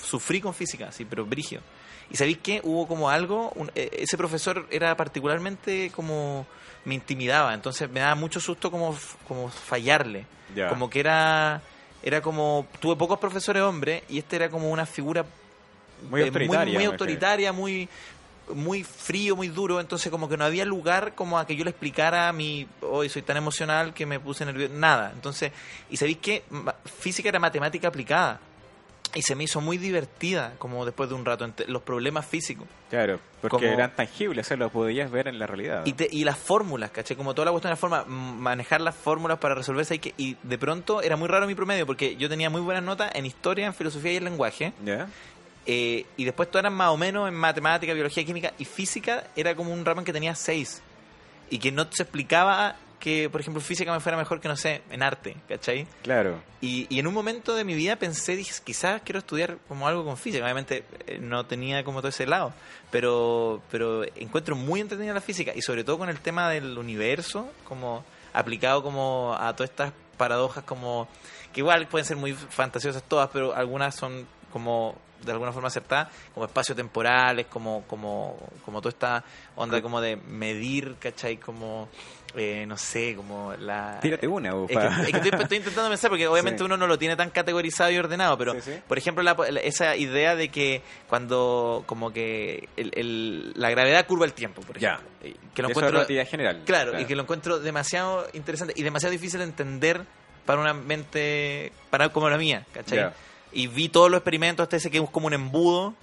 sufrí 0.03 0.39
con 0.39 0.53
física, 0.53 0.91
sí, 0.91 1.05
pero 1.05 1.25
brigio. 1.25 1.61
Y 2.11 2.17
sabéis 2.17 2.37
que 2.37 2.61
hubo 2.63 2.87
como 2.87 3.09
algo, 3.09 3.51
un- 3.55 3.71
eh, 3.73 3.89
ese 3.99 4.15
profesor 4.17 4.67
era 4.69 4.95
particularmente 4.95 5.91
como, 5.95 6.45
me 6.85 6.93
intimidaba, 6.93 7.53
entonces 7.53 7.89
me 7.89 8.01
daba 8.01 8.13
mucho 8.15 8.39
susto 8.39 8.69
como, 8.69 8.95
como 9.27 9.49
fallarle. 9.49 10.25
Como 10.69 10.87
que 10.89 10.99
era, 10.99 11.61
era 12.03 12.21
como, 12.21 12.67
tuve 12.79 12.95
pocos 12.95 13.17
profesores 13.17 13.63
hombres, 13.63 14.03
y 14.09 14.19
este 14.19 14.35
era 14.35 14.49
como 14.51 14.69
una 14.69 14.85
figura 14.85 15.25
Muy 16.11 16.21
eh, 16.21 16.25
autoritaria. 16.25 16.63
muy, 16.65 16.77
me 16.77 16.85
autoritaria, 16.85 17.53
muy 17.53 17.89
muy 18.53 18.83
frío, 18.83 19.35
muy 19.35 19.47
duro, 19.47 19.79
entonces 19.79 20.11
como 20.11 20.27
que 20.29 20.37
no 20.37 20.45
había 20.45 20.65
lugar 20.65 21.15
como 21.15 21.39
a 21.39 21.45
que 21.47 21.55
yo 21.55 21.63
le 21.63 21.69
explicara 21.71 22.29
a 22.29 22.33
mi, 22.33 22.67
hoy 22.81 23.09
soy 23.09 23.21
tan 23.21 23.37
emocional 23.37 23.93
que 23.93 24.05
me 24.05 24.19
puse 24.19 24.45
nervioso, 24.45 24.73
nada. 24.75 25.11
Entonces, 25.13 25.51
y 25.89 25.97
sabéis 25.97 26.17
que 26.17 26.43
física 26.99 27.29
era 27.29 27.39
matemática 27.39 27.87
aplicada 27.87 28.39
y 29.15 29.21
se 29.21 29.35
me 29.35 29.43
hizo 29.43 29.61
muy 29.61 29.77
divertida 29.77 30.53
como 30.57 30.85
después 30.85 31.07
de 31.07 31.13
un 31.15 31.23
rato 31.23 31.47
los 31.67 31.83
problemas 31.83 32.25
físicos 32.25 32.65
Claro, 32.89 33.19
porque 33.41 33.57
Como- 33.57 33.67
eran 33.73 33.95
tangibles, 33.95 34.45
o 34.45 34.47
sea, 34.49 34.57
lo 34.57 34.69
podías 34.69 35.09
ver 35.09 35.27
en 35.27 35.39
la 35.39 35.47
realidad. 35.47 35.83
y, 35.85 35.93
te- 35.93 36.07
y 36.11 36.23
las 36.23 36.37
fórmulas, 36.37 36.91
¿caché? 36.91 37.15
Como 37.15 37.33
toda 37.33 37.45
la 37.45 37.51
cuestión 37.51 37.69
de 37.69 37.73
la 37.73 37.77
forma, 37.77 38.05
manejar 38.05 38.81
las 38.81 38.93
fórmulas 38.95 39.39
para 39.39 39.55
resolverse 39.55 39.95
y, 39.95 39.99
que, 39.99 40.13
y 40.17 40.37
de 40.43 40.57
pronto 40.59 41.01
era 41.01 41.15
muy 41.15 41.27
raro 41.27 41.47
mi 41.47 41.55
promedio 41.55 41.87
porque 41.87 42.15
yo 42.17 42.29
tenía 42.29 42.51
muy 42.51 42.61
buenas 42.61 42.83
notas 42.83 43.11
en 43.15 43.25
historia, 43.25 43.65
en 43.65 43.73
filosofía 43.73 44.13
y 44.13 44.17
en 44.17 44.25
lenguaje. 44.25 44.73
Eh, 45.65 46.05
y 46.17 46.25
después 46.25 46.49
todas 46.49 46.63
eran 46.63 46.73
más 46.73 46.89
o 46.89 46.97
menos 46.97 47.27
en 47.27 47.35
matemática, 47.35 47.93
biología, 47.93 48.23
química 48.25 48.53
y 48.57 48.65
física 48.65 49.25
era 49.35 49.55
como 49.55 49.73
un 49.73 49.85
ramo 49.85 50.03
que 50.03 50.13
tenía 50.13 50.35
seis. 50.35 50.81
Y 51.49 51.59
que 51.59 51.71
no 51.71 51.87
se 51.91 52.03
explicaba 52.03 52.75
que, 52.99 53.29
por 53.29 53.41
ejemplo, 53.41 53.61
física 53.61 53.91
me 53.91 53.99
fuera 53.99 54.17
mejor 54.17 54.39
que, 54.39 54.47
no 54.47 54.55
sé, 54.55 54.81
en 54.89 55.03
arte, 55.03 55.35
¿cachai? 55.49 55.85
Claro. 56.03 56.41
Y, 56.61 56.87
y 56.89 56.99
en 56.99 57.07
un 57.07 57.13
momento 57.13 57.53
de 57.53 57.65
mi 57.65 57.75
vida 57.75 57.97
pensé, 57.97 58.37
dije, 58.37 58.53
quizás 58.63 59.01
quiero 59.03 59.19
estudiar 59.19 59.57
como 59.67 59.87
algo 59.87 60.05
con 60.05 60.15
física. 60.15 60.45
Obviamente 60.45 60.85
eh, 61.05 61.19
no 61.19 61.45
tenía 61.45 61.83
como 61.83 61.99
todo 61.99 62.07
ese 62.07 62.25
lado, 62.25 62.53
pero, 62.91 63.61
pero 63.69 64.05
encuentro 64.15 64.55
muy 64.55 64.79
entretenida 64.79 65.13
la 65.13 65.19
física 65.19 65.51
y 65.53 65.61
sobre 65.61 65.83
todo 65.83 65.97
con 65.97 66.07
el 66.07 66.19
tema 66.19 66.49
del 66.49 66.77
universo, 66.77 67.51
como 67.65 68.05
aplicado 68.31 68.81
como 68.81 69.35
a 69.37 69.53
todas 69.53 69.69
estas 69.69 69.91
paradojas 70.17 70.63
como 70.63 71.07
que 71.51 71.59
igual 71.59 71.87
pueden 71.87 72.05
ser 72.05 72.17
muy 72.17 72.33
fantasiosas 72.33 73.03
todas, 73.03 73.29
pero 73.33 73.53
algunas 73.53 73.95
son 73.95 74.25
como 74.51 74.95
de 75.25 75.31
alguna 75.31 75.51
forma 75.51 75.67
acertadas, 75.67 76.09
como 76.33 76.45
espacios 76.45 76.75
temporales, 76.75 77.45
como, 77.47 77.83
como, 77.87 78.37
como 78.65 78.81
toda 78.81 78.89
esta 78.91 79.23
onda 79.55 79.81
como 79.81 80.01
de 80.01 80.15
medir, 80.15 80.95
¿cachai? 80.99 81.37
Como, 81.37 81.89
eh, 82.35 82.65
no 82.67 82.77
sé, 82.77 83.15
como 83.15 83.53
la... 83.59 83.99
Tírate 84.01 84.27
una, 84.27 84.49
Es 84.49 84.55
que, 84.67 84.73
upa. 84.75 84.85
es 85.03 85.11
que 85.11 85.17
estoy, 85.29 85.41
estoy 85.41 85.57
intentando 85.57 85.89
pensar 85.89 86.09
porque 86.09 86.27
obviamente 86.27 86.59
Sí. 86.59 86.63
uno 86.63 86.77
no 86.77 86.87
lo 86.87 86.97
tiene 86.97 87.15
tan 87.15 87.29
categorizado 87.29 87.91
y 87.91 87.97
ordenado, 87.97 88.37
pero 88.37 88.53
Sí, 88.55 88.61
sí. 88.61 88.71
por 88.87 88.97
ejemplo 88.97 89.23
la- 89.23 89.35
la- 89.51 89.59
esa 89.59 89.95
idea 89.95 90.35
de 90.35 90.49
que 90.49 90.81
cuando 91.07 91.83
como 91.85 92.11
que 92.11 92.67
el- 92.75 92.91
el- 92.95 93.53
la 93.55 93.69
gravedad 93.69 94.05
curva 94.07 94.25
el 94.25 94.33
tiempo, 94.33 94.61
por 94.61 94.79
Ya. 94.79 94.93
ejemplo, 94.95 95.09
y 95.23 95.31
que 95.31 95.37
lo 95.37 95.37
Eso 95.37 95.57
es 95.61 95.69
encuentro 95.69 95.91
relatividad 95.91 96.27
general. 96.27 96.61
claro, 96.65 96.99
y 96.99 97.05
que 97.05 97.15
lo 97.15 97.21
encuentro 97.21 97.59
demasiado 97.59 98.27
interesante 98.33 98.73
y 98.75 98.81
demasiado 98.83 99.11
difícil 99.11 99.39
de 99.39 99.45
entender 99.45 100.03
para 100.45 100.59
una 100.59 100.73
mente, 100.73 101.71
para 101.89 102.09
como 102.09 102.29
la 102.29 102.37
mía, 102.37 102.65
¿cachai? 102.73 102.97
Ya. 102.97 103.13
Y 103.53 103.67
vi 103.67 103.89
todos 103.89 104.09
los 104.09 104.17
experimentos, 104.19 104.63
hasta 104.63 104.77
ese 104.77 104.89
que 104.91 104.97
es 104.97 105.09
como 105.09 105.27
un 105.27 105.33
embudo 105.33 105.93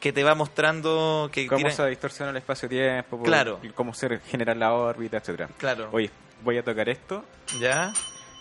que 0.00 0.12
te 0.12 0.24
va 0.24 0.34
mostrando 0.34 1.30
que 1.32 1.46
Cómo 1.46 1.70
se 1.70 1.86
distorsiona 1.88 2.30
el 2.32 2.36
espacio-tiempo, 2.38 3.22
Claro. 3.22 3.60
cómo 3.74 3.94
se 3.94 4.18
genera 4.20 4.54
la 4.54 4.72
órbita, 4.74 5.18
etcétera. 5.18 5.48
Claro. 5.58 5.88
Oye, 5.92 6.10
voy 6.42 6.58
a 6.58 6.64
tocar 6.64 6.88
esto 6.88 7.24
¿Ya? 7.60 7.92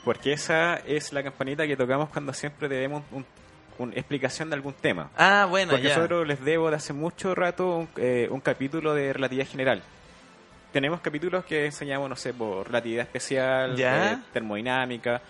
porque 0.03 0.33
esa 0.33 0.75
es 0.77 1.13
la 1.13 1.21
campanita 1.23 1.67
que 1.67 1.77
tocamos 1.77 2.09
cuando 2.09 2.33
siempre 2.33 2.67
debemos 2.67 3.03
un, 3.11 3.23
una 3.77 3.93
explicación 3.93 4.49
de 4.49 4.55
algún 4.55 4.73
tema. 4.73 5.11
Ah, 5.15 5.45
bueno, 5.47 5.71
Porque 5.73 5.87
ya. 5.89 5.95
nosotros 5.95 6.27
les 6.27 6.43
debo 6.43 6.69
de 6.71 6.75
hace 6.77 6.93
mucho 6.93 7.35
rato 7.35 7.77
un, 7.77 7.89
eh, 7.97 8.27
un 8.31 8.39
capítulo 8.41 8.95
de 8.95 9.13
relatividad 9.13 9.47
general. 9.47 9.83
Tenemos 10.73 10.99
capítulos 11.01 11.45
que 11.45 11.65
enseñamos, 11.67 12.09
no 12.09 12.15
sé, 12.15 12.33
por 12.33 12.65
relatividad 12.65 13.03
especial, 13.03 13.75
Ya. 13.75 14.13
eh, 14.13 14.17
termodinámica. 14.33 15.21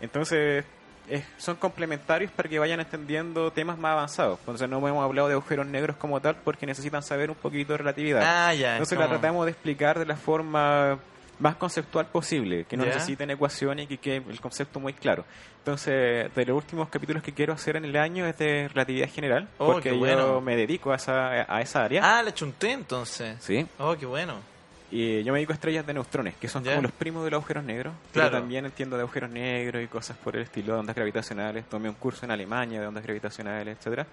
Entonces, 0.00 0.64
es- 1.08 1.24
son 1.38 1.56
complementarios 1.56 2.30
para 2.32 2.48
que 2.48 2.58
vayan 2.58 2.80
entendiendo 2.80 3.50
temas 3.50 3.78
más 3.78 3.92
avanzados. 3.92 4.38
Entonces, 4.40 4.68
no 4.68 4.78
hemos 4.86 5.04
hablado 5.04 5.28
de 5.28 5.34
agujeros 5.34 5.66
negros 5.66 5.96
como 5.96 6.20
tal 6.20 6.36
porque 6.44 6.66
necesitan 6.66 7.02
saber 7.02 7.30
un 7.30 7.36
poquito 7.36 7.72
de 7.72 7.78
relatividad. 7.78 8.22
Ah, 8.24 8.52
ya. 8.54 8.72
Entonces, 8.72 8.96
como- 8.96 9.08
la 9.08 9.14
tratamos 9.18 9.44
de 9.46 9.52
explicar 9.52 9.98
de 9.98 10.06
la 10.06 10.16
forma 10.16 10.98
más 11.38 11.56
conceptual 11.56 12.06
posible, 12.06 12.64
que 12.64 12.78
no 12.78 12.84
Ya. 12.84 12.94
necesiten 12.94 13.30
ecuaciones 13.30 13.84
y 13.84 13.88
que 13.88 13.98
quede 13.98 14.22
el 14.30 14.40
concepto 14.40 14.80
muy 14.80 14.94
claro. 14.94 15.24
Entonces, 15.58 16.34
de 16.34 16.46
los 16.46 16.56
últimos 16.56 16.88
capítulos 16.88 17.22
que 17.22 17.32
quiero 17.34 17.52
hacer 17.52 17.76
en 17.76 17.84
el 17.84 17.96
año 17.96 18.26
es 18.26 18.38
de 18.38 18.68
relatividad 18.68 19.08
general, 19.10 19.48
Oh, 19.58 19.72
porque 19.72 19.90
qué 19.90 19.94
yo 19.96 19.98
bueno. 19.98 20.40
me 20.40 20.56
dedico 20.56 20.92
a 20.92 20.96
esa, 20.96 21.30
a 21.54 21.60
esa 21.60 21.84
área. 21.84 22.18
Ah, 22.18 22.22
le 22.22 22.32
chunté 22.32 22.72
entonces. 22.72 23.36
Sí, 23.40 23.66
Oh, 23.78 23.94
qué 23.98 24.06
bueno. 24.06 24.36
Y 24.90 25.22
yo 25.24 25.32
me 25.32 25.38
dedico 25.38 25.52
a 25.52 25.54
estrellas 25.54 25.86
de 25.86 25.94
neutrones, 25.94 26.34
que 26.36 26.48
son 26.48 26.62
como 26.64 26.80
los 26.82 26.92
primos 26.92 27.24
de 27.24 27.30
los 27.30 27.38
agujeros 27.38 27.64
negros. 27.64 27.92
Claro. 28.12 28.30
Pero 28.30 28.40
también 28.42 28.64
entiendo 28.66 28.96
de 28.96 29.02
agujeros 29.02 29.30
negros 29.30 29.82
y 29.82 29.86
cosas 29.88 30.16
por 30.16 30.36
el 30.36 30.42
estilo 30.42 30.74
de 30.74 30.80
ondas 30.80 30.94
gravitacionales. 30.96 31.64
Tomé 31.66 31.88
un 31.88 31.94
curso 31.96 32.24
en 32.24 32.30
Alemania 32.30 32.80
de 32.80 32.86
ondas 32.86 33.02
gravitacionales, 33.04 33.76
etcétera. 33.78 34.06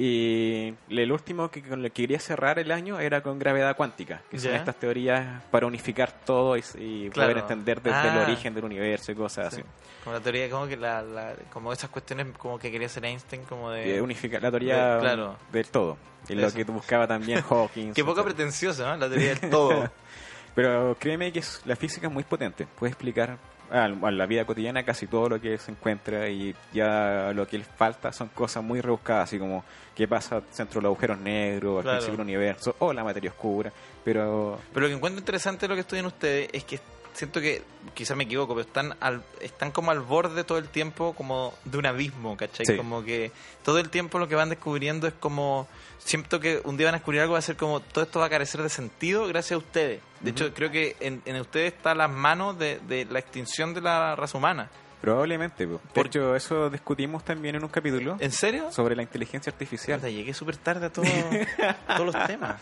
Y 0.00 0.74
el 0.90 1.10
último 1.10 1.50
que 1.50 1.60
con 1.60 1.84
el 1.84 1.90
que 1.90 2.02
quería 2.02 2.20
cerrar 2.20 2.60
el 2.60 2.70
año 2.70 3.00
era 3.00 3.20
con 3.20 3.36
gravedad 3.40 3.74
cuántica, 3.76 4.22
que 4.30 4.38
son 4.38 4.54
estas 4.54 4.76
teorías 4.76 5.42
para 5.50 5.66
unificar 5.66 6.12
todo 6.24 6.56
y, 6.56 6.62
y 6.78 7.10
Claro. 7.10 7.32
poder 7.32 7.38
entender 7.42 7.82
desde 7.82 8.08
el 8.08 8.18
Ah. 8.18 8.22
origen 8.22 8.54
del 8.54 8.64
universo 8.64 9.10
y 9.10 9.16
cosas 9.16 9.52
Sí. 9.52 9.60
así. 9.60 9.68
Como 10.04 10.14
la 10.14 10.22
teoría, 10.22 10.48
como 10.48 10.68
que 10.68 10.76
la, 10.76 11.02
la- 11.02 11.34
como 11.52 11.72
esas 11.72 11.90
cuestiones 11.90 12.28
como 12.38 12.60
que 12.60 12.70
quería 12.70 12.86
hacer 12.86 13.04
Einstein, 13.06 13.42
como 13.42 13.70
de... 13.72 13.96
Eh, 13.96 14.00
unificar 14.00 14.40
la 14.40 14.50
teoría 14.50 14.94
de- 14.94 15.00
claro. 15.00 15.36
del 15.50 15.66
todo. 15.66 15.96
Y 16.28 16.34
lo 16.34 16.46
Eso. 16.46 16.56
que 16.56 16.64
buscaba 16.64 17.06
también 17.06 17.40
Hawking. 17.48 17.92
Qué 17.94 18.04
poco 18.04 18.22
pretencioso, 18.24 18.84
¿no? 18.86 18.96
La 18.96 19.08
teoría 19.08 19.34
del 19.34 19.50
todo. 19.50 19.90
Pero 20.54 20.96
créeme 20.98 21.32
que 21.32 21.38
es- 21.40 21.60
la 21.64 21.76
física 21.76 22.06
es 22.08 22.12
muy 22.12 22.24
potente. 22.24 22.66
Puede 22.78 22.90
explicar 22.92 23.38
a, 23.70 23.86
la 23.88 24.26
vida 24.26 24.44
cotidiana 24.44 24.82
casi 24.82 25.06
todo 25.06 25.28
lo 25.28 25.40
que 25.40 25.58
se 25.58 25.70
encuentra 25.70 26.28
y 26.28 26.54
ya 26.72 27.32
lo 27.34 27.46
que 27.46 27.58
le 27.58 27.64
falta 27.64 28.12
son 28.12 28.28
cosas 28.28 28.64
muy 28.64 28.80
rebuscadas, 28.80 29.24
así 29.28 29.38
como 29.38 29.62
qué 29.94 30.08
pasa 30.08 30.40
dentro 30.56 30.80
de 30.80 30.84
los 30.84 30.90
agujeros 30.90 31.18
negros, 31.18 31.76
al 31.78 31.82
Claro. 31.82 31.98
principio 31.98 32.16
del 32.18 32.26
universo, 32.26 32.76
o 32.78 32.92
la 32.92 33.04
materia 33.04 33.30
oscura. 33.30 33.70
Pero 34.04 34.58
Pero 34.72 34.80
lo 34.82 34.88
que 34.88 34.94
encuentro 34.94 35.18
interesante 35.20 35.66
de 35.66 35.68
lo 35.68 35.74
que 35.74 35.82
estudian 35.82 36.06
ustedes 36.06 36.48
es 36.52 36.64
que 36.64 36.80
siento 37.18 37.40
que, 37.40 37.62
quizás 37.94 38.16
me 38.16 38.24
equivoco, 38.24 38.54
pero 38.54 38.66
están 38.66 38.96
al, 39.00 39.22
están 39.40 39.72
como 39.72 39.90
al 39.90 40.00
borde 40.00 40.44
todo 40.44 40.58
el 40.58 40.68
tiempo 40.68 41.14
como 41.14 41.52
de 41.64 41.76
un 41.78 41.86
abismo, 41.86 42.36
¿cachai? 42.36 42.64
Sí. 42.64 42.76
Como 42.76 43.02
que 43.04 43.32
todo 43.64 43.78
el 43.78 43.90
tiempo 43.90 44.18
lo 44.18 44.28
que 44.28 44.34
van 44.36 44.48
descubriendo 44.50 45.06
es 45.08 45.14
como, 45.14 45.66
siento 45.98 46.38
que 46.40 46.60
un 46.64 46.76
día 46.76 46.86
van 46.86 46.94
a 46.94 46.98
descubrir 46.98 47.20
algo, 47.22 47.32
va 47.32 47.40
a 47.40 47.42
ser 47.42 47.56
como, 47.56 47.80
todo 47.80 48.04
esto 48.04 48.20
va 48.20 48.26
a 48.26 48.30
carecer 48.30 48.62
de 48.62 48.68
sentido 48.68 49.26
gracias 49.26 49.52
a 49.52 49.58
ustedes. 49.58 50.00
De 50.20 50.30
hecho, 50.30 50.54
creo 50.54 50.70
que 50.70 50.96
en, 51.00 51.20
en 51.24 51.36
ustedes 51.40 51.72
está 51.74 51.94
las 51.94 52.10
manos 52.10 52.58
de, 52.58 52.78
de 52.88 53.04
la 53.06 53.18
extinción 53.18 53.74
de 53.74 53.80
la 53.80 54.14
raza 54.16 54.38
humana. 54.38 54.70
probablemente, 55.00 55.66
po. 55.66 55.74
de 55.74 55.78
Por- 55.94 56.06
hecho 56.06 56.36
eso 56.36 56.70
discutimos 56.70 57.24
también 57.24 57.54
en 57.56 57.62
un 57.64 57.68
capítulo 57.70 58.16
¿En 58.20 58.32
serio? 58.32 58.70
sobre 58.72 58.94
la 58.96 59.02
inteligencia 59.02 59.50
artificial. 59.52 60.00
Llegué 60.00 60.32
súper 60.34 60.56
tarde 60.56 60.86
a, 60.86 60.92
todo- 60.92 61.04
a 61.04 61.86
todos 61.96 62.14
los 62.14 62.26
temas. 62.26 62.60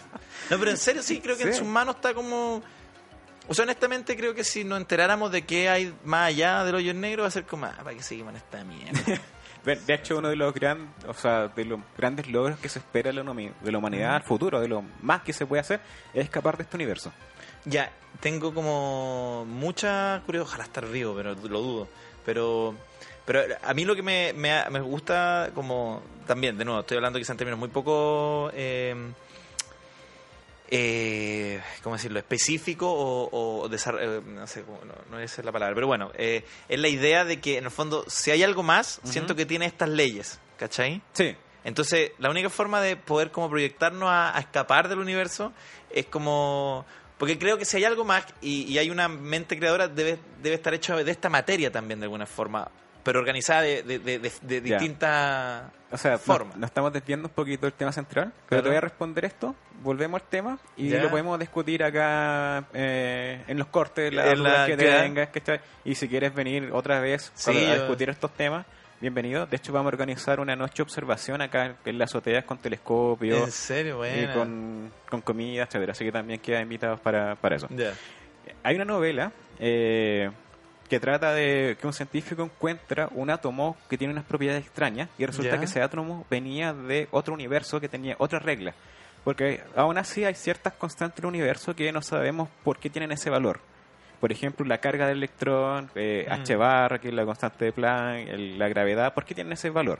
No, 0.50 0.58
pero 0.58 0.70
en 0.70 0.76
serio 0.78 1.02
sí, 1.02 1.20
creo 1.20 1.36
que 1.36 1.44
en 1.44 1.54
sus 1.54 1.66
manos 1.66 1.96
está 1.96 2.14
como... 2.14 2.62
O 3.48 3.54
sea, 3.54 3.64
honestamente 3.64 4.16
creo 4.16 4.34
que 4.34 4.44
si 4.44 4.64
nos 4.64 4.78
enteráramos 4.78 5.30
de 5.30 5.42
qué 5.42 5.68
hay 5.68 5.94
más 6.04 6.28
allá 6.28 6.64
del 6.64 6.74
hoyo 6.74 6.94
negro 6.94 7.22
va 7.22 7.28
a 7.28 7.30
ser 7.30 7.44
como, 7.44 7.66
ah, 7.66 7.74
¿para 7.76 7.96
qué 7.96 8.02
seguimos 8.02 8.32
en 8.32 8.36
esta 8.36 8.64
mierda? 8.64 9.20
De 9.64 9.94
hecho, 9.94 10.18
uno 10.18 10.28
de 10.28 10.36
los 10.36 10.54
gran, 10.54 10.94
o 11.08 11.12
sea, 11.12 11.48
de 11.48 11.64
los 11.64 11.80
grandes 11.98 12.28
logros 12.28 12.56
que 12.60 12.68
se 12.68 12.78
espera 12.78 13.10
de 13.10 13.14
la, 13.14 13.78
humanidad 13.78 14.14
al 14.14 14.22
futuro, 14.22 14.60
de 14.60 14.68
lo 14.68 14.84
más 15.02 15.22
que 15.22 15.32
se 15.32 15.44
puede 15.44 15.60
hacer, 15.60 15.80
es 16.14 16.22
escapar 16.22 16.56
de 16.56 16.62
este 16.62 16.76
universo. 16.76 17.12
ya, 17.64 17.90
tengo 18.20 18.54
como 18.54 19.44
mucha 19.44 20.22
curiosidad, 20.24 20.48
ojalá 20.48 20.64
estar 20.64 20.86
vivo, 20.86 21.14
pero 21.16 21.34
lo 21.34 21.60
dudo. 21.60 21.88
Pero 22.24 22.76
pero 23.24 23.40
a 23.64 23.74
mí 23.74 23.84
lo 23.84 23.96
que 23.96 24.02
me, 24.02 24.32
me, 24.34 24.70
me 24.70 24.80
gusta 24.80 25.50
como 25.52 26.00
también, 26.28 26.56
de 26.56 26.64
nuevo, 26.64 26.80
estoy 26.80 26.98
hablando 26.98 27.18
quizás 27.18 27.30
en 27.30 27.38
términos 27.38 27.58
muy 27.58 27.68
poco... 27.68 28.50
Eh, 28.54 28.94
eh, 30.68 31.60
¿cómo 31.82 31.96
decirlo? 31.96 32.18
específico 32.18 32.90
o, 32.90 33.28
o 33.32 33.66
eh, 33.68 34.20
no 34.26 34.46
sé, 34.46 34.62
no, 34.62 34.94
no 35.10 35.20
es 35.20 35.38
la 35.44 35.52
palabra, 35.52 35.74
pero 35.74 35.86
bueno, 35.86 36.10
eh, 36.14 36.44
es 36.68 36.80
la 36.80 36.88
idea 36.88 37.24
de 37.24 37.40
que 37.40 37.58
en 37.58 37.64
el 37.64 37.70
fondo, 37.70 38.04
si 38.08 38.30
hay 38.30 38.42
algo 38.42 38.62
más, 38.62 39.00
siento 39.04 39.36
que 39.36 39.46
tiene 39.46 39.66
estas 39.66 39.88
leyes, 39.88 40.40
¿cachai? 40.58 41.00
Sí, 41.12 41.36
Entonces, 41.64 42.12
la 42.18 42.30
única 42.30 42.50
forma 42.50 42.80
de 42.80 42.96
poder 42.96 43.30
como 43.30 43.48
proyectarnos 43.48 44.08
a, 44.08 44.36
a 44.36 44.40
escapar 44.40 44.88
del 44.88 44.98
universo 44.98 45.52
es 45.90 46.06
como... 46.06 46.84
Porque 47.18 47.38
creo 47.38 47.56
que 47.56 47.64
si 47.64 47.78
hay 47.78 47.84
algo 47.84 48.04
más 48.04 48.26
y, 48.42 48.64
y 48.64 48.76
hay 48.76 48.90
una 48.90 49.08
mente 49.08 49.58
creadora, 49.58 49.88
debe, 49.88 50.18
debe 50.42 50.56
estar 50.56 50.74
hecho 50.74 51.02
de 51.02 51.10
esta 51.10 51.30
materia 51.30 51.72
también 51.72 51.98
de 51.98 52.04
alguna 52.04 52.26
forma, 52.26 52.70
pero 53.06 53.20
organizada 53.20 53.62
de, 53.62 53.82
de, 53.82 53.98
de- 54.00 54.18
de- 54.18 54.60
distintas 54.60 55.62
O 55.90 55.96
sea, 55.96 56.18
forma. 56.18 56.50
nos, 56.50 56.58
nos 56.58 56.70
estamos 56.70 56.92
desviando 56.92 57.28
un 57.28 57.34
poquito 57.34 57.64
del 57.66 57.72
tema 57.72 57.92
central, 57.92 58.32
pero 58.34 58.46
Claro. 58.48 58.62
te 58.64 58.68
voy 58.68 58.76
a 58.76 58.80
responder 58.82 59.24
esto, 59.24 59.54
volvemos 59.82 60.20
al 60.20 60.28
tema 60.28 60.58
y 60.76 60.88
Ya. 60.90 61.02
lo 61.02 61.08
podemos 61.10 61.38
discutir 61.38 61.82
acá 61.84 62.64
eh, 62.74 63.42
en 63.46 63.58
los 63.58 63.68
cortes, 63.68 64.12
la- 64.12 64.34
dudas 64.34 64.66
que 64.66 64.76
tengas, 64.76 65.28
¿cachai? 65.30 65.60
y 65.84 65.94
si 65.94 66.08
quieres 66.08 66.34
venir 66.34 66.70
otra 66.72 67.00
vez 67.00 67.30
Sí, 67.34 67.52
para- 67.52 67.70
a 67.72 67.74
discutir 67.76 68.10
estos 68.10 68.32
temas, 68.34 68.66
bienvenido. 69.00 69.46
De 69.46 69.56
hecho, 69.56 69.72
vamos 69.72 69.92
a 69.92 69.94
organizar 69.94 70.40
una 70.40 70.56
noche 70.56 70.76
de 70.78 70.82
observación 70.82 71.40
acá 71.42 71.76
en 71.84 71.98
las 71.98 72.10
azoteas 72.10 72.44
con 72.44 72.58
telescopio 72.58 73.44
En 73.44 73.52
serio, 73.52 73.94
y 73.94 73.96
bueno. 73.98 74.34
con, 74.34 74.92
con 75.08 75.20
comida, 75.20 75.62
etcétera. 75.62 75.92
Así 75.92 76.04
que 76.04 76.12
también 76.12 76.40
quedan 76.40 76.62
invitados 76.62 76.98
para, 77.00 77.36
para 77.36 77.56
eso. 77.56 77.68
Ya. 77.70 77.92
Hay 78.64 78.74
una 78.76 78.84
novela 78.84 79.30
eh, 79.58 80.30
que 80.88 81.00
trata 81.00 81.32
de 81.32 81.76
que 81.80 81.86
un 81.86 81.92
científico 81.92 82.42
encuentra 82.42 83.08
un 83.12 83.30
átomo 83.30 83.76
que 83.90 83.98
tiene 83.98 84.12
unas 84.12 84.24
propiedades 84.24 84.64
extrañas 84.64 85.08
y 85.18 85.26
resulta 85.26 85.58
que 85.58 85.64
ese 85.66 85.82
átomo 85.82 86.24
venía 86.30 86.72
de 86.72 87.08
otro 87.10 87.34
universo 87.34 87.80
que 87.80 87.88
tenía 87.88 88.14
otras 88.18 88.42
reglas. 88.42 88.74
Porque 89.24 89.60
aún 89.74 89.98
así 89.98 90.24
hay 90.24 90.34
ciertas 90.34 90.74
constantes 90.74 91.16
del 91.16 91.26
universo 91.26 91.74
que 91.74 91.90
no 91.92 92.00
sabemos 92.02 92.48
por 92.62 92.78
qué 92.78 92.88
tienen 92.90 93.10
ese 93.12 93.28
valor. 93.30 93.58
Por 94.20 94.30
ejemplo, 94.32 94.64
la 94.64 94.78
carga 94.78 95.06
del 95.08 95.18
electrón, 95.18 95.90
eh, 95.94 96.26
Mm. 96.28 96.32
H 96.32 96.56
bar, 96.56 97.00
que 97.00 97.08
es 97.08 97.14
la 97.14 97.24
constante 97.24 97.64
de 97.66 97.72
Planck, 97.72 98.28
el- 98.28 98.58
la 98.58 98.68
gravedad, 98.68 99.12
¿por 99.12 99.24
qué 99.24 99.34
tienen 99.34 99.52
ese 99.52 99.68
valor? 99.70 99.98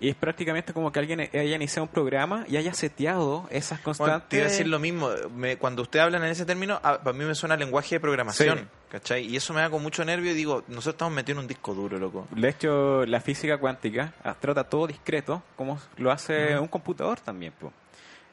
Y 0.00 0.08
es 0.08 0.16
prácticamente 0.16 0.72
como 0.72 0.90
que 0.90 0.98
alguien 0.98 1.20
haya 1.20 1.56
iniciado 1.56 1.82
un 1.82 1.88
programa 1.90 2.44
y 2.48 2.56
haya 2.56 2.72
seteado 2.72 3.46
esas 3.50 3.78
Bueno, 3.82 3.84
constantes. 3.84 4.28
te 4.30 4.36
iba 4.36 4.46
a 4.46 4.48
decir 4.48 4.66
lo 4.66 4.78
mismo. 4.78 5.10
Me- 5.36 5.58
cuando 5.58 5.82
usted 5.82 6.00
habla 6.00 6.16
en 6.16 6.24
ese 6.24 6.46
término, 6.46 6.80
a- 6.82 7.02
para 7.02 7.12
mí 7.16 7.24
me 7.24 7.34
suena 7.34 7.54
lenguaje 7.56 7.96
de 7.96 8.00
programación. 8.00 8.58
Sí. 8.60 8.64
¿Cachai? 8.90 9.26
Y 9.26 9.36
eso 9.36 9.52
me 9.52 9.60
da 9.60 9.68
con 9.70 9.82
mucho 9.82 10.04
nervio 10.04 10.32
y 10.32 10.34
digo, 10.34 10.64
nosotros 10.68 10.94
estamos 10.94 11.12
metidos 11.14 11.36
en 11.36 11.42
un 11.42 11.48
disco 11.48 11.74
duro, 11.74 11.98
loco. 11.98 12.26
De 12.30 12.48
hecho, 12.48 13.04
la 13.04 13.20
física 13.20 13.58
cuántica 13.58 14.14
trata 14.40 14.64
todo 14.64 14.86
discreto, 14.86 15.42
como 15.54 15.78
lo 15.98 16.10
hace 16.10 16.58
un 16.58 16.66
computador 16.68 17.20
también. 17.20 17.52
po. 17.60 17.72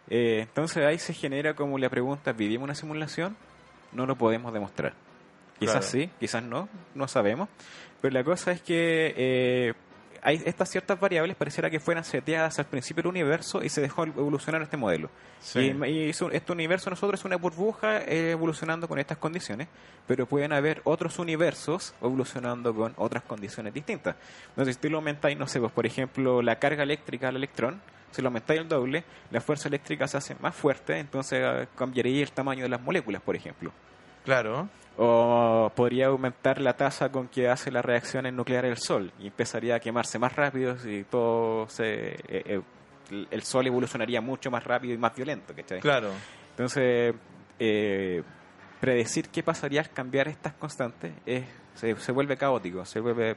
Eh, 0.10 0.40
entonces 0.44 0.86
ahí 0.86 0.98
se 1.00 1.14
genera 1.14 1.54
como 1.54 1.78
la 1.78 1.90
pregunta, 1.90 2.32
¿vivimos 2.32 2.64
una 2.64 2.76
simulación? 2.76 3.36
No 3.92 4.06
lo 4.06 4.16
podemos 4.16 4.54
demostrar. 4.54 4.94
Quizás 5.60 5.74
Claro. 5.76 5.88
sí, 5.88 6.10
quizás 6.20 6.44
no, 6.44 6.70
no 6.96 7.08
sabemos. 7.10 7.50
Pero 8.00 8.14
la 8.14 8.24
cosa 8.24 8.52
es 8.52 8.62
que 8.62 9.14
eh, 9.18 9.74
hay 10.22 10.42
estas 10.46 10.70
ciertas 10.70 11.00
variables, 11.00 11.36
pareciera 11.36 11.70
que 11.70 11.80
fueran 11.80 12.04
seteadas 12.04 12.60
al 12.60 12.66
principio 12.66 13.04
del 13.04 13.10
universo 13.10 13.64
y 13.64 13.70
se 13.70 13.82
dejó 13.82 14.04
evolucionar 14.04 14.62
este 14.62 14.78
modelo. 14.78 15.10
Sí. 15.40 15.60
Y, 15.60 15.86
y 15.86 16.10
eso- 16.10 16.32
este 16.32 16.52
universo 16.52 16.90
nosotros 16.90 17.20
es 17.20 17.26
una 17.26 17.36
burbuja 17.38 18.00
eh, 18.04 18.32
evolucionando 18.32 18.88
con 18.88 19.00
estas 19.00 19.18
condiciones, 19.18 19.68
pero 20.08 20.26
pueden 20.26 20.54
haber 20.54 20.82
otros 20.84 21.20
universos 21.20 21.94
evolucionando 22.02 22.74
con 22.74 22.94
otras 22.98 23.24
condiciones 23.24 23.74
distintas. 23.74 24.16
Entonces, 24.50 24.76
si 24.76 24.82
tú 24.82 24.90
lo 24.90 24.98
aumentáis, 24.98 25.38
no 25.38 25.48
sé, 25.48 25.60
pues, 25.60 25.72
por 25.72 25.86
ejemplo, 25.86 26.42
la 26.42 26.58
carga 26.58 26.84
eléctrica 26.84 27.28
al 27.30 27.36
electrón, 27.36 27.82
si 28.12 28.22
lo 28.22 28.30
aumentáis 28.30 28.62
el 28.62 28.68
doble, 28.68 29.04
la 29.32 29.42
fuerza 29.42 29.68
eléctrica 29.68 30.08
se 30.08 30.18
hace 30.18 30.36
más 30.40 30.56
fuerte, 30.56 30.98
entonces 30.98 31.40
eh, 31.44 31.68
cambiaría 31.76 32.24
el 32.24 32.32
tamaño 32.32 32.64
de 32.64 32.70
las 32.70 32.82
moléculas, 32.82 33.22
por 33.22 33.36
ejemplo. 33.36 33.72
Claro. 34.26 34.70
O 35.00 35.72
podría 35.76 36.08
aumentar 36.08 36.60
la 36.60 36.74
tasa 36.76 37.10
con 37.12 37.28
que 37.28 37.48
hace 37.50 37.70
la 37.70 37.82
reacción 37.84 38.26
en 38.26 38.36
nuclear 38.36 38.66
el 38.66 38.78
Sol 38.78 39.12
y 39.20 39.28
empezaría 39.28 39.76
a 39.76 39.80
quemarse 39.80 40.18
más 40.18 40.36
rápido 40.36 40.76
y 40.86 41.04
todo 41.04 41.70
se... 41.70 41.84
eh, 41.84 42.18
eh, 42.28 42.62
el- 43.32 43.44
Sol 43.44 43.68
evolucionaría 43.68 44.22
mucho 44.22 44.50
más 44.50 44.64
rápido 44.64 44.94
y 44.96 44.98
más 44.98 45.16
violento, 45.16 45.54
¿cachai? 45.56 45.80
Claro. 45.82 46.10
Entonces, 46.52 47.14
eh, 47.60 48.24
predecir 48.82 49.30
qué 49.30 49.44
pasaría 49.44 49.82
al 49.82 49.90
cambiar 49.92 50.28
estas 50.28 50.54
constantes 50.54 51.12
es, 51.26 51.46
se, 51.76 51.96
se 51.96 52.12
vuelve 52.12 52.36
caótico, 52.36 52.84
se 52.84 53.00
vuelve 53.00 53.36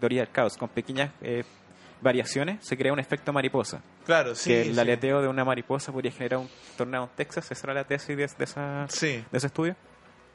teoría 0.00 0.22
del 0.22 0.30
caos. 0.32 0.56
Con 0.56 0.68
pequeñas 0.70 1.12
eh, 1.22 1.44
variaciones 2.02 2.58
se 2.66 2.76
crea 2.76 2.92
un 2.92 2.98
efecto 2.98 3.32
mariposa. 3.32 3.80
Claro, 4.04 4.34
sí. 4.34 4.50
que 4.50 4.62
el 4.62 4.74
sí. 4.74 4.80
aleteo 4.80 5.22
de 5.22 5.28
una 5.28 5.44
mariposa 5.44 5.92
podría 5.92 6.10
generar 6.10 6.40
un 6.40 6.48
tornado 6.76 7.04
en 7.04 7.10
Texas, 7.16 7.50
esa 7.50 7.66
era 7.68 7.74
la 7.74 7.84
tesis 7.84 8.16
de, 8.16 8.26
de 8.26 8.44
esa, 8.44 8.86
Sí. 8.88 9.24
de 9.30 9.38
ese 9.38 9.46
estudio. 9.46 9.76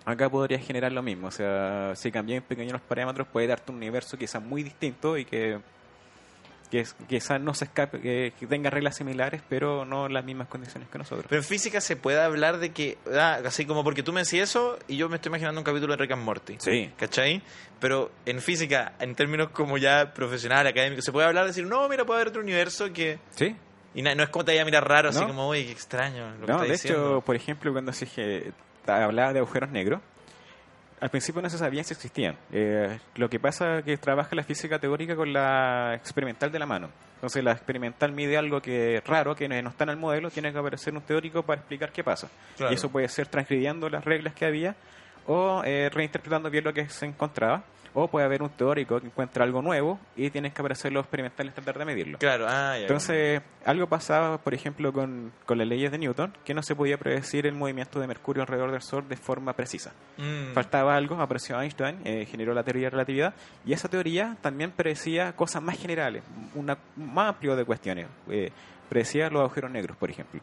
Acá 0.05 0.29
podría 0.29 0.57
generar 0.59 0.91
lo 0.91 1.03
mismo, 1.03 1.27
o 1.27 1.31
sea, 1.31 1.93
si 1.95 2.11
cambias 2.11 2.43
pequeños 2.43 2.73
los 2.73 2.81
parámetros 2.81 3.27
puede 3.27 3.47
darte 3.47 3.71
un 3.71 3.77
universo 3.77 4.17
quizás 4.17 4.41
muy 4.41 4.63
distinto 4.63 5.15
y 5.15 5.25
que, 5.25 5.59
que 6.71 6.85
quizás 7.07 7.39
no 7.39 7.53
se 7.53 7.65
escape, 7.65 7.99
que, 8.01 8.33
que 8.39 8.47
tenga 8.47 8.71
reglas 8.71 8.95
similares, 8.95 9.41
pero 9.47 9.85
no 9.85 10.07
las 10.09 10.25
mismas 10.25 10.47
condiciones 10.47 10.89
que 10.89 10.97
nosotros. 10.97 11.25
Pero 11.29 11.41
en 11.41 11.45
física 11.47 11.81
se 11.81 11.97
puede 11.97 12.19
hablar 12.19 12.57
de 12.57 12.71
que, 12.71 12.97
ah, 13.13 13.39
así 13.45 13.65
como 13.65 13.83
porque 13.83 14.01
tú 14.01 14.11
me 14.11 14.21
decís 14.23 14.41
eso 14.41 14.79
y 14.87 14.97
yo 14.97 15.07
me 15.07 15.17
estoy 15.17 15.29
imaginando 15.29 15.59
un 15.61 15.65
capítulo 15.65 15.93
de 15.95 16.01
Rick 16.01 16.13
and 16.13 16.23
Morty. 16.23 16.55
Sí. 16.59 16.89
¿Cachai? 16.97 17.43
Pero 17.79 18.09
en 18.25 18.39
física, 18.41 18.93
en 18.99 19.13
términos 19.13 19.49
como 19.51 19.77
ya 19.77 20.13
profesional, 20.15 20.65
académico, 20.65 21.01
se 21.03 21.11
puede 21.11 21.27
hablar 21.27 21.43
de 21.43 21.49
decir, 21.49 21.65
no, 21.67 21.87
mira, 21.89 22.05
puede 22.05 22.21
haber 22.21 22.29
otro 22.29 22.41
universo 22.41 22.91
que... 22.91 23.19
Sí, 23.35 23.55
Y 23.93 24.01
no 24.01 24.23
es 24.23 24.29
como 24.29 24.45
te 24.45 24.53
vaya 24.53 24.61
a 24.63 24.65
mirar 24.65 24.87
raro, 24.87 25.09
así 25.09 25.19
No. 25.19 25.27
como, 25.27 25.49
uy, 25.49 25.65
qué 25.65 25.71
extraño 25.73 26.31
lo 26.39 26.45
que 26.45 26.51
No, 26.51 26.53
está 26.53 26.65
de 26.65 26.71
diciendo. 26.71 27.17
hecho, 27.17 27.21
por 27.25 27.35
ejemplo, 27.35 27.71
cuando 27.73 27.91
se 27.93 28.07
hablaba 28.91 29.33
de 29.33 29.39
agujeros 29.39 29.71
negros, 29.71 30.01
al 31.01 31.09
principio 31.09 31.41
no 31.41 31.49
se 31.49 31.57
sabía 31.57 31.83
si 31.83 31.93
existían. 31.93 32.37
Eh, 32.51 32.99
lo 33.15 33.27
que 33.27 33.39
pasa 33.39 33.79
es 33.79 33.85
que 33.85 33.97
trabaja 33.97 34.35
la 34.35 34.43
física 34.43 34.77
teórica 34.77 35.15
con 35.15 35.33
la 35.33 35.95
experimental 35.95 36.51
de 36.51 36.59
la 36.59 36.67
mano. 36.67 36.89
Entonces, 37.15 37.43
la 37.43 37.51
experimental 37.51 38.11
mide 38.11 38.37
algo 38.37 38.61
que 38.61 38.95
es 38.95 39.03
raro, 39.03 39.35
que 39.35 39.47
no 39.47 39.69
está 39.69 39.83
en 39.83 39.91
el 39.91 39.97
modelo, 39.97 40.29
tiene 40.29 40.51
que 40.51 40.59
aparecer 40.59 40.93
un 40.93 41.01
teórico 41.01 41.43
para 41.43 41.59
explicar 41.59 41.91
qué 41.91 42.03
pasa. 42.03 42.29
Claro. 42.55 42.71
Y 42.71 42.75
eso 42.75 42.89
puede 42.89 43.07
ser 43.09 43.27
transgrediendo 43.27 43.89
las 43.89 44.05
reglas 44.05 44.33
que 44.33 44.45
había 44.45 44.75
o 45.27 45.63
eh, 45.63 45.89
reinterpretando 45.91 46.49
bien 46.49 46.63
lo 46.63 46.73
que 46.73 46.87
se 46.89 47.05
encontraba. 47.05 47.63
O 47.93 48.07
puede 48.07 48.25
haber 48.25 48.41
un 48.41 48.49
teórico 48.49 48.99
que 48.99 49.07
encuentra 49.07 49.43
algo 49.43 49.61
nuevo 49.61 49.99
y 50.15 50.29
tienes 50.29 50.53
que 50.53 50.61
aparecer 50.61 50.91
los 50.91 51.03
experimentales 51.03 51.53
tratar 51.53 51.77
de 51.77 51.85
medirlo. 51.85 52.17
Claro, 52.17 52.45
ah, 52.47 52.75
ya. 52.75 52.83
Entonces, 52.83 53.41
algo 53.65 53.87
pasaba, 53.87 54.37
por 54.37 54.53
ejemplo, 54.53 54.93
con, 54.93 55.31
con 55.45 55.57
las 55.57 55.67
leyes 55.67 55.91
de 55.91 55.97
Newton, 55.97 56.33
que 56.45 56.53
no 56.53 56.63
se 56.63 56.75
podía 56.75 56.97
predecir 56.97 57.45
el 57.45 57.53
movimiento 57.53 57.99
de 57.99 58.07
Mercurio 58.07 58.43
alrededor 58.43 58.71
del 58.71 58.81
Sol 58.81 59.07
de 59.07 59.17
forma 59.17 59.53
precisa. 59.53 59.91
Mm. 60.17 60.53
Faltaba 60.53 60.95
algo, 60.95 61.19
apareció 61.21 61.59
Einstein, 61.61 61.99
eh, 62.05 62.25
generó 62.25 62.53
la 62.53 62.63
teoría 62.63 62.87
de 62.87 62.91
relatividad, 62.91 63.33
y 63.65 63.73
esa 63.73 63.89
teoría 63.89 64.37
también 64.41 64.71
predecía 64.71 65.33
cosas 65.33 65.61
más 65.61 65.77
generales, 65.77 66.23
una, 66.55 66.77
más 66.95 67.29
amplio 67.29 67.55
de 67.55 67.65
cuestiones. 67.65 68.07
Eh, 68.29 68.51
predecía 68.89 69.29
los 69.29 69.41
agujeros 69.41 69.71
negros, 69.71 69.97
por 69.97 70.09
ejemplo. 70.09 70.41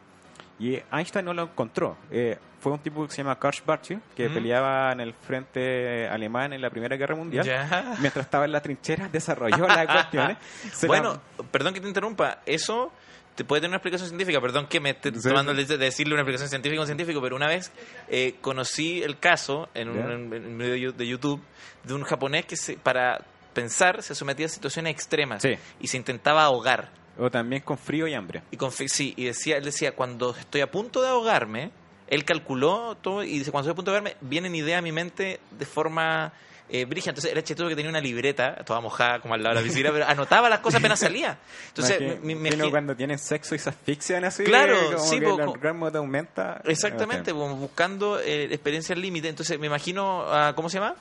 Y 0.61 0.81
Einstein 0.93 1.25
no 1.25 1.33
lo 1.35 1.43
encontró. 1.45 1.97
Eh, 2.11 2.37
fue 2.61 2.73
un 2.73 2.81
tipo 2.81 3.07
que 3.07 3.13
se 3.13 3.19
llama 3.23 3.39
Karl 3.39 3.55
Schwarzschild, 3.55 4.03
que 4.17 4.29
Mm. 4.29 4.35
peleaba 4.35 4.93
en 4.93 5.01
el 5.01 5.15
frente 5.15 6.09
alemán 6.09 6.53
en 6.53 6.61
la 6.61 6.71
Primera 6.71 6.97
Guerra 6.97 7.15
Mundial. 7.15 7.45
Ya. 7.47 7.95
Mientras 8.01 8.25
estaba 8.27 8.45
en 8.45 8.53
la 8.53 8.61
trinchera, 8.61 9.09
desarrolló 9.09 9.67
las 9.69 9.87
cuestiones. 10.11 10.37
Se 10.73 10.87
la- 10.87 10.89
Bueno, 10.89 11.21
perdón 11.53 11.75
que 11.75 11.81
te 11.81 11.87
interrumpa, 11.89 12.41
eso 12.47 12.93
te 13.37 13.45
puede 13.45 13.61
tener 13.61 13.71
una 13.71 13.77
explicación 13.77 14.09
científica, 14.09 14.41
perdón 14.41 14.67
que 14.67 14.81
me 14.81 14.91
esté 14.91 15.13
Sí, 15.15 15.29
tomando 15.29 15.55
sí. 15.55 15.65
de 15.65 15.79
decirle 15.79 16.15
una 16.15 16.23
explicación 16.23 16.49
científica 16.51 16.81
a 16.81 16.83
un 16.83 16.87
científico, 16.89 17.21
pero 17.23 17.37
una 17.37 17.47
vez 17.47 17.71
eh, 18.09 18.35
conocí 18.41 19.01
el 19.01 19.21
caso 19.21 19.69
en 19.75 19.91
un, 19.91 20.33
en 20.35 20.45
un 20.45 20.59
video 20.59 20.91
de 20.91 21.07
YouTube 21.07 21.41
de 21.85 21.95
un 21.95 22.03
japonés 22.03 22.47
que 22.47 22.57
se, 22.57 22.77
para 22.77 23.21
pensar 23.55 24.03
se 24.03 24.17
sometía 24.17 24.47
a 24.47 24.49
situaciones 24.49 24.91
extremas 24.93 25.43
Sí. 25.43 25.51
y 25.79 25.87
se 25.87 25.97
intentaba 25.97 26.43
ahogar. 26.43 26.91
O 27.19 27.31
también 27.31 27.63
con 27.63 27.77
frío 27.79 28.07
y 28.07 28.15
hambre. 28.15 28.43
Y 28.51 28.57
con, 28.57 28.71
sí, 28.73 29.13
y 29.17 29.25
decía, 29.25 29.57
él 29.57 29.65
decía, 29.65 29.93
cuando 29.93 30.35
estoy 30.39 30.61
a 30.61 30.71
punto 30.71 31.03
de 31.03 31.09
ahogarme, 31.09 31.71
él 32.09 32.25
calculó 32.25 32.97
todo 33.01 33.23
y 33.25 33.39
dice, 33.39 33.51
cuando 33.51 33.69
estoy 33.69 33.73
a 33.73 33.77
punto 33.77 33.91
de 33.91 33.99
ahogarme, 33.99 34.17
vienen 34.21 34.55
ideas 34.55 34.79
a 34.79 34.83
mi 34.83 34.93
mente 34.93 35.41
de 35.51 35.67
forma 35.67 36.33
eh, 36.71 36.85
brígida. 36.85 37.11
Entonces 37.11 37.33
era 37.33 37.43
chistoso 37.43 37.69
que 37.69 37.75
tenía 37.77 37.91
una 37.91 38.01
libreta, 38.01 38.57
toda 38.65 38.81
mojada 38.81 39.21
como 39.21 39.35
al 39.35 39.43
lado 39.43 39.57
de 39.57 39.63
la 39.63 39.67
piscina, 39.67 39.91
pero 39.93 40.07
anotaba 40.07 40.49
las 40.49 40.61
cosas 40.61 40.79
apenas 40.81 41.01
salía. 41.01 41.39
Entonces, 41.69 42.23
me, 42.23 42.35
me- 42.35 42.71
cuando 42.71 42.95
tienen 42.95 43.19
sexo 43.19 43.55
y 43.55 43.59
se 43.59 43.71
asfixian 43.71 44.25
así. 44.25 44.45
Claro, 44.45 44.77
como 44.93 44.99
sí, 45.05 45.19
que 45.19 45.27
po, 45.27 45.35
el 45.43 45.49
orgasmo 45.49 45.91
te 45.91 45.99
aumenta. 45.99 46.61
exactamente, 46.67 47.33
buscando 47.33 48.21
eh, 48.21 48.45
experiencias 48.45 48.97
límite. 48.99 49.29
Entonces 49.29 49.59
me 49.59 49.67
imagino, 49.67 50.23
ah, 50.29 50.53
¿cómo 50.55 50.69
se 50.71 50.79
llama? 50.79 50.95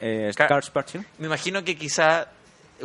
Eh, 0.00 0.32
Car- 0.34 0.48
Karl 0.48 0.62
Schwarzschild. 0.62 1.04
Me 1.18 1.26
imagino 1.26 1.62
que 1.62 1.76
quizá, 1.76 2.28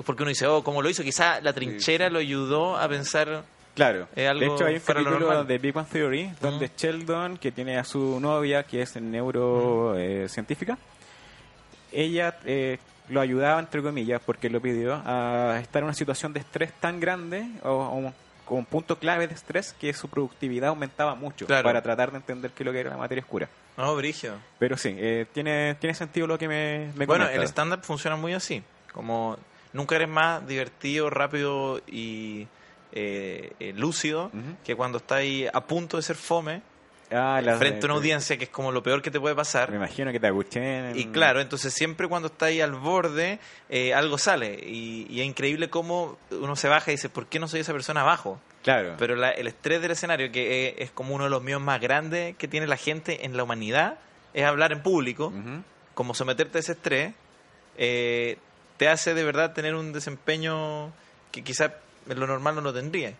porque 0.05 0.23
uno 0.23 0.29
dice, 0.29 0.47
oh, 0.47 0.63
¿cómo 0.63 0.81
lo 0.81 0.89
hizo? 0.89 1.03
Quizá 1.03 1.41
la 1.41 1.53
trinchera 1.53 2.09
lo 2.09 2.19
ayudó 2.19 2.77
a 2.77 2.87
pensar... 2.87 3.43
Claro. 3.75 4.07
Algo 4.15 4.39
de 4.39 4.45
hecho, 4.45 4.65
hay 4.65 4.75
un 4.75 4.79
capítulo 4.79 5.43
de 5.43 5.57
Big 5.57 5.73
Bang 5.73 5.87
Theory 5.87 6.31
donde 6.39 6.71
Sheldon, 6.77 7.37
que 7.37 7.51
tiene 7.51 7.77
a 7.77 7.83
su 7.83 8.19
novia, 8.21 8.63
que 8.63 8.81
es 8.81 8.95
neurocientífica, 8.95 10.77
ella 11.91 12.37
eh, 12.45 12.77
lo 13.09 13.21
ayudaba, 13.21 13.59
entre 13.59 13.81
comillas, 13.81 14.21
porque 14.25 14.49
lo 14.49 14.61
pidió, 14.61 15.01
a 15.05 15.59
estar 15.61 15.81
en 15.81 15.85
una 15.85 15.93
situación 15.93 16.33
de 16.33 16.39
estrés 16.39 16.71
tan 16.79 16.99
grande 16.99 17.47
o, 17.63 17.69
o 17.69 18.13
con 18.45 18.59
un 18.59 18.65
punto 18.65 18.97
clave 18.99 19.27
de 19.27 19.33
estrés 19.33 19.73
que 19.73 19.91
su 19.93 20.07
productividad 20.07 20.69
aumentaba 20.69 21.15
mucho 21.15 21.45
Claro. 21.45 21.63
para 21.63 21.81
tratar 21.81 22.11
de 22.11 22.17
entender 22.17 22.51
qué 22.51 22.63
es 22.63 22.65
lo 22.65 22.71
que 22.71 22.79
era 22.79 22.91
la 22.91 22.97
materia 22.97 23.23
oscura. 23.23 23.49
No, 23.75 23.93
Brigio. 23.95 24.35
Pero 24.59 24.77
sí, 24.77 24.95
eh, 24.97 25.25
tiene, 25.33 25.75
tiene 25.75 25.95
sentido 25.95 26.27
lo 26.27 26.37
que 26.37 26.47
me, 26.47 26.91
me 26.95 27.05
Bueno, 27.05 27.27
el 27.27 27.43
stand-up 27.43 27.81
funciona 27.83 28.15
muy 28.15 28.33
así. 28.33 28.63
Como 28.93 29.35
nunca 29.75 29.95
eres 29.95 30.09
más 30.09 30.47
divertido, 30.47 31.09
rápido 31.09 31.81
y 31.87 32.47
eh, 32.91 33.51
eh, 33.59 33.73
lúcido 33.75 34.31
que 34.63 34.75
cuando 34.75 34.97
estás 34.99 35.19
ahí 35.19 35.47
a 35.51 35.61
punto 35.65 35.97
de 35.97 36.03
ser 36.03 36.15
fome 36.15 36.61
Ah, 37.11 37.39
frente 37.59 37.85
a 37.85 37.85
una 37.85 37.93
audiencia, 37.93 38.35
que 38.35 38.45
es 38.45 38.49
como 38.49 38.71
lo 38.71 38.81
peor 38.81 39.03
que 39.03 39.11
te 39.11 39.19
puede 39.19 39.35
pasar. 39.35 39.69
Me 39.69 39.75
imagino 39.77 40.11
que 40.11 40.19
te 40.19 40.25
aguchen. 40.25 40.97
Y 40.97 41.05
claro, 41.05 41.39
entonces 41.39 41.71
siempre 41.71 42.07
cuando 42.07 42.29
está 42.29 42.47
ahí 42.47 42.61
al 42.61 42.71
borde, 42.73 43.37
eh, 43.69 43.93
algo 43.93 44.17
sale. 44.17 44.55
Y, 44.65 45.05
y 45.07 45.21
es 45.21 45.27
increíble 45.27 45.69
cómo 45.69 46.17
uno 46.31 46.55
se 46.55 46.67
baja 46.67 46.89
y 46.89 46.95
dice, 46.95 47.07
¿por 47.09 47.27
qué 47.27 47.37
no 47.39 47.47
soy 47.47 47.59
esa 47.59 47.73
persona 47.73 48.01
abajo? 48.01 48.39
Claro. 48.63 48.95
Pero 48.97 49.15
la- 49.15 49.29
el 49.29 49.45
estrés 49.45 49.83
del 49.83 49.91
escenario, 49.91 50.31
que 50.31 50.69
es, 50.69 50.75
es 50.79 50.91
como 50.91 51.13
uno 51.13 51.25
de 51.25 51.29
los 51.29 51.43
míos 51.43 51.61
más 51.61 51.79
grandes 51.79 52.35
que 52.37 52.47
tiene 52.47 52.65
la 52.65 52.75
gente 52.75 53.23
en 53.23 53.37
la 53.37 53.43
humanidad, 53.43 53.99
es 54.33 54.43
hablar 54.43 54.71
en 54.71 54.81
público, 54.81 55.31
como 55.93 56.15
someterte 56.15 56.57
a 56.57 56.61
ese 56.61 56.71
estrés, 56.71 57.13
eh, 57.77 58.37
te 58.77 58.87
hace 58.89 59.13
de 59.13 59.23
verdad 59.23 59.53
tener 59.53 59.75
un 59.75 59.93
desempeño 59.93 60.91
que 61.31 61.43
quizás 61.43 61.71
en 62.09 62.19
lo 62.19 62.27
normal 62.27 62.55
no 62.55 62.61
lo 62.61 62.73
tendría. 62.73 63.13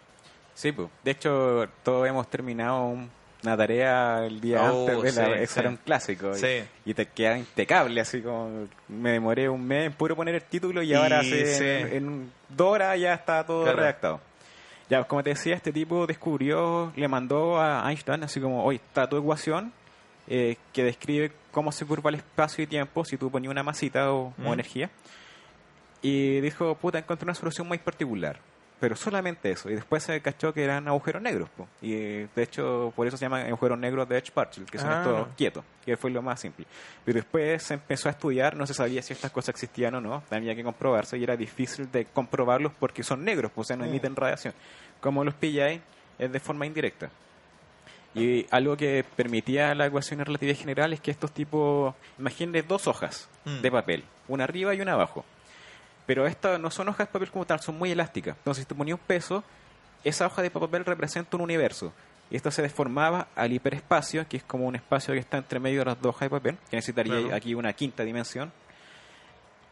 Sí, 0.53 0.71
pues. 0.71 0.89
De 1.03 1.11
hecho, 1.11 1.65
todos 1.83 2.07
hemos 2.07 2.29
terminado 2.29 2.85
un- 2.85 3.09
una 3.43 3.57
tarea 3.57 4.25
el 4.25 4.41
día 4.41 4.71
Oh, 4.71 4.87
antes 4.89 5.15
de 5.15 5.21
la... 5.21 5.27
sí, 5.37 5.43
Eso 5.43 5.53
sí. 5.53 5.59
era 5.59 5.69
un 5.69 5.77
clásico. 5.77 6.31
y- 6.35 6.39
Sí. 6.39 6.63
Y, 6.85 6.93
te 6.93 7.05
queda 7.07 7.37
impecable, 7.37 8.01
así 8.01 8.21
como... 8.21 8.67
Me 8.87 9.11
demoré 9.11 9.47
un 9.49 9.65
mes 9.67 9.85
en 9.87 9.93
puro 9.93 10.15
poner 10.15 10.33
el 10.35 10.43
título 10.43 10.81
y, 10.81 10.93
ahora 10.93 11.19
hace- 11.19 11.81
en, 11.97 12.05
en 12.05 12.31
dos 12.49 12.73
horas 12.73 12.99
ya 12.99 13.13
está 13.13 13.45
todo 13.45 13.63
Claro. 13.63 13.77
redactado. 13.79 14.21
Ya, 14.89 15.03
como 15.03 15.23
te 15.23 15.31
decía, 15.31 15.55
este 15.55 15.71
tipo 15.73 16.05
descubrió, 16.07 16.91
le 16.95 17.07
mandó 17.07 17.59
a 17.59 17.87
Einstein, 17.89 18.23
así 18.23 18.39
como, 18.39 18.63
oye, 18.63 18.77
está 18.83 19.07
tu 19.09 19.17
ecuación 19.17 19.73
eh, 20.27 20.57
que 20.73 20.83
describe 20.83 21.31
cómo 21.51 21.71
se 21.71 21.85
curva 21.85 22.09
el 22.09 22.15
espacio 22.17 22.63
y 22.63 22.67
tiempo 22.67 23.03
si 23.05 23.17
tú 23.17 23.29
ponías 23.29 23.51
una 23.51 23.61
masita 23.63 24.11
o, 24.11 24.27
o 24.27 24.33
Mm. 24.37 24.53
energía. 24.53 24.89
Y 26.07 26.39
dijo, 26.41 26.75
puta, 26.75 26.99
encontré 26.99 27.25
una 27.25 27.33
solución 27.33 27.67
muy 27.67 27.77
particular. 27.79 28.37
Pero 28.79 28.95
solamente 28.97 29.49
eso. 29.49 29.69
Y 29.71 29.73
después 29.75 30.03
se 30.03 30.19
cachó 30.21 30.53
que 30.53 30.63
eran 30.63 30.87
agujeros 30.87 31.21
negros. 31.21 31.49
po. 31.55 31.67
Y 31.81 31.93
de 31.95 32.43
hecho, 32.43 32.91
por 32.95 33.07
eso 33.07 33.15
se 33.17 33.25
llaman 33.25 33.47
agujeros 33.47 33.79
negros 33.79 34.07
de 34.07 34.17
Edge-Particle, 34.17 34.65
que 34.69 34.77
son 34.77 34.89
Ah. 34.91 34.97
estos 35.01 35.27
quietos, 35.37 35.63
que 35.83 35.95
fue 35.97 36.11
lo 36.11 36.21
más 36.21 36.41
simple. 36.41 36.65
Pero 37.05 37.15
después 37.15 37.63
se 37.63 37.73
empezó 37.75 38.09
a 38.09 38.11
estudiar, 38.11 38.55
no 38.55 38.67
se 38.67 38.73
sabía 38.73 39.01
si 39.01 39.13
estas 39.13 39.31
cosas 39.31 39.49
existían 39.49 39.95
o 39.95 40.01
no, 40.01 40.21
tenía 40.29 40.53
que 40.53 40.63
comprobarse 40.63 41.17
y 41.17 41.23
era 41.23 41.35
difícil 41.37 41.89
de 41.91 42.05
comprobarlos 42.05 42.73
porque 42.77 43.01
son 43.01 43.23
negros, 43.23 43.51
pues, 43.55 43.65
o 43.65 43.67
sea, 43.69 43.77
no 43.77 43.85
Mm. 43.85 43.89
emiten 43.89 44.15
radiación. 44.15 44.53
Como 44.99 45.23
los 45.23 45.33
pilláis, 45.35 45.79
es 46.19 46.31
de 46.31 46.39
forma 46.41 46.65
indirecta. 46.65 47.09
Y 48.13 48.45
algo 48.51 48.77
que 48.77 49.03
permitía 49.15 49.73
la 49.75 49.87
ecuación 49.87 50.19
de 50.19 50.25
relatividad 50.25 50.57
general 50.57 50.93
es 50.93 51.01
que 51.01 51.11
estos 51.11 51.31
tipos, 51.31 51.93
imagínense 52.19 52.63
dos 52.67 52.87
hojas 52.87 53.29
Mm. 53.45 53.61
de 53.61 53.71
papel, 53.71 54.03
una 54.27 54.43
arriba 54.45 54.73
y 54.75 54.81
una 54.81 54.93
abajo. 54.93 55.25
Pero 56.05 56.27
estas 56.27 56.59
no 56.59 56.69
son 56.71 56.89
hojas 56.89 57.07
de 57.07 57.13
papel 57.13 57.31
como 57.31 57.45
tal, 57.45 57.59
son 57.61 57.77
muy 57.77 57.91
elásticas. 57.91 58.35
Entonces, 58.37 58.63
si 58.63 58.67
te 58.67 58.75
ponía 58.75 58.93
un 58.95 59.01
peso, 59.01 59.43
esa 60.03 60.27
hoja 60.27 60.41
de 60.41 60.51
papel 60.51 60.85
representa 60.85 61.35
un 61.37 61.41
universo. 61.43 61.91
Y 62.29 62.35
esto 62.35 62.49
se 62.51 62.61
deformaba 62.61 63.27
al 63.35 63.53
hiperespacio, 63.53 64.27
que 64.27 64.37
es 64.37 64.43
como 64.43 64.65
un 64.65 64.75
espacio 64.75 65.13
que 65.13 65.19
está 65.19 65.37
entre 65.37 65.59
medio 65.59 65.79
de 65.79 65.85
las 65.85 66.01
dos 66.01 66.09
hojas 66.15 66.21
de 66.27 66.29
papel, 66.29 66.57
que 66.69 66.75
necesitaría 66.77 67.19
Claro. 67.19 67.35
aquí 67.35 67.53
una 67.55 67.73
quinta 67.73 68.03
dimensión. 68.03 68.51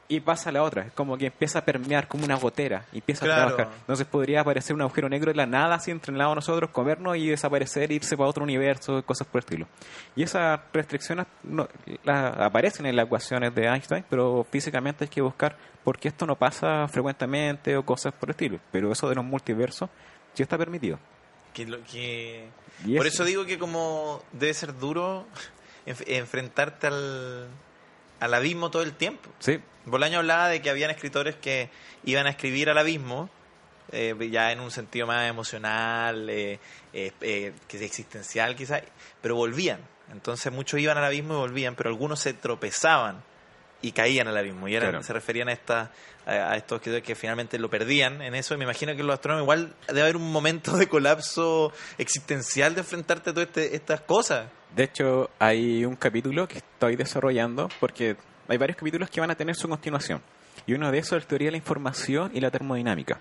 Y 0.09 0.19
pasa 0.19 0.49
a 0.49 0.51
la 0.51 0.63
otra, 0.63 0.83
es 0.87 0.91
como 0.93 1.17
que 1.17 1.27
empieza 1.27 1.59
a 1.59 1.65
permear 1.65 2.07
como 2.09 2.25
una 2.25 2.35
gotera, 2.35 2.85
y 2.91 2.97
empieza 2.97 3.25
Claro. 3.25 3.41
a 3.41 3.47
trabajar. 3.55 3.73
Entonces 3.79 4.05
podría 4.05 4.41
aparecer 4.41 4.75
un 4.75 4.81
agujero 4.81 5.07
negro 5.07 5.31
de 5.31 5.37
la 5.37 5.45
nada, 5.45 5.75
así 5.75 5.91
entre 5.91 6.11
el 6.11 6.17
lado 6.17 6.31
de 6.31 6.35
nosotros, 6.35 6.69
comernos 6.71 7.15
y 7.17 7.27
desaparecer, 7.29 7.91
irse 7.91 8.17
para 8.17 8.29
otro 8.29 8.43
universo, 8.43 9.01
cosas 9.05 9.25
por 9.27 9.39
el 9.39 9.45
estilo. 9.45 9.67
Y 10.15 10.23
esas 10.23 10.59
restricciones 10.73 11.25
no, 11.43 11.67
aparecen 12.05 12.85
en 12.85 12.95
las 12.97 13.05
ecuaciones 13.05 13.55
de 13.55 13.65
Einstein, 13.65 14.03
pero 14.09 14.45
físicamente 14.51 15.05
hay 15.05 15.09
que 15.09 15.21
buscar 15.21 15.55
por 15.83 15.97
qué 15.97 16.09
esto 16.09 16.25
no 16.25 16.35
pasa 16.35 16.87
frecuentemente 16.89 17.75
o 17.77 17.83
cosas 17.85 18.13
por 18.13 18.29
el 18.29 18.31
estilo. 18.31 18.59
Pero 18.71 18.91
eso 18.91 19.07
de 19.09 19.15
los 19.15 19.25
multiversos 19.25 19.89
sí 20.33 20.43
está 20.43 20.57
permitido. 20.57 20.99
Que 21.53 21.65
lo- 21.65 21.83
que- 21.85 22.49
Por 22.97 23.07
es- 23.07 23.13
eso 23.13 23.23
digo 23.25 23.45
que 23.45 23.57
como 23.57 24.21
debe 24.33 24.53
ser 24.53 24.77
duro 24.77 25.25
enf- 25.85 26.03
enfrentarte 26.07 26.87
al, 26.87 27.47
al 28.19 28.33
abismo 28.33 28.69
todo 28.69 28.83
el 28.83 28.93
tiempo. 28.93 29.29
Sí, 29.39 29.59
Bolaño 29.85 30.19
hablaba 30.19 30.47
de 30.49 30.61
que 30.61 30.69
habían 30.69 30.91
escritores 30.91 31.35
que 31.35 31.69
iban 32.05 32.25
a 32.27 32.29
escribir 32.29 32.69
al 32.69 32.77
abismo, 32.77 33.29
eh, 33.91 34.15
ya 34.31 34.51
en 34.51 34.59
un 34.61 34.71
sentido 34.71 35.05
más 35.07 35.29
emocional, 35.29 36.29
eh, 36.29 36.59
eh, 36.93 37.11
eh, 37.21 37.53
que 37.67 37.83
existencial 37.83 38.55
quizás, 38.55 38.81
pero 39.21 39.35
volvían. 39.35 39.79
Entonces 40.11 40.51
muchos 40.53 40.79
iban 40.79 40.97
al 40.97 41.05
abismo 41.05 41.33
y 41.33 41.37
volvían, 41.37 41.75
pero 41.75 41.89
algunos 41.89 42.19
se 42.19 42.33
tropezaban 42.33 43.21
y 43.81 43.91
caían 43.91 44.27
al 44.29 44.37
abismo. 44.37 44.67
Y 44.69 44.75
eran- 44.75 44.91
Claro. 44.91 45.03
se 45.03 45.11
referían 45.13 45.49
a, 45.49 45.53
esta, 45.53 45.91
a, 46.25 46.55
estos 46.55 46.77
escritores 46.77 47.03
que 47.03 47.15
finalmente 47.15 47.59
lo 47.59 47.69
perdían 47.69 48.21
en 48.21 48.33
eso. 48.35 48.53
Y 48.53 48.57
me 48.57 48.63
imagino 48.63 48.95
que 48.95 49.03
los 49.03 49.13
astrónomos 49.13 49.43
igual 49.43 49.75
debe 49.87 50.01
haber 50.03 50.15
un 50.15 50.31
momento 50.31 50.77
de 50.77 50.87
colapso 50.87 51.73
existencial 51.97 52.73
de 52.75 52.81
enfrentarte 52.81 53.31
a 53.31 53.33
todas 53.33 53.47
este- 53.49 53.75
estas 53.75 54.01
cosas. 54.01 54.47
De 54.75 54.85
hecho, 54.85 55.29
hay 55.39 55.83
un 55.85 55.95
capítulo 55.97 56.47
que 56.47 56.59
estoy 56.59 56.95
desarrollando 56.95 57.69
porque 57.79 58.15
hay 58.47 58.57
varios 58.57 58.77
capítulos 58.77 59.09
que 59.09 59.19
van 59.21 59.31
a 59.31 59.35
tener 59.35 59.55
su 59.55 59.67
continuación. 59.67 60.21
Y 60.65 60.73
uno 60.73 60.91
de 60.91 60.97
esos 60.97 61.17
es 61.17 61.23
la 61.23 61.27
teoría 61.27 61.47
de 61.47 61.51
la 61.51 61.57
información 61.57 62.31
y 62.33 62.39
la 62.39 62.51
termodinámica. 62.51 63.19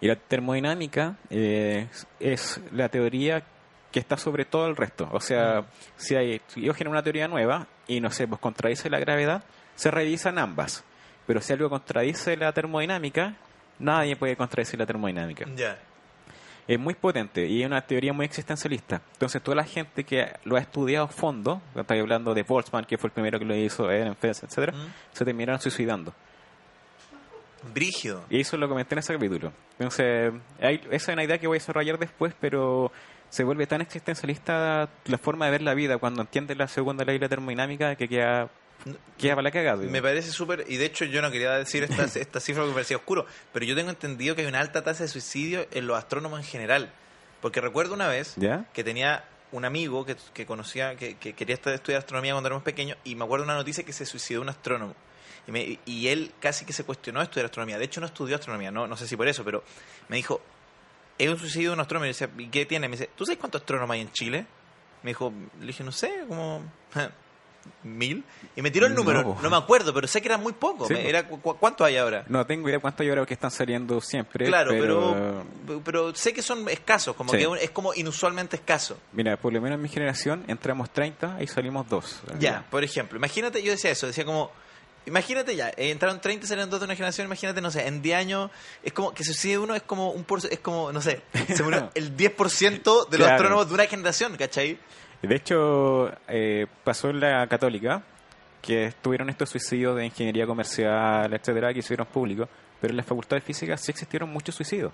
Y 0.00 0.08
la 0.08 0.16
termodinámica 0.16 1.16
eh, 1.30 1.88
es 2.18 2.60
la 2.72 2.88
teoría 2.88 3.44
que 3.90 4.00
está 4.00 4.16
sobre 4.16 4.44
todo 4.44 4.66
el 4.66 4.76
resto. 4.76 5.08
O 5.12 5.20
sea, 5.20 5.66
si, 5.96 6.16
hay, 6.16 6.40
si 6.48 6.62
yo 6.62 6.74
genero 6.74 6.90
una 6.90 7.02
teoría 7.02 7.28
nueva 7.28 7.66
y 7.86 8.00
no 8.00 8.10
sé, 8.10 8.26
pues 8.26 8.40
contradice 8.40 8.90
la 8.90 8.98
gravedad, 8.98 9.44
se 9.74 9.90
revisan 9.90 10.38
ambas. 10.38 10.84
Pero 11.26 11.40
si 11.40 11.52
algo 11.52 11.70
contradice 11.70 12.36
la 12.36 12.52
termodinámica, 12.52 13.36
nadie 13.78 14.16
puede 14.16 14.36
contradecir 14.36 14.78
la 14.78 14.86
termodinámica 14.86 15.44
Ya. 15.54 15.78
Es 16.68 16.78
muy 16.78 16.94
potente 16.94 17.46
y 17.46 17.62
es 17.62 17.66
una 17.66 17.80
teoría 17.80 18.12
muy 18.12 18.24
existencialista. 18.26 19.02
Entonces, 19.14 19.42
toda 19.42 19.56
la 19.56 19.64
gente 19.64 20.04
que 20.04 20.26
lo 20.44 20.56
ha 20.56 20.60
estudiado 20.60 21.06
a 21.06 21.08
fondo, 21.08 21.60
estoy 21.74 21.98
hablando 21.98 22.34
de 22.34 22.42
Boltzmann, 22.44 22.84
que 22.84 22.96
fue 22.98 23.08
el 23.08 23.12
primero 23.12 23.38
que 23.38 23.44
lo 23.44 23.56
hizo, 23.56 23.90
Ehrenfest, 23.90 24.44
etcétera, 24.44 24.72
Mm. 24.72 24.92
se 25.12 25.24
terminaron 25.24 25.60
suicidando. 25.60 26.14
Brígido. 27.74 28.24
Y 28.28 28.40
eso 28.40 28.56
lo 28.56 28.68
comenté 28.68 28.94
en 28.94 28.98
ese 29.00 29.12
capítulo. 29.12 29.52
Entonces, 29.78 30.32
hay, 30.60 30.80
esa 30.90 31.12
es 31.12 31.14
una 31.14 31.22
idea 31.24 31.38
que 31.38 31.46
voy 31.46 31.56
a 31.56 31.60
desarrollar 31.60 31.98
después, 31.98 32.34
pero 32.40 32.90
se 33.28 33.44
vuelve 33.44 33.66
tan 33.66 33.80
existencialista 33.80 34.88
la 35.06 35.18
forma 35.18 35.44
de 35.46 35.52
ver 35.52 35.62
la 35.62 35.74
vida 35.74 35.98
cuando 35.98 36.22
entiendes 36.22 36.56
la 36.56 36.66
segunda 36.66 37.04
ley 37.04 37.18
de 37.18 37.26
la 37.26 37.28
termodinámica 37.28 37.94
que 37.94 38.08
queda, 38.08 38.50
queda 39.18 39.32
para 39.34 39.42
la 39.42 39.50
cagada. 39.50 39.78
digo. 39.80 39.90
Me 39.92 40.02
parece 40.02 40.30
súper, 40.30 40.64
y 40.68 40.76
de 40.76 40.86
hecho 40.86 41.04
yo 41.04 41.22
no 41.22 41.30
quería 41.30 41.52
decir 41.52 41.82
esta, 41.84 42.04
esta 42.20 42.40
cifra 42.40 42.62
porque 42.62 42.74
parecía 42.74 42.96
oscuro, 42.96 43.26
pero 43.52 43.64
yo 43.64 43.74
tengo 43.74 43.90
entendido 43.90 44.34
que 44.34 44.42
hay 44.42 44.48
una 44.48 44.60
alta 44.60 44.82
tasa 44.82 45.02
de 45.04 45.08
suicidio 45.08 45.66
en 45.70 45.86
los 45.86 45.96
astrónomos 45.96 46.40
en 46.40 46.46
general. 46.46 46.92
Porque 47.40 47.60
recuerdo 47.60 47.94
una 47.94 48.06
vez 48.08 48.34
¿Ya? 48.36 48.66
que 48.72 48.84
tenía 48.84 49.24
un 49.50 49.64
amigo 49.64 50.06
que, 50.06 50.16
que 50.32 50.46
conocía, 50.46 50.96
que, 50.96 51.16
que 51.16 51.32
quería 51.34 51.56
estudiar 51.56 51.98
astronomía 51.98 52.32
cuando 52.32 52.46
éramos 52.48 52.62
pequeños, 52.64 52.96
y 53.04 53.14
me 53.16 53.24
acuerdo 53.24 53.44
una 53.44 53.54
noticia 53.54 53.84
que 53.84 53.92
se 53.92 54.06
suicidó 54.06 54.40
un 54.40 54.48
astrónomo. 54.48 54.94
Y, 55.46 55.50
me- 55.52 55.78
y 55.84 56.08
él 56.08 56.32
casi 56.40 56.64
que 56.64 56.72
se 56.72 56.84
cuestionó 56.84 57.20
estudiar 57.20 57.46
astronomía. 57.46 57.76
De 57.78 57.84
hecho, 57.84 58.00
no 58.00 58.06
estudió 58.06 58.36
astronomía, 58.36 58.70
no, 58.70 58.86
no 58.86 58.96
sé 58.96 59.06
si 59.08 59.16
por 59.16 59.26
eso, 59.28 59.44
pero 59.44 59.64
me 60.08 60.16
dijo, 60.16 60.40
es 61.18 61.28
un 61.28 61.38
suicidio 61.38 61.70
de 61.70 61.74
un 61.74 61.80
astrónomo. 61.80 62.06
Y 62.06 62.12
yo 62.12 62.26
decía, 62.26 62.30
¿y 62.38 62.48
qué 62.48 62.64
tiene? 62.64 62.88
Me 62.88 62.96
dice, 62.96 63.10
¿tú 63.16 63.26
sabes 63.26 63.38
cuántos 63.38 63.60
astrónomos 63.62 63.92
hay 63.94 64.00
en 64.02 64.12
Chile? 64.12 64.46
Me 65.02 65.10
dijo, 65.10 65.32
le 65.60 65.66
dije, 65.66 65.82
no 65.82 65.90
sé, 65.92 66.24
como 66.28 66.62
mil. 67.82 68.24
Y 68.56 68.62
me 68.62 68.70
tiró 68.70 68.86
el 68.86 68.94
número, 68.94 69.22
No. 69.22 69.38
no, 69.42 69.50
me 69.50 69.56
acuerdo, 69.56 69.92
pero 69.94 70.06
sé 70.06 70.20
que 70.20 70.28
eran 70.28 70.42
muy 70.42 70.52
pocos. 70.52 70.88
Sí, 70.88 70.94
era, 70.96 71.26
cu- 71.26 71.40
cu- 71.40 71.56
¿Cuánto 71.58 71.84
hay 71.84 71.96
ahora? 71.96 72.24
No 72.28 72.44
tengo 72.46 72.68
idea 72.68 72.78
cuánto 72.80 73.02
yo 73.02 73.12
creo 73.12 73.26
que 73.26 73.34
están 73.34 73.50
saliendo 73.50 74.00
siempre. 74.00 74.46
Claro, 74.46 74.70
pero, 74.70 75.44
pero, 75.66 75.80
pero 75.84 76.14
sé 76.14 76.32
que 76.32 76.42
son 76.42 76.68
escasos, 76.68 77.16
como 77.16 77.30
Sí. 77.32 77.38
que 77.38 77.48
es 77.64 77.70
como 77.70 77.94
inusualmente 77.94 78.56
escaso. 78.56 78.98
Mira, 79.12 79.36
por 79.36 79.52
lo 79.52 79.60
menos 79.60 79.76
en 79.76 79.82
mi 79.82 79.88
generación 79.88 80.44
entramos 80.48 80.90
30 80.90 81.38
y 81.42 81.46
salimos 81.46 81.88
2. 81.88 82.22
Ya, 82.38 82.64
por 82.70 82.84
ejemplo, 82.84 83.16
imagínate, 83.18 83.62
yo 83.62 83.70
decía 83.72 83.90
eso, 83.90 84.06
decía 84.06 84.24
como, 84.24 84.50
imagínate 85.06 85.56
ya, 85.56 85.70
eh, 85.70 85.90
entraron 85.90 86.20
30 86.20 86.44
y 86.44 86.48
salieron 86.48 86.70
dos 86.70 86.78
de 86.80 86.84
una 86.86 86.94
generación, 86.94 87.26
imagínate, 87.26 87.60
no 87.60 87.70
sé, 87.70 87.86
en 87.88 88.02
10 88.02 88.16
años, 88.16 88.50
es 88.84 88.92
como 88.92 89.12
que 89.12 89.24
suicide 89.24 89.58
uno, 89.58 89.74
es 89.74 89.82
como 89.82 90.10
un 90.10 90.22
por, 90.24 90.38
es 90.46 90.58
como, 90.60 90.92
no 90.92 91.00
sé, 91.00 91.22
se 91.48 91.62
murió 91.62 91.90
el 91.94 92.16
10% 92.16 93.08
de 93.08 93.18
los 93.18 93.26
Claro. 93.26 93.34
astrónomos 93.34 93.68
de 93.68 93.74
una 93.74 93.86
generación, 93.86 94.36
¿cachai? 94.36 94.78
De 95.22 95.36
hecho, 95.36 96.12
eh, 96.28 96.66
pasó 96.84 97.10
en 97.10 97.20
la 97.20 97.46
católica 97.46 98.02
que 98.60 98.92
tuvieron 99.02 99.28
estos 99.30 99.50
suicidios 99.50 99.96
de 99.96 100.06
ingeniería 100.06 100.46
comercial, 100.46 101.32
etcétera, 101.32 101.72
que 101.72 101.80
hicieron 101.80 102.06
público, 102.06 102.48
pero 102.80 102.92
en 102.92 102.96
la 102.96 103.02
facultad 103.02 103.36
de 103.36 103.40
física 103.40 103.76
sí 103.76 103.90
existieron 103.90 104.30
muchos 104.30 104.54
suicidios. 104.54 104.92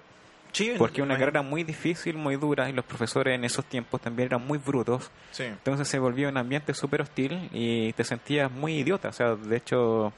Sí, 0.52 0.74
Porque 0.78 1.02
una 1.02 1.18
carrera 1.18 1.42
muy 1.42 1.62
difícil, 1.62 2.16
muy 2.16 2.36
dura, 2.36 2.68
y 2.70 2.72
los 2.72 2.84
profesores 2.84 3.34
en 3.34 3.44
esos 3.44 3.66
tiempos 3.66 4.00
también 4.00 4.28
eran 4.28 4.46
muy 4.46 4.58
brutos. 4.58 5.10
Sí. 5.30 5.44
Entonces 5.44 5.86
se 5.86 5.98
volvió 5.98 6.28
un 6.28 6.38
ambiente 6.38 6.72
súper 6.72 7.02
hostil 7.02 7.48
y 7.52 7.92
te 7.92 8.02
sentías 8.02 8.50
muy 8.50 8.78
idiota. 8.78 9.08
O 9.08 9.12
sea, 9.12 9.34
de 9.34 9.56
hecho, 9.56 10.12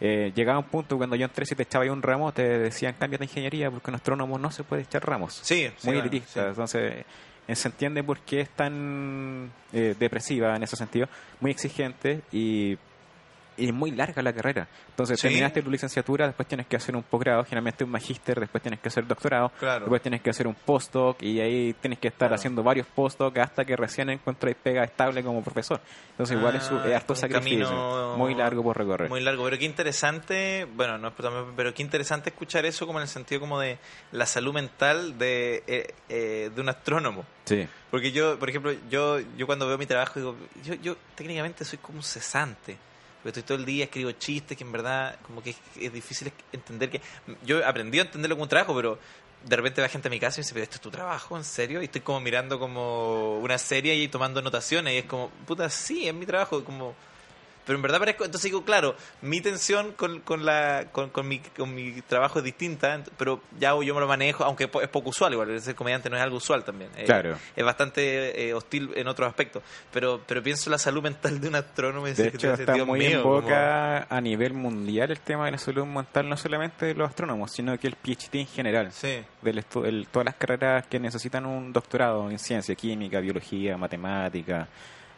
eh, 0.00 0.32
llegaba 0.34 0.58
un 0.58 0.64
punto 0.64 0.96
cuando 0.96 1.14
yo 1.14 1.24
entré, 1.24 1.46
si 1.46 1.54
te 1.54 1.62
echaba 1.62 1.84
ahí 1.84 1.90
un 1.90 2.02
ramo, 2.02 2.32
te 2.32 2.42
decían 2.58 2.96
cámbiate 2.98 3.24
de 3.24 3.30
ingeniería 3.30 3.70
porque 3.70 3.90
un 3.90 3.94
astrónomo 3.94 4.36
no 4.36 4.50
se 4.50 4.64
puede 4.64 4.82
echar 4.82 5.06
ramos. 5.06 5.38
Sí, 5.42 5.70
muy 5.84 5.96
elitista. 5.96 6.42
sí. 6.42 6.48
Entonces, 6.48 7.04
se 7.48 7.68
entiende 7.68 8.02
por 8.02 8.20
qué 8.20 8.40
es 8.40 8.48
tan 8.50 9.50
eh, 9.72 9.94
depresiva 9.98 10.56
en 10.56 10.62
ese 10.62 10.76
sentido, 10.76 11.08
muy 11.40 11.50
exigente 11.50 12.22
y, 12.32 12.78
y 13.56 13.70
muy 13.72 13.90
larga 13.90 14.22
la 14.22 14.32
carrera. 14.32 14.68
Entonces, 14.90 15.18
Sí. 15.20 15.28
terminaste 15.28 15.62
tu 15.62 15.70
licenciatura, 15.70 16.26
después 16.26 16.48
tienes 16.48 16.66
que 16.66 16.76
hacer 16.76 16.94
un 16.96 17.02
posgrado, 17.02 17.44
generalmente 17.44 17.84
un 17.84 17.90
magíster, 17.90 18.40
después 18.40 18.62
tienes 18.62 18.80
que 18.80 18.88
hacer 18.88 19.06
doctorado, 19.06 19.50
Claro. 19.58 19.80
después 19.80 20.00
tienes 20.02 20.20
que 20.22 20.30
hacer 20.30 20.46
un 20.46 20.54
postdoc 20.54 21.22
y 21.22 21.40
ahí 21.40 21.74
tienes 21.74 21.98
que 21.98 22.08
estar 22.08 22.28
Claro. 22.28 22.34
haciendo 22.36 22.62
varios 22.62 22.86
postdocs 22.86 23.38
hasta 23.38 23.64
que 23.64 23.76
recién 23.76 24.10
encuentres 24.10 24.56
pega 24.62 24.84
estable 24.84 25.22
como 25.22 25.42
profesor. 25.42 25.80
Entonces, 26.10 26.36
igual 26.36 26.56
es, 26.56 26.70
un- 26.70 26.78
Ah, 26.78 26.88
es 26.88 26.94
harto 26.94 27.12
un 27.12 27.16
sacrificio, 27.18 27.66
camino 27.66 28.16
muy 28.16 28.34
largo 28.34 28.62
por 28.62 28.76
recorrer. 28.76 29.08
Muy 29.08 29.20
largo, 29.20 29.44
pero 29.44 29.58
qué 29.58 29.64
interesante, 29.64 30.66
bueno, 30.74 30.98
no 30.98 31.08
es 31.08 31.14
pero 31.56 31.72
qué 31.74 31.82
interesante 31.82 32.30
escuchar 32.30 32.64
eso 32.66 32.86
como 32.86 32.98
en 32.98 33.02
el 33.02 33.08
sentido 33.08 33.40
como 33.40 33.60
de 33.60 33.78
la 34.12 34.26
salud 34.26 34.52
mental 34.52 35.18
de, 35.18 35.62
eh, 35.66 35.94
eh, 36.08 36.50
de 36.54 36.60
un 36.60 36.68
astrónomo. 36.68 37.24
Sí. 37.44 37.66
Porque 37.90 38.12
yo, 38.12 38.38
por 38.38 38.48
ejemplo, 38.48 38.72
yo, 38.90 39.18
yo 39.36 39.46
cuando 39.46 39.66
veo 39.66 39.76
mi 39.78 39.86
trabajo 39.86 40.18
digo, 40.18 40.36
yo, 40.64 40.74
yo 40.74 40.96
técnicamente 41.14 41.64
soy 41.64 41.78
como 41.78 41.98
un 41.98 42.02
cesante. 42.04 42.76
Estoy 43.24 43.42
todo 43.42 43.58
el 43.58 43.64
día, 43.64 43.84
escribo 43.84 44.12
chistes 44.12 44.56
que 44.56 44.64
en 44.64 44.72
verdad 44.72 45.16
como 45.26 45.42
que 45.42 45.50
es, 45.50 45.56
es 45.80 45.92
difícil 45.92 46.32
entender 46.52 46.90
que... 46.90 47.00
Yo 47.44 47.66
aprendí 47.66 47.98
a 47.98 48.02
entenderlo 48.02 48.36
como 48.36 48.44
un 48.44 48.48
trabajo, 48.48 48.74
pero 48.74 48.98
de 49.44 49.56
repente 49.56 49.80
va 49.80 49.88
gente 49.88 50.08
a 50.08 50.10
mi 50.10 50.20
casa 50.20 50.36
y 50.36 50.40
me 50.40 50.42
dice, 50.42 50.54
pero 50.54 50.64
esto 50.64 50.76
es 50.76 50.80
tu 50.80 50.90
trabajo, 50.90 51.36
¿en 51.36 51.44
serio? 51.44 51.80
Y 51.80 51.86
estoy 51.86 52.00
como 52.00 52.20
mirando 52.20 52.58
como 52.58 53.38
una 53.38 53.58
serie 53.58 53.94
y 53.94 54.08
tomando 54.08 54.40
anotaciones 54.40 54.94
y 54.94 54.98
es 54.98 55.04
como, 55.04 55.30
puta, 55.46 55.68
sí, 55.70 56.08
es 56.08 56.14
mi 56.14 56.26
trabajo, 56.26 56.64
como... 56.64 56.94
Pero 57.64 57.76
en 57.76 57.82
verdad 57.82 57.98
parezco, 57.98 58.24
entonces 58.24 58.50
digo, 58.50 58.64
claro, 58.64 58.96
mi 59.20 59.40
tensión 59.40 59.92
con, 59.92 60.20
con, 60.20 60.44
la, 60.44 60.86
con, 60.92 61.10
con, 61.10 61.28
mi, 61.28 61.38
con 61.38 61.74
mi 61.74 62.00
trabajo 62.02 62.38
es 62.40 62.44
distinta, 62.44 63.02
pero 63.16 63.40
ya 63.58 63.70
yo 63.82 63.94
me 63.94 64.00
lo 64.00 64.08
manejo, 64.08 64.44
aunque 64.44 64.64
es 64.64 64.70
po- 64.70 64.82
es 64.82 64.88
poco 64.88 65.10
usual, 65.10 65.32
igual, 65.32 65.60
ser 65.60 65.74
comediante 65.74 66.10
no 66.10 66.16
es 66.16 66.22
algo 66.22 66.36
usual 66.38 66.64
también. 66.64 66.90
Eh, 66.96 67.04
Claro. 67.04 67.36
es 67.54 67.64
bastante 67.64 68.48
eh, 68.48 68.54
hostil 68.54 68.90
en 68.96 69.06
otros 69.08 69.28
aspectos, 69.28 69.62
pero 69.92 70.20
pero 70.26 70.42
pienso 70.42 70.68
en 70.68 70.72
la 70.72 70.78
salud 70.78 71.02
mental 71.02 71.40
de 71.40 71.48
un 71.48 71.54
astrónomo 71.54 72.06
De 72.06 72.28
hecho, 72.28 72.52
está 72.52 72.72
Dios 72.72 72.86
muy 72.86 72.98
mío, 72.98 73.16
en 73.18 73.22
como- 73.22 73.40
boca 73.42 74.06
a 74.08 74.20
nivel 74.20 74.54
mundial 74.54 75.10
el 75.10 75.20
tema 75.20 75.44
de 75.46 75.52
la 75.52 75.58
salud 75.58 75.84
mental, 75.86 76.28
no 76.28 76.36
solamente 76.36 76.86
de 76.86 76.94
los 76.94 77.08
astrónomos, 77.08 77.52
sino 77.52 77.78
que 77.78 77.86
el 77.86 77.94
PhD 77.96 78.40
en 78.40 78.46
general. 78.46 78.92
Sí, 78.92 79.22
del 79.40 79.58
estu- 79.64 79.86
el- 79.86 80.08
todas 80.08 80.26
las 80.26 80.34
carreras 80.34 80.86
que 80.86 80.98
necesitan 80.98 81.46
un 81.46 81.72
doctorado 81.72 82.30
en 82.30 82.38
ciencia, 82.38 82.74
química, 82.74 83.20
biología, 83.20 83.76
matemática, 83.76 84.66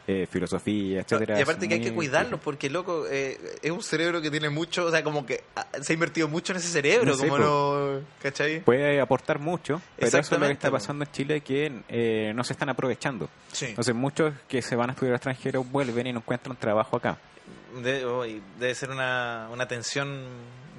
eh, 0.07 0.27
filosofía, 0.29 1.01
etcétera. 1.01 1.39
y 1.39 1.41
aparte 1.41 1.67
que 1.67 1.75
hay 1.75 1.81
que 1.81 1.93
cuidarlo 1.93 2.39
porque, 2.39 2.69
loco, 2.69 3.05
eh, 3.09 3.39
es 3.61 3.71
un 3.71 3.81
cerebro 3.81 4.21
que 4.21 4.29
tiene 4.29 4.49
mucho, 4.49 4.85
o 4.85 4.91
sea, 4.91 5.03
como 5.03 5.25
que 5.25 5.43
ah, 5.55 5.65
se 5.81 5.93
ha 5.93 5.95
invertido 5.95 6.27
mucho 6.27 6.53
en 6.53 6.57
ese 6.57 6.67
cerebro, 6.67 7.07
No 7.07 7.13
sé, 7.15 7.27
como 7.27 7.39
no, 7.39 7.99
¿cachai? 8.21 8.59
Puede 8.61 9.01
aportar 9.01 9.39
mucho, 9.39 9.81
pero 9.97 10.07
eso 10.07 10.19
es 10.19 10.31
lo 10.31 10.45
que 10.45 10.53
está 10.53 10.69
pasando 10.69 11.05
en 11.05 11.11
Chile 11.11 11.41
que 11.41 11.81
eh, 11.89 12.33
no 12.35 12.43
se 12.43 12.53
están 12.53 12.69
aprovechando. 12.69 13.29
Sí. 13.51 13.67
Entonces 13.67 13.95
muchos 13.95 14.33
que 14.47 14.61
se 14.61 14.75
van 14.75 14.89
a 14.89 14.93
estudiar 14.93 15.13
al 15.13 15.17
extranjero 15.17 15.63
vuelven 15.63 16.07
y 16.07 16.13
no 16.13 16.19
encuentran 16.19 16.55
trabajo 16.55 16.97
acá. 16.97 17.17
De- 17.81 18.05
oh, 18.05 18.23
debe 18.59 18.73
ser 18.75 18.89
una, 18.89 19.49
una 19.51 19.67
tensión 19.67 20.23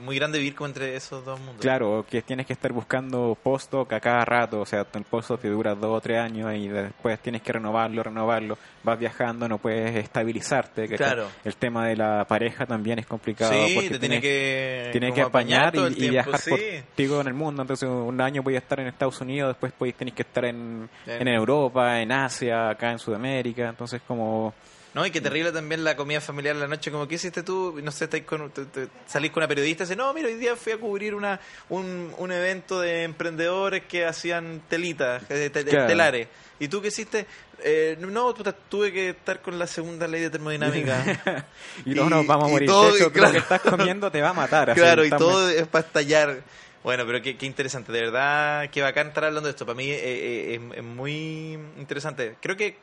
muy 0.03 0.17
grande 0.17 0.37
vivir 0.39 0.55
como 0.55 0.67
entre 0.69 0.95
esos 0.95 1.25
dos 1.25 1.39
mundos. 1.41 1.57
Claro, 1.61 2.05
que 2.09 2.21
tienes 2.21 2.45
que 2.47 2.53
estar 2.53 2.71
buscando 2.71 3.37
postdoc 3.43 3.91
a 3.95 4.01
cada 4.01 4.27
rato, 4.27 4.61
o 4.61 4.67
sea, 4.67 4.87
el 4.93 5.05
postdoc 5.05 5.41
te 5.41 5.49
dura 5.49 5.75
dos 5.75 5.97
o 5.97 6.01
tres 6.03 6.19
años 6.19 6.55
y 6.55 6.69
después 6.69 7.19
tienes 7.21 7.41
que 7.41 7.53
renovarlo, 7.55 8.03
renovarlo, 8.03 8.59
vas 8.83 8.99
viajando, 8.99 9.49
no 9.49 9.57
puedes 9.57 9.97
estabilizarte. 9.97 10.87
Claro. 10.89 11.29
El 11.45 11.57
tema 11.57 11.87
de 11.89 11.97
la 11.97 12.27
pareja 12.27 12.67
también 12.67 12.99
es 12.99 13.07
complicado. 13.07 13.53
Sí, 13.55 13.73
porque 13.75 13.89
te 13.91 13.99
tiene 13.99 14.21
tienes- 14.21 14.23
que, 14.23 14.89
tienes 14.93 15.15
que 15.15 15.23
apañar 15.23 15.75
y, 15.75 16.11
viajar 16.11 16.39
sí. 16.41 16.51
contigo 16.51 17.21
en 17.23 17.27
el 17.29 17.35
mundo. 17.35 17.63
Entonces, 17.63 17.89
un 17.89 18.21
año 18.21 18.43
voy 18.43 18.55
a 18.57 18.59
estar 18.59 18.79
en 18.81 18.89
Estados 18.89 19.19
Unidos, 19.23 19.49
después 19.55 19.73
podéis 19.73 19.97
tenéis 19.97 20.15
que 20.15 20.23
estar 20.23 20.45
en, 20.45 20.91
En- 21.07 21.23
en 21.23 21.29
Europa, 21.29 22.01
en 22.03 22.13
Asia, 22.13 22.69
acá 22.69 22.91
en 22.93 22.99
Sudamérica. 22.99 23.67
Entonces, 23.71 24.03
como 24.07 24.53
No, 24.97 25.05
y 25.05 25.11
que 25.11 25.21
terrible 25.21 25.53
también 25.53 25.85
la 25.85 25.95
comida 25.95 26.23
familiar 26.23 26.55
en 26.55 26.61
la 26.63 26.69
noche, 26.69 26.91
como, 26.91 27.07
¿qué 27.07 27.17
hiciste 27.17 27.43
tú? 27.43 27.79
No 27.83 27.93
sé, 27.93 28.05
estáis 28.05 28.25
con, 28.25 28.51
te- 28.51 28.65
te- 28.65 28.89
salís 29.07 29.31
con 29.31 29.43
una 29.43 29.49
periodista 29.49 29.83
y 29.83 29.87
dice, 29.87 29.95
no, 29.95 30.13
mira, 30.15 30.29
hoy 30.29 30.37
día 30.37 30.57
fui 30.57 30.73
a 30.73 30.79
cubrir 30.79 31.15
una, 31.15 31.39
un, 31.69 32.15
un 32.17 32.33
evento 32.33 32.81
de 32.81 33.03
emprendedores 33.03 33.83
que 33.85 34.07
hacían 34.07 34.63
telitas, 34.71 35.23
eh, 35.29 35.51
te- 35.53 35.65
te- 35.65 35.71
Claro. 35.71 35.87
telares. 35.87 36.29
¿Y 36.59 36.69
tú 36.69 36.81
qué 36.81 36.89
hiciste? 36.89 37.27
Eh, 37.63 37.99
no, 38.01 38.33
tuve 38.71 38.91
que 38.91 39.11
estar 39.11 39.43
con 39.43 39.59
la 39.59 39.67
segunda 39.67 40.09
ley 40.09 40.23
de 40.23 40.31
termodinámica. 40.31 41.47
y 41.85 41.93
Y- 41.93 41.95
nos 41.95 42.27
vamos 42.27 42.47
a 42.49 42.49
morir. 42.53 42.67
todo, 42.67 42.91
de 42.93 42.99
hecho, 42.99 43.09
y 43.09 43.11
creo 43.11 43.13
que 43.13 43.21
claro. 43.21 43.39
estás 43.39 43.61
comiendo 43.61 44.11
te 44.11 44.23
va 44.23 44.31
a 44.31 44.33
matar. 44.33 44.71
así, 44.71 44.81
Claro, 44.81 45.05
y 45.05 45.11
todo 45.11 45.45
muy- 45.47 45.57
es 45.57 45.67
para 45.67 45.87
estallar. 45.87 46.43
Bueno, 46.83 47.05
pero 47.05 47.21
qué, 47.21 47.37
qué 47.37 47.45
interesante, 47.45 47.93
de 47.93 48.01
verdad, 48.01 48.71
qué 48.71 48.81
bacán 48.81 49.09
estar 49.09 49.25
hablando 49.25 49.47
de 49.49 49.51
esto. 49.51 49.67
Para 49.67 49.77
mí 49.77 49.91
eh, 49.91 49.99
eh, 50.03 50.55
es, 50.73 50.79
es 50.79 50.85
muy 50.85 51.59
interesante. 51.79 52.37
Creo 52.41 52.57
que 52.57 52.79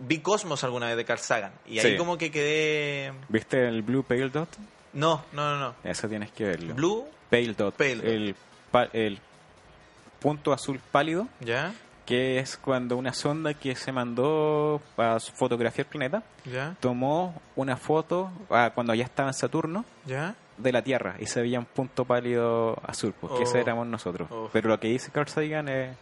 vi 0.00 0.18
Cosmos 0.20 0.64
alguna 0.64 0.86
vez 0.86 0.96
de 0.96 1.04
Carl 1.04 1.20
Sagan 1.20 1.52
y 1.66 1.78
ahí 1.78 1.92
Sí. 1.92 1.96
como 1.96 2.16
que 2.18 2.30
quedé... 2.30 3.12
¿Viste 3.28 3.66
el 3.68 3.82
Blue 3.82 4.02
Pale 4.02 4.28
Dot? 4.30 4.48
No, 4.94 5.24
no, 5.32 5.50
no, 5.50 5.58
no. 5.58 5.74
Eso 5.84 6.08
tienes 6.08 6.30
que 6.32 6.44
verlo. 6.44 6.74
Blue, 6.74 7.06
Pale 7.30 7.54
Dot. 7.54 7.74
Pale 7.76 7.96
Dot. 7.96 8.04
El, 8.04 8.34
el 8.92 9.18
punto 10.20 10.52
azul 10.52 10.80
pálido, 10.90 11.26
¿ya? 11.40 11.72
que 12.06 12.38
es 12.40 12.56
cuando 12.56 12.96
una 12.96 13.12
sonda 13.12 13.54
que 13.54 13.76
se 13.76 13.92
mandó 13.92 14.80
para 14.96 15.20
fotografiar 15.20 15.86
el 15.86 15.90
planeta 15.90 16.22
¿Ya? 16.44 16.74
tomó 16.80 17.40
una 17.54 17.76
foto 17.76 18.30
ah, 18.50 18.72
cuando 18.74 18.92
ya 18.94 19.04
estaba 19.04 19.28
en 19.28 19.34
Saturno 19.34 19.84
¿Ya? 20.04 20.34
de 20.58 20.72
la 20.72 20.82
Tierra 20.82 21.14
y 21.20 21.26
se 21.26 21.40
veía 21.40 21.60
un 21.60 21.64
punto 21.64 22.04
pálido 22.04 22.76
azul, 22.86 23.14
porque 23.20 23.38
Oh. 23.38 23.42
ese 23.42 23.60
éramos 23.60 23.86
nosotros. 23.86 24.28
Oh. 24.32 24.50
Pero 24.52 24.68
lo 24.68 24.80
que 24.80 24.88
dice 24.88 25.10
Carl 25.12 25.28
Sagan 25.28 25.68
es, 25.68 25.96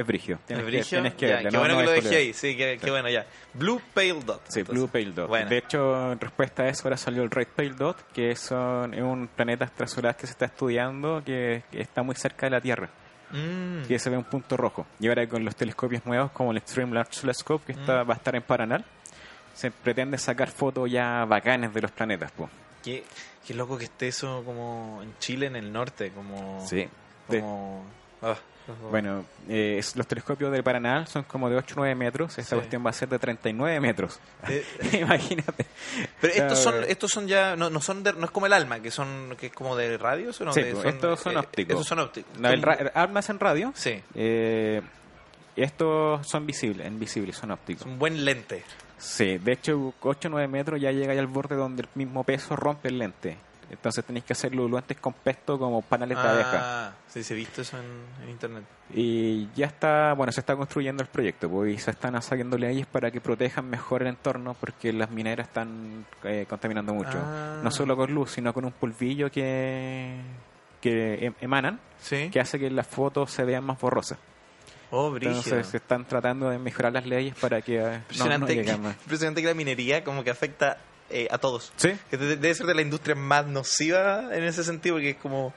es 0.00 0.06
brigio. 0.06 0.38
Tienes, 0.46 0.64
¿El 0.64 0.70
que, 0.70 0.76
brillo? 0.78 0.88
tienes 0.88 1.14
que 1.14 1.28
Ya, 1.28 1.34
verlo, 1.36 1.50
qué 1.50 1.56
no- 1.56 1.60
bueno 1.60 1.74
no 1.74 1.80
que 1.80 1.86
lo 1.86 1.92
dejé 1.92 2.16
ahí. 2.16 2.32
Sí, 2.32 2.56
qué 2.56 2.90
bueno, 2.90 3.08
ya. 3.08 3.26
Blue 3.54 3.80
Pale 3.94 4.14
Dot. 4.24 4.42
Sí, 4.48 4.60
entonces. 4.60 4.68
Blue 4.82 4.88
Pale 4.88 5.12
Dot. 5.12 5.28
Bueno. 5.28 5.48
De 5.50 5.58
hecho, 5.58 6.12
en 6.12 6.20
respuesta 6.20 6.62
a 6.64 6.68
eso, 6.68 6.82
ahora 6.84 6.96
salió 6.96 7.22
el 7.22 7.30
Red 7.30 7.48
Pale 7.54 7.70
Dot, 7.70 8.12
que 8.12 8.34
son, 8.36 8.94
es 8.94 9.02
un 9.02 9.28
planeta 9.28 9.64
extrasolar 9.64 10.16
que 10.16 10.26
se 10.26 10.32
está 10.32 10.46
estudiando 10.46 11.22
que, 11.24 11.62
que 11.70 11.80
está 11.80 12.02
muy 12.02 12.14
cerca 12.14 12.46
de 12.46 12.50
la 12.50 12.60
Tierra, 12.60 12.88
Mm. 13.32 13.82
que 13.86 13.98
se 13.98 14.10
ve 14.10 14.16
un 14.16 14.24
punto 14.24 14.56
rojo. 14.56 14.86
Y 14.98 15.06
ahora 15.08 15.26
con 15.28 15.44
los 15.44 15.54
telescopios 15.54 16.04
nuevos, 16.04 16.32
como 16.32 16.50
el 16.50 16.56
Extreme 16.56 16.94
Large 16.94 17.20
Telescope, 17.20 17.64
que 17.66 17.72
está, 17.80 18.02
Mm. 18.04 18.08
va 18.10 18.14
a 18.14 18.16
estar 18.16 18.34
en 18.34 18.42
Paranal, 18.42 18.84
se 19.54 19.70
pretende 19.70 20.18
sacar 20.18 20.48
fotos 20.50 20.90
ya 20.90 21.24
bacanes 21.26 21.72
de 21.74 21.80
los 21.82 21.90
planetas. 21.92 22.32
po. 22.32 22.48
Qué, 22.82 23.04
qué 23.46 23.52
loco 23.54 23.76
que 23.76 23.84
esté 23.84 24.08
eso 24.08 24.42
como 24.44 25.00
en 25.02 25.14
Chile, 25.18 25.46
en 25.46 25.56
el 25.56 25.70
norte, 25.72 26.10
como... 26.12 26.66
Sí. 26.66 26.88
Como... 27.28 27.84
ah, 28.22 28.36
Bueno, 28.90 29.24
eh, 29.48 29.80
los 29.94 30.06
telescopios 30.06 30.50
del 30.52 30.62
Paranal 30.62 31.06
son 31.06 31.24
como 31.24 31.48
de 31.50 31.56
8 31.56 31.74
o 31.74 31.78
9 31.80 31.94
metros. 31.94 32.38
Esta 32.38 32.50
Sí. 32.50 32.56
cuestión 32.56 32.84
va 32.84 32.90
a 32.90 32.92
ser 32.92 33.08
de 33.08 33.18
39 33.18 33.80
metros. 33.80 34.18
Eh, 34.48 34.64
Imagínate. 35.00 35.66
Pero 36.20 36.34
estos 36.34 36.58
son, 36.58 36.74
estos 36.86 37.10
son 37.10 37.26
ya, 37.28 37.56
no, 37.56 37.70
no 37.70 37.80
son 37.80 38.02
de- 38.02 38.12
no 38.12 38.24
es 38.26 38.30
como 38.30 38.46
el 38.46 38.52
alma, 38.52 38.80
que 38.80 38.90
son, 38.90 39.34
que 39.38 39.46
es 39.46 39.52
como 39.52 39.76
de 39.76 39.96
radios 39.98 40.40
o 40.40 40.44
no? 40.44 40.52
Sí, 40.52 40.62
De- 40.62 40.72
pues, 40.74 40.86
estos 40.86 41.20
son 41.20 41.36
ópticos. 41.36 41.72
Estos 41.74 41.86
son 41.86 41.98
ópticos. 42.00 42.38
No, 42.38 42.48
el 42.48 42.60
Son- 42.62 43.16
en 43.30 43.38
radio. 43.40 43.72
sí, 43.74 44.02
Eh, 44.14 44.80
estos 45.56 46.26
son 46.26 46.46
visibles, 46.46 46.86
invisibles, 46.86 47.36
son 47.36 47.50
ópticos. 47.50 47.82
es 47.86 47.92
un 47.92 47.98
buen 47.98 48.24
lente. 48.24 48.62
Sí, 48.98 49.38
de 49.38 49.52
hecho, 49.52 49.94
8 50.02 50.28
o 50.28 50.30
9 50.30 50.46
metros 50.48 50.80
ya 50.80 50.90
llega 50.92 51.14
ya 51.14 51.20
al 51.20 51.26
borde 51.26 51.56
donde 51.56 51.82
el 51.82 51.88
mismo 51.94 52.22
peso 52.24 52.54
rompe 52.56 52.88
el 52.88 52.98
lente. 52.98 53.36
Entonces 53.70 54.04
tenéis 54.04 54.24
que 54.24 54.32
hacerlo 54.32 54.66
lo 54.68 54.76
antes 54.76 54.98
compuesto 54.98 55.58
como 55.58 55.80
paneles 55.82 56.18
de 56.20 56.28
abeja. 56.28 56.88
Ah, 56.88 56.92
sí, 57.06 57.22
se 57.22 57.34
he 57.34 57.36
visto 57.36 57.62
eso 57.62 57.78
en, 57.78 57.84
en 58.24 58.30
internet. 58.30 58.64
Y 58.92 59.48
ya 59.54 59.66
está, 59.66 60.12
bueno, 60.14 60.32
se 60.32 60.40
está 60.40 60.56
construyendo 60.56 61.02
el 61.02 61.08
proyecto, 61.08 61.48
pues, 61.48 61.74
y 61.74 61.78
se 61.78 61.92
están 61.92 62.16
haciendo 62.16 62.58
leyes 62.58 62.86
para 62.86 63.10
que 63.10 63.20
protejan 63.20 63.70
mejor 63.70 64.02
el 64.02 64.08
entorno 64.08 64.56
porque 64.58 64.92
las 64.92 65.10
mineras 65.10 65.46
están 65.46 66.04
eh, 66.24 66.46
contaminando 66.48 66.92
mucho. 66.92 67.16
Ah. 67.16 67.60
No 67.62 67.70
solo 67.70 67.96
con 67.96 68.12
luz, 68.12 68.32
sino 68.32 68.52
con 68.52 68.64
un 68.64 68.72
polvillo 68.72 69.30
que, 69.30 70.16
que 70.80 71.26
em- 71.26 71.34
emanan, 71.40 71.78
Sí. 72.00 72.28
que 72.30 72.40
hace 72.40 72.58
que 72.58 72.70
las 72.70 72.86
fotos 72.86 73.30
se 73.30 73.44
vean 73.44 73.62
más 73.64 73.78
borrosas. 73.78 74.18
Oh. 74.90 75.14
Entonces 75.16 75.68
se 75.68 75.76
están 75.76 76.04
tratando 76.04 76.50
de 76.50 76.58
mejorar 76.58 76.92
las 76.92 77.06
leyes 77.06 77.34
para 77.36 77.62
que 77.62 77.78
eh, 77.78 78.00
no, 78.18 78.24
no 78.24 78.38
más. 78.78 78.96
impresionante 79.02 79.40
que 79.40 79.46
la 79.46 79.54
minería 79.54 80.02
como 80.02 80.24
que 80.24 80.30
afecta 80.30 80.78
eh, 81.10 81.28
a 81.30 81.38
todos. 81.38 81.72
Sí, 81.76 81.92
Que 82.10 82.16
de- 82.16 82.36
debe 82.36 82.54
ser 82.54 82.66
de 82.66 82.74
la 82.74 82.82
industria 82.82 83.14
más 83.14 83.46
nociva 83.46 84.34
en 84.34 84.44
ese 84.44 84.64
sentido, 84.64 84.96
porque 84.96 85.10
es 85.10 85.16
como, 85.16 85.52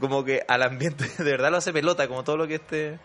como 0.00 0.24
que 0.24 0.42
al 0.48 0.62
ambiente 0.62 1.04
de 1.18 1.24
verdad 1.30 1.50
lo 1.50 1.56
hace 1.58 1.72
pelota, 1.72 2.08
como 2.08 2.24
todo 2.24 2.36
lo 2.36 2.46
que 2.48 2.56
esté... 2.56 2.98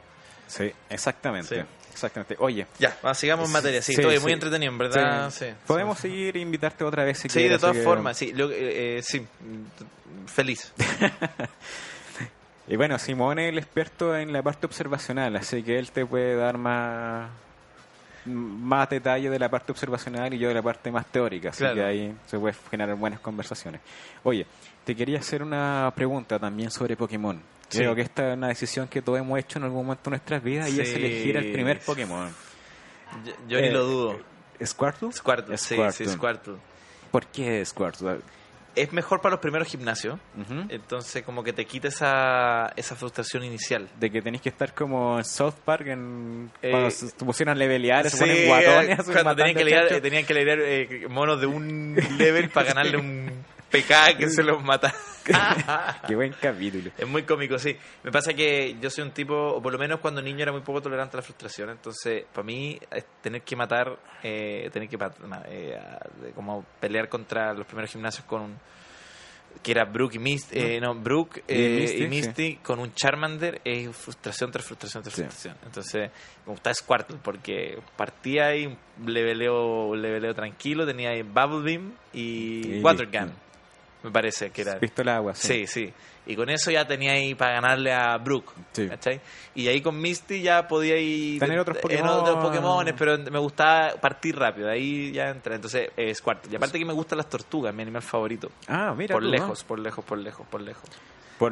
sí, 0.47 0.71
exactamente. 0.89 1.61
Sí. 1.61 1.67
Exactamente. 1.93 2.35
Oye, 2.39 2.65
Ya, 2.79 2.97
sigamos 3.13 3.45
en 3.47 3.53
materia. 3.53 3.79
Sí, 3.83 3.93
sí, 3.93 4.01
estoy 4.01 4.17
sí. 4.17 4.23
muy 4.23 4.31
entretenido, 4.33 4.71
en 4.71 4.77
verdad. 4.79 5.29
Sí. 5.29 5.45
podemos 5.67 5.99
seguir 5.99 6.35
e 6.35 6.39
invitarte 6.39 6.83
otra 6.83 7.03
vez 7.03 7.19
si 7.19 7.29
Sí, 7.29 7.35
de 7.37 7.41
quieres, 7.45 7.59
todas 7.61 7.75
así 7.75 7.79
que- 7.81 7.85
formas, 7.85 8.17
sí. 8.17 8.33
lo- 8.33 8.49
eh, 8.51 8.99
sí, 9.03 9.25
feliz. 10.25 10.73
Y 12.67 12.77
bueno, 12.77 12.97
Simón 12.97 13.39
es 13.39 13.49
el 13.49 13.57
experto 13.57 14.15
en 14.15 14.31
la 14.31 14.41
parte 14.41 14.65
observacional, 14.65 15.35
así 15.35 15.61
que 15.63 15.77
él 15.77 15.91
te 15.91 16.05
puede 16.05 16.35
dar 16.37 16.57
más 16.57 17.29
más 18.25 18.89
detalle 18.89 19.29
de 19.29 19.39
la 19.39 19.49
parte 19.49 19.71
observacional 19.71 20.33
y 20.33 20.37
yo 20.39 20.47
de 20.47 20.53
la 20.55 20.61
parte 20.61 20.91
más 20.91 21.05
teórica, 21.07 21.49
así 21.49 21.59
Claro. 21.59 21.75
que 21.75 21.83
ahí 21.83 22.15
se 22.25 22.37
puede 22.39 22.55
generar 22.69 22.95
buenas 22.95 23.19
conversaciones. 23.19 23.81
Oye, 24.23 24.45
te 24.85 24.95
quería 24.95 25.19
hacer 25.19 25.43
una 25.43 25.91
pregunta 25.95 26.39
también 26.39 26.71
sobre 26.71 26.95
Pokémon. 26.95 27.41
Sí. 27.69 27.79
Creo 27.79 27.95
que 27.95 28.01
esta 28.01 28.31
es 28.31 28.37
una 28.37 28.47
decisión 28.49 28.87
que 28.87 29.01
todos 29.01 29.19
hemos 29.19 29.39
hecho 29.39 29.57
en 29.59 29.65
algún 29.65 29.85
momento 29.85 30.03
de 30.05 30.09
nuestras 30.11 30.43
vidas 30.43 30.69
y 30.71 30.79
es 30.79 30.93
elegir 30.93 31.37
el 31.37 31.51
primer 31.51 31.79
Pokémon. 31.79 32.29
Yo, 33.25 33.33
yo 33.47 33.61
ni 33.61 33.67
Eh, 33.67 33.71
lo 33.71 33.83
dudo. 33.85 34.19
¿Squirtle? 34.63 35.11
Squirtle, 35.11 35.57
sí, 35.57 35.75
sí, 35.75 36.05
Squirtle. 36.05 36.07
Squirtle. 36.07 36.55
¿Por 37.11 37.25
qué 37.27 37.65
Squirtle? 37.65 38.19
Es 38.75 38.91
mejor 38.91 39.21
para 39.21 39.33
los 39.33 39.39
primeros 39.39 39.67
gimnasios, 39.67 40.19
entonces 40.69 41.21
como 41.23 41.43
que 41.43 41.53
te 41.53 41.65
quita 41.65 41.89
esa, 41.89 42.73
esa 42.75 42.95
frustración 42.95 43.43
inicial. 43.43 43.87
De 43.99 44.09
que 44.09 44.21
tenéis 44.21 44.41
que 44.41 44.49
estar 44.49 44.73
como 44.73 45.19
en 45.19 45.25
South 45.25 45.53
Park 45.63 45.87
en, 45.87 46.51
Eh, 46.61 46.71
cuando 46.71 46.89
se 46.89 47.07
pusieron 47.23 47.55
a 47.55 47.55
levelear, 47.55 48.09
se 48.09 48.17
ponen 48.17 48.47
guatones, 48.47 48.99
así, 48.99 49.11
cuando 49.11 49.35
tenían 49.35 49.55
que, 49.55 49.69
chanchos. 49.69 49.97
eh, 49.97 50.01
tenían 50.01 50.25
que 50.25 50.33
lidiar 50.33 50.59
eh, 50.61 51.07
monos 51.09 51.39
de 51.39 51.45
un 51.45 51.95
level 52.17 52.49
para 52.49 52.69
ganarle 52.69 52.97
un 52.97 53.31
PK 53.71 54.17
que 54.17 54.29
se 54.29 54.41
los 54.43 54.63
mata. 54.63 54.93
Qué 56.07 56.15
buen 56.15 56.33
capítulo. 56.41 56.91
Es 56.97 57.07
muy 57.07 57.23
cómico, 57.23 57.57
sí. 57.57 57.75
Me 58.03 58.11
pasa 58.11 58.33
que 58.33 58.75
yo 58.81 58.89
soy 58.89 59.03
un 59.03 59.11
tipo, 59.11 59.33
o 59.35 59.61
por 59.61 59.71
lo 59.71 59.79
menos 59.79 59.99
cuando 59.99 60.21
niño 60.21 60.43
era 60.43 60.51
muy 60.51 60.61
poco 60.61 60.81
tolerante 60.81 61.15
a 61.15 61.19
la 61.19 61.23
frustración, 61.23 61.69
entonces 61.69 62.25
para 62.33 62.45
mí 62.45 62.79
tener 63.21 63.41
que 63.41 63.55
matar, 63.55 63.97
eh, 64.21 64.69
tener 64.71 64.89
que 64.89 64.97
eh, 65.47 65.77
como 66.35 66.65
pelear 66.79 67.07
contra 67.09 67.53
los 67.53 67.65
primeros 67.65 67.91
gimnasios 67.91 68.25
con 68.25 68.41
un 68.41 68.57
que 69.61 69.71
era 69.71 69.85
Brook 69.85 70.15
y 70.15 70.19
Misty, 70.19 70.59
eh, 70.59 70.79
no, 70.81 70.95
Brook 70.95 71.37
Y 71.47 71.53
eh, 71.53 71.77
Misty, 71.79 72.03
y 72.03 72.07
Misty 72.07 72.55
con 72.57 72.79
un 72.79 72.91
Charmander 72.95 73.61
es 73.63 73.95
frustración 73.95 74.51
tras 74.51 74.65
frustración 74.65 75.03
tras 75.03 75.13
Sí. 75.15 75.21
frustración. 75.21 75.55
Entonces, 75.63 76.09
me 76.45 76.51
gustaba 76.51 76.73
Squirtle 76.73 77.17
porque 77.23 77.77
partía 77.95 78.47
ahí 78.47 78.65
un 78.65 78.77
leveleo, 79.13 79.95
leveleo 79.95 80.33
tranquilo, 80.33 80.87
tenía 80.87 81.11
ahí 81.11 81.21
Bubble 81.21 81.61
Beam 81.63 81.93
y, 82.13 82.77
Y 82.77 82.81
Water. 82.81 83.07
Gun, 83.11 83.31
me 84.03 84.11
parece 84.11 84.51
que 84.51 84.61
era. 84.61 84.79
Pistola 84.79 85.13
de 85.13 85.17
agua, 85.17 85.35
Sí, 85.35 85.65
sí. 85.67 85.91
Y 86.25 86.35
con 86.35 86.49
eso 86.49 86.71
ya 86.71 86.87
tenía 86.87 87.13
ahí 87.13 87.35
para 87.35 87.55
ganarle 87.55 87.91
a 87.91 88.17
Brook. 88.17 88.53
Sí. 88.71 88.87
¿cachai? 88.87 89.19
Y 89.55 89.67
ahí 89.67 89.81
con 89.81 89.99
Misty 89.99 90.41
ya 90.41 90.67
podía 90.67 90.97
ir. 90.97 91.39
Tener 91.39 91.59
otros 91.59 91.77
en 91.77 91.81
Pokémon. 91.81 92.09
otros 92.09 92.37
Pokémones, 92.37 92.93
pero 92.97 93.17
me 93.17 93.39
gustaba 93.39 93.95
partir 93.99 94.37
rápido. 94.37 94.69
Ahí 94.69 95.11
ya 95.11 95.29
entré. 95.29 95.55
Entonces, 95.55 95.89
es 95.97 96.21
cuarto. 96.21 96.49
Y 96.49 96.55
aparte 96.55 96.79
que 96.79 96.85
me 96.85 96.93
gustan 96.93 97.17
las 97.17 97.29
tortugas, 97.29 97.73
mi 97.73 97.81
animal 97.81 98.01
favorito. 98.01 98.49
Ah, 98.67 98.93
mira. 98.95 99.13
por 99.13 99.23
tú, 99.23 99.27
¿no? 99.27 99.33
lejos, 99.33 99.63
por 99.63 99.79
lejos, 99.79 100.05
por 100.05 100.17
lejos, 100.17 100.47
por 100.47 100.61
lejos. 100.61 100.89
Por 101.39 101.51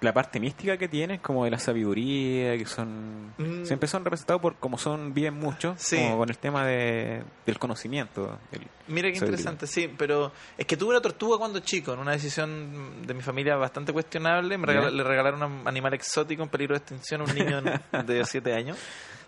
la 0.00 0.12
parte 0.12 0.38
mística 0.38 0.76
que 0.76 0.86
tienen, 0.86 1.18
como 1.18 1.44
de 1.44 1.50
la 1.50 1.58
sabiduría, 1.58 2.56
que 2.56 2.66
son. 2.66 3.32
Mm. 3.38 3.64
Siempre 3.64 3.88
son 3.88 4.04
representados 4.04 4.40
por 4.40 4.56
como 4.56 4.78
son, 4.78 5.12
viven 5.14 5.34
mucho, 5.34 5.74
Sí. 5.78 5.96
como 5.96 6.18
con 6.18 6.28
el 6.30 6.38
tema 6.38 6.64
de, 6.66 7.22
del 7.46 7.58
conocimiento. 7.58 8.38
del- 8.52 8.62
Mira 8.88 9.08
qué 9.10 9.16
Sabiduría. 9.16 9.40
interesante, 9.40 9.66
sí, 9.66 9.92
pero 9.98 10.32
es 10.56 10.66
que 10.66 10.76
tuve 10.76 10.90
una 10.90 11.00
tortuga 11.00 11.36
cuando 11.38 11.60
chico, 11.60 11.92
en 11.94 11.98
una 12.00 12.12
decisión 12.12 13.06
de 13.06 13.12
mi 13.14 13.22
familia 13.22 13.56
bastante 13.56 13.92
cuestionable. 13.92 14.56
Me 14.56 14.72
Ya. 14.72 14.88
le 14.90 15.02
regalaron 15.02 15.42
un 15.42 15.66
animal 15.66 15.94
exótico 15.94 16.42
en 16.42 16.48
peligro 16.48 16.74
de 16.74 16.78
extinción 16.78 17.22
a 17.22 17.24
un 17.24 17.34
niño 17.34 17.60
de 17.60 18.24
7 18.24 18.54
años. 18.54 18.78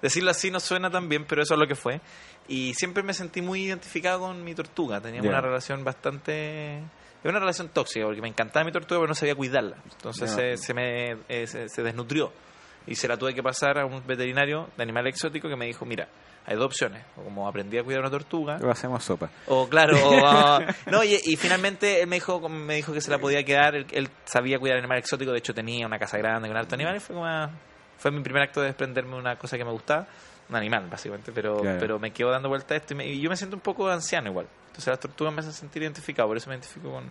Decirlo 0.01 0.31
así 0.31 0.51
no 0.51 0.61
suena 0.61 0.91
tan 0.91 1.09
bien, 1.09 1.25
pero 1.29 1.43
eso 1.43 1.55
es 1.55 1.61
lo 1.61 1.67
que 1.67 1.75
fue. 1.75 2.01
Y 2.49 2.73
siempre 2.75 3.03
me 3.03 3.13
sentí 3.13 3.43
muy 3.43 3.65
identificado 3.65 4.21
con 4.21 4.43
mi 4.45 4.55
tortuga. 4.55 5.01
Teníamos 5.01 5.25
Ya. 5.27 5.31
una 5.33 5.41
relación 5.43 5.85
bastante. 5.85 6.81
Era 7.23 7.31
una 7.33 7.41
relación 7.41 7.69
tóxica, 7.69 8.07
porque 8.07 8.21
me 8.23 8.29
encantaba 8.29 8.65
mi 8.65 8.73
tortuga, 8.73 9.01
pero 9.01 9.09
no 9.09 9.15
sabía 9.15 9.35
cuidarla. 9.35 9.77
Entonces 9.93 10.31
se, 10.31 10.57
se 10.57 10.75
me 10.75 11.17
eh, 11.29 11.47
se, 11.47 11.69
se 11.69 11.83
desnutrió. 11.83 12.33
Y 12.87 12.95
se 12.95 13.07
la 13.07 13.17
tuve 13.19 13.35
que 13.35 13.43
pasar 13.43 13.79
a 13.79 13.85
un 13.85 14.05
veterinario 14.07 14.69
de 14.77 14.83
animal 14.83 15.07
exótico 15.07 15.49
que 15.49 15.55
me 15.57 15.67
dijo: 15.67 15.85
Mira, 15.85 16.09
hay 16.47 16.57
dos 16.57 16.65
opciones. 16.65 17.05
O 17.17 17.23
como 17.23 17.47
aprendí 17.47 17.77
a 17.77 17.85
cuidar 17.85 18.01
una 18.01 18.11
tortuga, 18.11 18.59
Lo 18.59 18.71
hacemos 18.71 19.05
sopa. 19.05 19.29
o 19.47 19.69
claro, 19.69 20.03
o, 20.03 20.25
ah, 20.27 20.65
no, 20.91 21.05
y, 21.05 21.15
y 21.23 21.37
finalmente 21.37 22.01
él 22.01 22.07
me 22.09 22.17
dijo, 22.17 22.49
me 22.49 22.77
dijo 22.77 22.93
que 22.95 23.03
se 23.03 23.11
la 23.11 23.19
podía 23.19 23.45
quedar, 23.45 23.75
él, 23.77 23.87
él 23.93 24.09
sabía 24.25 24.59
cuidar 24.59 24.79
animal 24.79 24.97
exótico, 24.99 25.31
de 25.31 25.39
hecho 25.39 25.53
tenía 25.53 25.87
una 25.87 25.99
casa 25.99 26.17
grande 26.17 26.49
con 26.49 26.57
alto 26.57 26.75
animal 26.75 26.97
y 26.97 27.01
fue 27.01 27.15
como, 27.15 27.27
ah, 27.27 27.51
fue 27.99 28.11
mi 28.11 28.23
primer 28.23 28.43
acto 28.45 28.61
de 28.63 28.69
desprenderme 28.69 29.13
de 29.13 29.19
una 29.19 29.37
cosa 29.37 29.59
que 29.59 29.65
me 29.65 29.73
gustaba. 29.73 30.07
un 30.49 30.57
animal, 30.57 30.89
básicamente, 30.91 31.31
pero, 31.33 31.59
Claro. 31.59 31.77
pero 31.79 31.99
me 32.01 32.11
quedo 32.13 32.31
dando 32.31 32.49
vuelta 32.49 32.75
a 32.75 32.79
esto 32.79 32.95
y, 32.95 32.97
me- 32.97 33.07
y 33.07 33.21
yo 33.21 33.29
me 33.29 33.37
siento 33.37 33.55
un 33.57 33.63
poco 33.63 33.89
anciano 33.89 34.31
igual. 34.31 34.47
Entonces 34.71 34.87
las 34.89 35.01
tortugas 35.01 35.33
me 35.35 35.41
hacen 35.41 35.53
sentir 35.53 35.83
identificado, 35.83 36.29
por 36.29 36.37
eso 36.37 36.49
me 36.49 36.55
identifico 36.57 36.91
con, 36.91 37.05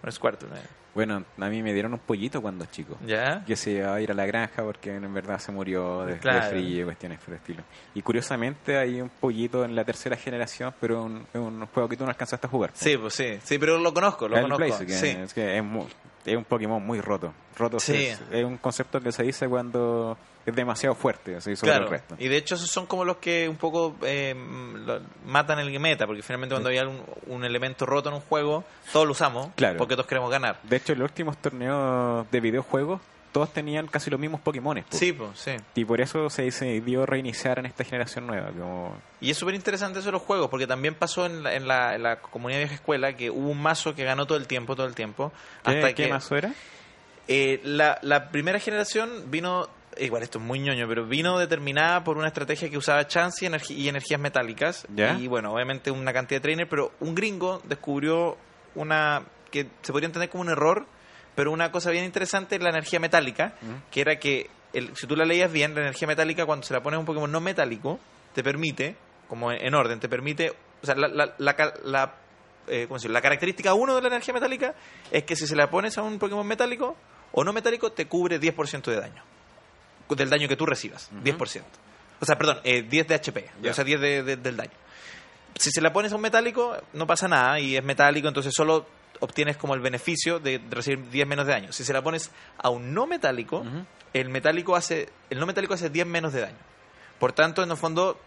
con 0.00 0.12
Squirtle. 0.12 0.48
Bueno, 0.94 1.24
a 1.38 1.48
mí 1.50 1.62
me 1.62 1.74
dieron 1.74 1.92
un 1.92 1.98
pollito 1.98 2.40
cuando 2.40 2.64
chico. 2.66 2.96
¿Ya? 3.06 3.44
Que 3.44 3.54
se 3.54 3.72
iba 3.72 3.94
a 3.94 4.00
ir 4.00 4.10
a 4.10 4.14
la 4.14 4.24
granja 4.24 4.62
porque 4.62 4.94
en 4.94 5.12
verdad 5.12 5.38
se 5.38 5.52
murió 5.52 6.06
de, 6.06 6.14
de 6.14 6.18
Claro. 6.20 6.48
frío 6.50 6.82
y 6.82 6.84
cuestiones 6.84 7.18
por 7.18 7.34
el 7.34 7.40
estilo. 7.40 7.62
Y 7.94 8.00
curiosamente 8.00 8.78
hay 8.78 9.00
un 9.02 9.10
pollito 9.10 9.64
en 9.64 9.74
la 9.74 9.84
tercera 9.84 10.16
generación, 10.16 10.72
pero 10.80 11.02
un, 11.02 11.26
es 11.34 11.40
un 11.40 11.66
juego 11.66 11.86
que 11.88 11.96
tú 11.98 12.04
no 12.04 12.10
alcanzaste 12.10 12.46
a 12.46 12.50
jugar. 12.50 12.70
Sí, 12.72 12.96
pues 12.96 13.12
sí, 13.12 13.38
sí, 13.44 13.58
pero 13.58 13.78
lo 13.78 13.92
conozco, 13.92 14.26
lo 14.26 14.36
El 14.36 14.42
conozco. 14.44 14.64
Blaze, 14.64 14.86
que 14.86 14.92
sí. 14.94 15.08
es, 15.08 15.34
que 15.34 15.58
es, 15.58 15.62
mu- 15.64 15.86
es 16.24 16.36
un 16.36 16.44
Pokémon 16.44 16.82
muy 16.82 17.00
roto. 17.02 17.34
Roto 17.58 17.78
Sí. 17.78 18.06
es, 18.06 18.22
es 18.30 18.44
un 18.44 18.56
concepto 18.56 18.98
que 19.00 19.12
se 19.12 19.22
dice 19.22 19.46
cuando 19.48 20.16
es 20.46 20.54
demasiado 20.54 20.94
fuerte, 20.94 21.36
así 21.36 21.56
sobre 21.56 21.72
Claro, 21.72 21.84
el 21.86 21.90
resto. 21.90 22.14
y 22.18 22.28
de 22.28 22.36
hecho 22.36 22.54
esos 22.54 22.70
son 22.70 22.86
como 22.86 23.04
los 23.04 23.16
que 23.18 23.48
un 23.48 23.56
poco 23.56 23.96
eh, 24.02 24.34
lo- 24.34 25.00
matan 25.26 25.58
el 25.58 25.78
meta, 25.80 26.06
porque 26.06 26.22
finalmente 26.22 26.54
cuando 26.54 26.70
hay 26.70 26.78
un, 26.78 27.02
un 27.26 27.44
elemento 27.44 27.84
roto 27.84 28.08
en 28.08 28.14
un 28.14 28.20
juego, 28.22 28.64
todos 28.92 29.04
lo 29.06 29.12
usamos, 29.12 29.48
Claro. 29.56 29.76
porque 29.78 29.94
todos 29.94 30.06
queremos 30.06 30.30
ganar. 30.30 30.58
De 30.62 30.76
hecho, 30.76 30.92
en 30.92 31.00
los 31.00 31.10
últimos 31.10 31.36
torneos 31.38 32.30
de 32.30 32.40
videojuegos, 32.40 33.00
todos 33.32 33.52
tenían 33.52 33.86
casi 33.86 34.08
los 34.08 34.18
mismos 34.18 34.40
Pokémon. 34.40 34.82
Sí, 34.88 35.12
pues, 35.12 35.38
sí. 35.38 35.50
Y 35.74 35.84
por 35.84 36.00
eso 36.00 36.30
se 36.30 36.42
decidió 36.44 37.04
reiniciar 37.04 37.58
en 37.58 37.66
esta 37.66 37.84
generación 37.84 38.26
nueva. 38.26 38.48
Como, 38.50 38.96
Y 39.20 39.30
es 39.30 39.36
súper 39.36 39.54
interesante 39.54 39.98
eso 39.98 40.06
de 40.08 40.12
los 40.12 40.22
juegos, 40.22 40.48
porque 40.48 40.66
también 40.66 40.94
pasó 40.94 41.26
en 41.26 41.42
la, 41.42 41.54
en, 41.54 41.68
la, 41.68 41.94
en 41.96 42.02
la 42.02 42.16
comunidad 42.20 42.60
vieja 42.60 42.74
escuela 42.76 43.12
que 43.14 43.28
hubo 43.30 43.50
un 43.50 43.60
mazo 43.60 43.94
que 43.94 44.04
ganó 44.04 44.24
todo 44.26 44.38
el 44.38 44.46
tiempo, 44.46 44.74
todo 44.74 44.86
el 44.86 44.94
tiempo. 44.94 45.32
¿Qué, 45.64 45.70
hasta 45.70 45.88
qué 45.88 46.04
que 46.04 46.08
mazo 46.08 46.34
era? 46.36 46.54
eh, 47.28 47.60
la, 47.64 47.98
la 48.00 48.30
primera 48.30 48.58
generación 48.58 49.30
vino, 49.30 49.68
igual 49.98 50.22
esto 50.22 50.38
es 50.38 50.44
muy 50.44 50.58
ñoño, 50.60 50.86
pero 50.88 51.06
vino 51.06 51.38
determinada 51.38 52.02
por 52.04 52.16
una 52.18 52.28
estrategia 52.28 52.68
que 52.70 52.76
usaba 52.78 53.06
chance 53.06 53.44
y, 53.44 53.48
energi- 53.48 53.74
y 53.76 53.88
energías 53.88 54.20
metálicas. 54.20 54.86
¿Ya? 54.94 55.18
Y 55.18 55.26
bueno, 55.26 55.52
obviamente 55.52 55.90
una 55.90 56.12
cantidad 56.12 56.38
de 56.40 56.42
trainers, 56.42 56.68
pero 56.70 56.92
un 57.00 57.14
gringo 57.14 57.60
descubrió 57.64 58.36
una 58.74 59.22
que 59.50 59.66
se 59.82 59.92
podría 59.92 60.06
entender 60.06 60.28
como 60.28 60.42
un 60.42 60.50
error, 60.50 60.86
pero 61.34 61.52
una 61.52 61.70
cosa 61.70 61.90
bien 61.90 62.04
interesante 62.04 62.56
es 62.56 62.62
la 62.62 62.70
energía 62.70 62.98
metálica, 63.00 63.54
que 63.90 64.00
era 64.00 64.18
que 64.18 64.50
el- 64.72 64.94
si 64.96 65.06
tú 65.06 65.16
la 65.16 65.24
leías 65.24 65.50
bien, 65.52 65.74
la 65.74 65.80
energía 65.82 66.08
metálica 66.08 66.44
cuando 66.46 66.66
se 66.66 66.74
la 66.74 66.82
pones 66.82 66.96
a 66.96 67.00
un 67.00 67.06
Pokémon 67.06 67.30
no 67.30 67.40
metálico, 67.40 67.98
te 68.34 68.42
permite, 68.42 68.96
como 69.28 69.50
en, 69.52 69.64
en 69.66 69.74
orden, 69.74 69.98
te 70.00 70.08
permite, 70.08 70.50
o 70.82 70.86
sea, 70.86 70.94
la, 70.94 71.08
la, 71.08 71.34
la, 71.38 71.74
la, 71.84 72.14
eh, 72.68 72.86
la 73.08 73.20
característica 73.22 73.72
1 73.74 73.94
de 73.96 74.02
la 74.02 74.08
energía 74.08 74.34
metálica 74.34 74.74
es 75.10 75.22
que 75.24 75.36
si 75.36 75.46
se 75.46 75.56
la 75.56 75.70
pones 75.70 75.96
a 75.96 76.02
un 76.02 76.18
Pokémon 76.18 76.46
metálico 76.46 76.96
o 77.32 77.44
no 77.44 77.52
metálico, 77.52 77.92
te 77.92 78.06
cubre 78.06 78.38
10% 78.40 78.90
de 78.90 79.00
daño. 79.00 79.22
Del 80.08 80.30
daño 80.30 80.48
que 80.48 80.56
tú 80.56 80.66
recibas, 80.66 81.10
10%. 81.24 81.64
O 82.20 82.24
sea, 82.24 82.36
perdón, 82.38 82.60
eh, 82.64 82.82
10 82.82 83.08
de 83.08 83.14
HP, 83.14 83.50
o 83.70 83.74
sea, 83.74 83.84
10 83.84 84.00
de- 84.00 84.22
de- 84.22 84.36
del 84.36 84.56
daño. 84.56 84.70
Si 85.58 85.70
se 85.70 85.80
la 85.80 85.92
pones 85.92 86.12
a 86.12 86.16
un 86.16 86.22
metálico, 86.22 86.76
no 86.92 87.06
pasa 87.06 87.28
nada 87.28 87.58
y 87.60 87.76
es 87.76 87.82
metálico, 87.84 88.28
entonces 88.28 88.52
solo 88.54 88.86
obtienes 89.20 89.56
como 89.56 89.74
el 89.74 89.80
beneficio 89.80 90.38
de 90.38 90.60
recibir 90.70 91.08
10 91.10 91.26
menos 91.26 91.46
de 91.46 91.52
daño. 91.52 91.72
Si 91.72 91.82
se 91.84 91.92
la 91.92 92.02
pones 92.02 92.30
a 92.58 92.68
un 92.70 92.92
no 92.94 93.06
metálico, 93.06 93.64
el 94.12 94.28
metálico 94.28 94.76
hace 94.76 95.08
el 95.30 95.38
no 95.38 95.46
metálico 95.46 95.74
hace 95.74 95.88
10 95.90 96.06
menos 96.06 96.32
de 96.34 96.42
daño. 96.42 96.58
Por 97.18 97.32
tanto, 97.32 97.62
en 97.62 97.70
el 97.70 97.76
fondo 97.78 98.20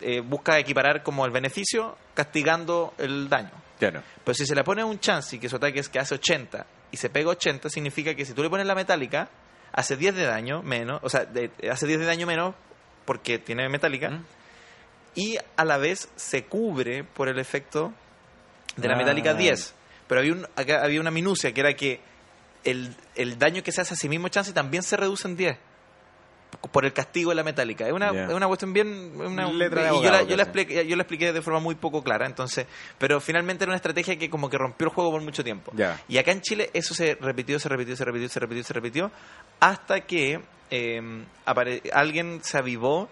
eh, 0.00 0.20
busca 0.20 0.58
equiparar 0.58 1.02
como 1.02 1.24
el 1.26 1.30
beneficio 1.32 1.96
castigando 2.14 2.94
el 2.98 3.28
daño. 3.28 3.50
Claro. 3.78 4.02
Pero 4.24 4.34
si 4.34 4.46
se 4.46 4.54
le 4.54 4.64
pone 4.64 4.82
un 4.82 4.98
chance 5.00 5.36
y 5.36 5.38
que 5.38 5.48
su 5.48 5.56
ataque 5.56 5.80
es 5.80 5.88
que 5.88 5.98
hace 5.98 6.14
80 6.14 6.66
y 6.90 6.96
se 6.96 7.10
pega 7.10 7.30
80, 7.30 7.68
significa 7.68 8.14
que 8.14 8.24
si 8.24 8.32
tú 8.32 8.42
le 8.42 8.48
pones 8.50 8.66
la 8.66 8.74
metálica, 8.74 9.28
hace 9.76 9.96
10 9.96 10.14
de 10.16 10.24
daño 10.24 10.62
menos, 10.62 11.00
o 11.04 11.08
sea, 11.08 11.24
de- 11.24 11.50
hace 11.70 11.86
10 11.86 12.00
de 12.00 12.06
daño 12.06 12.26
menos 12.26 12.54
porque 13.04 13.38
tiene 13.38 13.68
metálica, 13.68 14.10
¿Mm? 14.10 14.24
y 15.14 15.38
a 15.56 15.64
la 15.64 15.76
vez 15.78 16.08
se 16.16 16.44
cubre 16.44 17.04
por 17.04 17.28
el 17.28 17.38
efecto 17.38 17.92
de 18.76 18.88
la 18.88 18.94
Ah. 18.94 18.98
metálica 18.98 19.32
10. 19.34 19.74
Pero 20.08 20.20
había, 20.20 20.32
un, 20.32 20.46
acá 20.56 20.82
había 20.84 21.00
una 21.00 21.10
minucia 21.10 21.52
que 21.54 21.60
era 21.60 21.74
que 21.74 22.00
el, 22.64 22.94
el 23.14 23.38
daño 23.38 23.62
que 23.62 23.70
se 23.72 23.80
hace 23.80 23.94
a 23.94 23.96
sí 23.96 24.08
mismo 24.08 24.28
chance 24.28 24.52
también 24.52 24.82
se 24.82 24.96
reduce 24.96 25.28
en 25.28 25.36
10 25.36 25.56
por 26.72 26.84
el 26.84 26.92
castigo 26.92 27.30
de 27.30 27.36
la 27.36 27.42
metálica. 27.44 27.86
Es 27.86 27.92
una, 27.92 28.10
es 28.28 28.32
una 28.34 28.46
cuestión 28.46 28.72
bien... 28.72 29.12
Una, 29.16 29.50
Letra 29.50 29.82
de 29.82 29.96
y 29.96 30.02
yo, 30.02 30.10
la, 30.10 30.22
yo, 30.22 30.36
la 30.36 30.42
expliqué, 30.42 30.86
yo 30.86 30.96
la 30.96 31.02
expliqué 31.02 31.32
de 31.32 31.42
forma 31.42 31.60
muy 31.60 31.74
poco 31.74 32.02
clara, 32.02 32.26
entonces 32.26 32.66
pero 32.98 33.20
finalmente 33.20 33.64
era 33.64 33.70
una 33.70 33.76
estrategia 33.76 34.16
que 34.16 34.28
como 34.30 34.48
que 34.50 34.58
rompió 34.58 34.86
el 34.88 34.92
juego 34.94 35.10
por 35.12 35.22
mucho 35.22 35.42
tiempo. 35.44 35.72
Ya. 35.74 36.00
Y 36.08 36.18
acá 36.18 36.32
en 36.32 36.40
Chile 36.40 36.70
eso 36.72 36.94
se 36.94 37.14
repitió, 37.20 37.58
se 37.58 37.68
repitió, 37.68 37.96
se 37.96 38.04
repitió, 38.04 38.28
se 38.28 38.40
repitió, 38.40 38.64
se 38.64 38.72
repitió, 38.74 39.10
hasta 39.60 40.00
que 40.00 40.40
eh, 40.70 41.24
apare- 41.46 41.82
alguien 41.92 42.40
se 42.42 42.58
avivó 42.58 43.08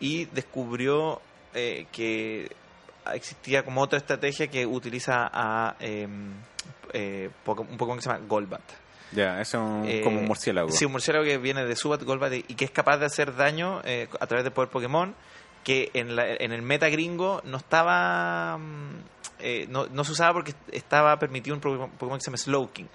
y 0.00 0.24
descubrió 0.26 1.20
eh, 1.54 1.86
que 1.92 2.50
existía 3.12 3.64
como 3.64 3.80
otra 3.82 3.98
estrategia 3.98 4.46
que 4.48 4.64
utiliza 4.66 5.28
a 5.32 5.76
eh, 5.80 6.06
eh, 6.92 7.30
un 7.46 7.76
Pokémon 7.76 7.96
que 7.96 8.02
se 8.02 8.08
llama 8.10 8.24
Golbat. 8.26 8.62
Ya, 9.14 9.40
es 9.40 9.52
un- 9.54 9.84
Eh, 9.86 10.00
como 10.02 10.20
un 10.20 10.26
murciélago. 10.26 10.70
Sí, 10.70 10.84
un 10.84 10.92
murciélago 10.92 11.24
que 11.24 11.38
viene 11.38 11.64
de 11.64 11.76
Subat 11.76 12.02
Golbat 12.02 12.32
y 12.32 12.42
que 12.54 12.64
es 12.64 12.70
capaz 12.70 12.96
de 12.98 13.06
hacer 13.06 13.34
daño 13.36 13.80
eh, 13.84 14.08
a 14.20 14.26
través 14.26 14.44
del 14.44 14.52
poder 14.52 14.70
Pokémon 14.70 15.14
que 15.64 15.90
en, 15.94 16.16
la- 16.16 16.26
en 16.32 16.52
el 16.52 16.62
meta 16.62 16.88
gringo 16.88 17.40
no 17.44 17.56
estaba 17.58 18.58
mm, 18.58 18.90
eh, 19.40 19.66
no, 19.68 19.86
no 19.86 20.04
se 20.04 20.12
usaba 20.12 20.32
porque 20.34 20.54
estaba 20.72 21.16
permitido 21.18 21.54
un 21.54 21.60
Pokémon 21.60 22.18
que 22.18 22.24
se 22.24 22.30
llama 22.30 22.38
Slowking 22.38 22.88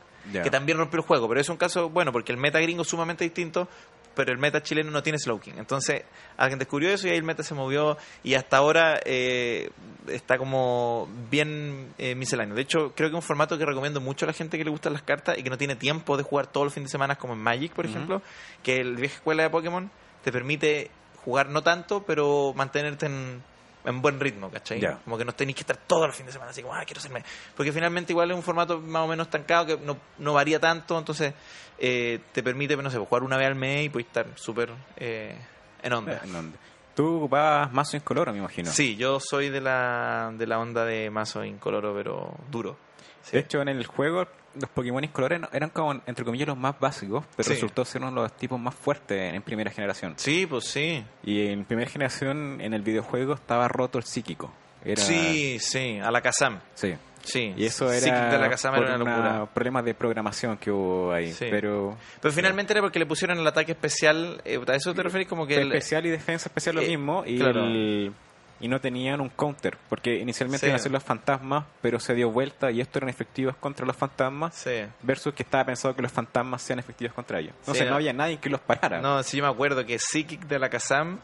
que 0.43 0.49
también 0.51 0.77
rompió 0.77 0.99
el 0.99 1.05
juego 1.05 1.29
pero 1.29 1.39
es 1.39 1.47
un 1.47 1.55
caso 1.57 1.89
bueno 1.89 2.11
porque 2.11 2.33
el 2.33 2.37
meta 2.37 2.59
gringo 2.59 2.81
es 2.81 2.89
sumamente 2.89 3.23
distinto 3.23 3.69
pero 4.17 4.33
el 4.33 4.39
meta 4.39 4.61
chileno 4.61 4.91
no 4.91 5.03
tiene 5.03 5.19
Slowking 5.19 5.59
entonces 5.59 6.03
alguien 6.35 6.57
descubrió 6.57 6.89
eso 6.89 7.07
y 7.07 7.11
ahí 7.11 7.17
el 7.17 7.23
meta 7.23 7.43
se 7.43 7.53
movió 7.53 7.97
y 8.23 8.33
hasta 8.33 8.57
ahora 8.57 8.99
eh, 9.05 9.69
está 10.07 10.37
como 10.37 11.07
bien 11.29 11.93
eh, 11.97 12.15
misceláneo. 12.15 12.55
De 12.55 12.61
hecho 12.61 12.93
creo 12.95 13.09
que 13.09 13.15
es 13.15 13.21
un 13.21 13.21
formato 13.21 13.57
que 13.57 13.65
recomiendo 13.65 14.01
mucho 14.01 14.25
a 14.25 14.27
la 14.27 14.33
gente 14.33 14.57
que 14.57 14.63
le 14.63 14.71
gustan 14.71 14.93
las 14.93 15.03
cartas 15.03 15.37
y 15.37 15.43
que 15.43 15.49
no 15.49 15.57
tiene 15.57 15.75
tiempo 15.75 16.17
de 16.17 16.23
jugar 16.23 16.47
todos 16.47 16.65
los 16.65 16.73
fines 16.73 16.89
de 16.89 16.91
semana 16.91 17.15
como 17.15 17.33
en 17.33 17.39
Magic 17.39 17.73
por 17.73 17.85
ejemplo 17.85 18.21
que 18.63 18.77
el 18.77 18.95
vieja 18.95 19.15
escuela 19.15 19.43
de 19.43 19.49
Pokémon 19.49 19.91
te 20.23 20.31
permite 20.31 20.89
jugar 21.23 21.49
no 21.49 21.61
tanto 21.61 22.03
pero 22.03 22.53
mantenerte 22.55 23.05
en 23.05 23.43
en 23.87 24.01
buen 24.01 24.19
ritmo, 24.19 24.51
¿cachai? 24.51 24.81
Como 25.03 25.17
que 25.17 25.23
no 25.23 25.33
tenéis 25.33 25.55
que 25.55 25.61
estar 25.61 25.77
todos 25.77 26.07
los 26.07 26.15
fines 26.15 26.27
de 26.27 26.33
semana 26.33 26.51
así 26.51 26.61
como, 26.61 26.75
ah, 26.75 26.83
quiero 26.85 26.99
hacerme. 26.99 27.23
Porque 27.55 27.71
finalmente 27.71 28.11
igual 28.11 28.29
es 28.29 28.35
un 28.35 28.43
formato 28.43 28.79
más 28.79 29.03
o 29.03 29.07
menos 29.07 29.27
estancado 29.27 29.65
que 29.65 29.77
no, 29.77 29.97
no 30.17 30.33
varía 30.33 30.59
tanto, 30.59 30.97
entonces 30.99 31.33
eh, 31.79 32.19
te 32.33 32.43
permite, 32.43 32.75
no 32.75 32.91
sé, 32.91 32.97
jugar 32.97 33.23
una 33.23 33.37
vez 33.37 33.47
al 33.47 33.55
mes 33.55 33.85
y 33.85 33.89
puedes 33.89 34.07
estar 34.07 34.27
súper 34.35 34.71
eh, 34.97 35.37
en 35.81 35.93
onda. 35.93 36.13
Eh, 36.13 36.19
¿en 36.23 36.33
dónde? 36.33 36.57
Tú 36.95 37.17
ocupabas 37.17 37.71
mazo 37.71 37.95
incoloro, 37.95 38.33
me 38.33 38.39
imagino. 38.39 38.69
Sí, 38.71 38.97
yo 38.97 39.19
soy 39.21 39.49
de 39.49 39.61
la, 39.61 40.33
de 40.33 40.47
la 40.47 40.59
onda 40.59 40.83
de 40.83 41.09
mazo 41.09 41.45
incoloro, 41.45 41.93
pero 41.95 42.35
duro. 42.51 42.75
Sí. 43.21 43.33
De 43.33 43.39
hecho, 43.39 43.61
en 43.61 43.69
el 43.69 43.85
juego, 43.85 44.27
los 44.59 44.69
Pokémon 44.69 45.03
incolores 45.03 45.39
no- 45.41 45.49
eran 45.53 45.69
como, 45.69 45.93
entre 46.05 46.23
comillas, 46.25 46.47
los 46.47 46.57
más 46.57 46.79
básicos, 46.79 47.25
pero 47.35 47.47
Sí. 47.47 47.53
resultó 47.53 47.85
ser 47.85 48.01
uno 48.01 48.11
de 48.11 48.15
los 48.27 48.37
tipos 48.37 48.59
más 48.59 48.75
fuertes 48.75 49.33
en 49.33 49.41
primera 49.41 49.71
generación. 49.71 50.13
Sí, 50.17 50.45
pues 50.45 50.65
sí. 50.65 51.03
Y 51.23 51.47
en 51.47 51.65
primera 51.65 51.89
generación, 51.89 52.59
en 52.61 52.73
el 52.73 52.81
videojuego, 52.81 53.33
estaba 53.33 53.67
roto 53.67 53.97
el 53.97 54.03
psíquico. 54.03 54.53
Era, 54.85 55.01
Sí, 55.01 55.57
sí, 55.59 55.99
a 55.99 56.11
la 56.11 56.21
Kazam. 56.21 56.59
Sí. 56.75 56.93
Sí. 57.23 57.53
Y 57.57 57.65
eso 57.65 57.91
era 57.91 58.29
de 58.31 58.37
la 58.39 58.49
Kazam 58.49 58.75
por 58.75 58.85
era 58.85 58.95
una 58.95 59.03
locura. 59.17 59.45
problemas 59.53 59.83
de 59.83 59.93
programación 59.93 60.55
que 60.57 60.71
hubo 60.71 61.11
ahí. 61.11 61.33
Sí. 61.33 61.47
Pero 61.49 61.97
Pero 62.21 62.33
finalmente 62.33 62.71
era 62.71 62.81
porque 62.81 62.99
le 62.99 63.05
pusieron 63.05 63.37
el 63.37 63.45
ataque 63.45 63.73
especial. 63.73 64.41
eh, 64.45 64.57
¿A 64.65 64.75
eso 64.75 64.93
te 64.93 65.03
refieres? 65.03 65.27
Como 65.27 65.45
que 65.45 65.55
el- 65.55 65.73
especial 65.73 66.05
y 66.05 66.09
defensa 66.09 66.47
especial 66.47 66.75
lo 66.75 66.81
eh, 66.83 66.87
mismo 66.87 67.23
y, 67.25 67.37
claro. 67.37 67.65
el- 67.65 68.13
y 68.59 68.67
no 68.67 68.81
tenían 68.81 69.21
un 69.21 69.29
counter 69.29 69.77
porque 69.89 70.15
inicialmente 70.17 70.61
Sí. 70.65 70.65
iban 70.67 70.75
a 70.79 70.83
ser 70.83 70.91
los 70.91 71.03
fantasmas 71.03 71.65
pero 71.81 71.99
se 71.99 72.13
dio 72.15 72.31
vuelta 72.31 72.71
y 72.71 72.81
estos 72.81 72.97
eran 72.97 73.09
efectivos 73.09 73.55
contra 73.57 73.85
los 73.85 73.95
fantasmas 73.95 74.55
Sí. 74.55 74.83
versus 75.03 75.33
que 75.33 75.43
estaba 75.43 75.63
pensado 75.65 75.95
que 75.95 76.01
los 76.01 76.11
fantasmas 76.11 76.61
sean 76.61 76.79
efectivos 76.79 77.13
contra 77.13 77.39
ellos 77.39 77.53
entonces 77.59 77.83
Sí, 77.83 77.89
no 77.89 77.95
había 77.95 78.13
nadie 78.13 78.37
que 78.37 78.49
los 78.49 78.59
parara 78.61 78.99
No, 79.01 79.21
sí, 79.23 79.37
yo 79.37 79.43
me 79.43 79.49
acuerdo 79.49 79.85
que 79.85 79.99
Psychic 79.99 80.41
de 80.47 80.57
la 80.59 80.69
Kazam, 80.69 81.19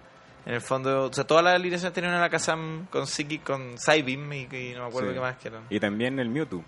en 0.46 0.54
el 0.54 0.62
fondo, 0.62 1.06
o 1.06 1.14
sea, 1.14 1.24
todas 1.24 1.44
las 1.44 1.56
alineaciones 1.56 1.94
tenían 1.94 2.14
una 2.14 2.30
Kazam 2.30 2.86
con 2.92 3.08
Psychic, 3.08 3.44
con 3.44 3.78
Psybeam 3.78 4.34
y, 4.34 4.42
y 4.52 4.74
no 4.76 4.82
me 4.84 4.88
acuerdo 4.90 5.14
qué 5.14 5.20
más 5.20 5.38
que 5.38 5.48
eran. 5.48 5.64
y 5.70 5.80
también 5.80 6.20
el 6.20 6.30
Mewtwo 6.30 6.64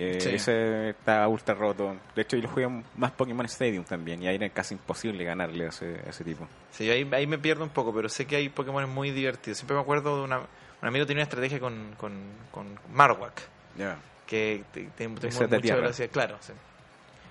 Eh, 0.00 0.20
Sí. 0.20 0.28
ese 0.30 0.90
está 0.90 1.26
ultra 1.26 1.54
roto 1.56 1.96
de 2.14 2.22
hecho 2.22 2.36
yo 2.36 2.44
lo 2.44 2.48
jugué 2.48 2.68
más 2.96 3.10
Pokémon 3.10 3.44
Stadium 3.46 3.82
también 3.84 4.22
y 4.22 4.28
ahí 4.28 4.36
era 4.36 4.48
casi 4.50 4.74
imposible 4.74 5.24
ganarle 5.24 5.64
a 5.66 5.68
ese, 5.70 6.00
a 6.06 6.10
ese 6.10 6.22
tipo 6.22 6.46
Sí, 6.70 6.88
ahí, 6.88 7.08
ahí 7.12 7.26
me 7.26 7.36
pierdo 7.38 7.64
un 7.64 7.70
poco, 7.70 7.92
pero 7.92 8.08
sé 8.08 8.24
que 8.24 8.36
hay 8.36 8.48
Pokémon 8.48 8.88
muy 8.88 9.10
divertidos. 9.10 9.58
Siempre 9.58 9.74
me 9.74 9.82
acuerdo 9.82 10.18
de 10.18 10.22
una, 10.22 10.38
un 10.38 10.46
amigo 10.88 11.04
tenía 11.04 11.22
una 11.22 11.24
estrategia 11.24 11.58
con, 11.58 11.94
con, 11.96 12.12
con 12.52 12.78
Marowak, 12.92 13.42
ya 13.76 13.98
que 14.26 14.62
de 14.96 15.08
mucha 15.08 15.48
tierra. 15.60 15.80
velocidad. 15.80 16.10
Claro, 16.12 16.36
sí. 16.40 16.52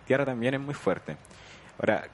Tierra 0.06 0.26
también 0.26 0.56
es 0.56 0.60
muy 0.60 0.74
fuerte. 0.74 1.16
Ahora, 1.80 2.08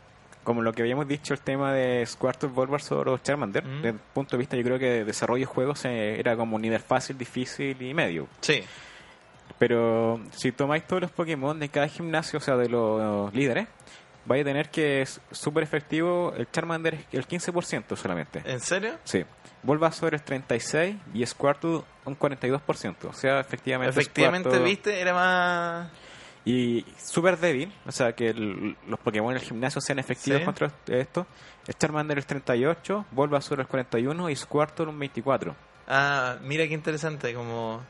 como 0.43 0.61
lo 0.61 0.73
que 0.73 0.81
habíamos 0.81 1.07
dicho, 1.07 1.33
el 1.33 1.39
tema 1.39 1.73
de 1.73 2.05
Squirtle, 2.05 2.49
Bulbasaur 2.49 3.07
o 3.09 3.17
Charmander, 3.17 3.63
Mm. 3.63 3.75
desde 3.77 3.89
el 3.89 3.95
punto 4.13 4.35
de 4.35 4.39
vista, 4.39 4.57
yo 4.57 4.63
creo 4.63 4.77
que 4.77 4.89
de 4.89 5.05
desarrollo 5.05 5.39
de 5.41 5.45
juegos 5.45 5.85
eh, 5.85 6.19
era 6.19 6.35
como 6.35 6.59
nivel 6.59 6.81
fácil, 6.81 7.17
difícil 7.17 7.81
y 7.81 7.93
medio. 7.93 8.27
Sí, 8.41 8.61
Pero 9.67 10.19
si 10.31 10.51
tomáis 10.51 10.85
todos 10.85 11.03
los 11.03 11.11
Pokémon 11.11 11.57
de 11.57 11.69
cada 11.69 11.87
gimnasio, 11.87 12.37
o 12.39 12.41
sea, 12.41 12.57
de 12.57 12.67
los 12.67 13.33
líderes, 13.33 13.67
vaya 14.25 14.41
a 14.41 14.45
tener 14.45 14.69
que 14.69 15.01
es 15.01 15.21
súper 15.31 15.63
efectivo 15.63 16.33
el 16.35 16.49
Charmander 16.51 16.95
es 16.95 17.05
el 17.13 17.25
15% 17.27 17.95
solamente. 17.95 18.41
¿En 18.45 18.59
serio? 18.59 18.95
Sí. 19.05 19.23
Bulbasaur 19.63 20.13
es 20.15 20.25
36 20.25 20.97
y 21.13 21.25
Squirtle 21.25 21.81
un 22.03 22.19
42%. 22.19 22.95
O 23.09 23.13
sea, 23.13 23.39
efectivamente. 23.39 23.97
Efectivamente, 23.97 24.49
Squirtle- 24.49 24.63
viste, 24.65 24.99
era 24.99 25.13
más... 25.13 25.89
Y 26.43 26.85
súper 26.97 27.37
débil. 27.37 27.71
O 27.85 27.91
sea, 27.93 28.11
que 28.13 28.31
el- 28.31 28.75
los 28.89 28.99
Pokémon 28.99 29.31
en 29.31 29.37
el 29.37 29.43
gimnasio 29.43 29.79
sean 29.79 29.99
efectivos 29.99 30.39
Sí. 30.41 30.45
contra 30.45 30.69
esto. 30.87 31.25
El 31.65 31.75
Charmander 31.75 32.17
es 32.19 32.25
38, 32.27 33.05
Bulbasaur 33.11 33.61
es 33.61 33.67
41 33.67 34.29
y 34.29 34.35
Squirtle 34.35 34.87
un 34.87 34.99
24. 34.99 35.55
Ah, 35.87 36.35
mira 36.41 36.67
qué 36.67 36.73
interesante, 36.73 37.33
como... 37.33 37.81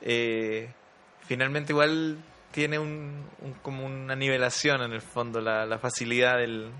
eh, 0.00 0.68
finalmente 1.30 1.72
igual 1.72 2.18
tiene 2.50 2.76
un, 2.80 3.24
un- 3.40 3.52
como 3.62 3.86
una 3.86 4.16
nivelación 4.16 4.82
en 4.82 4.92
el 4.92 5.00
fondo, 5.00 5.40
la, 5.40 5.64
la 5.64 5.78
facilidad 5.78 6.38
del, 6.38 6.70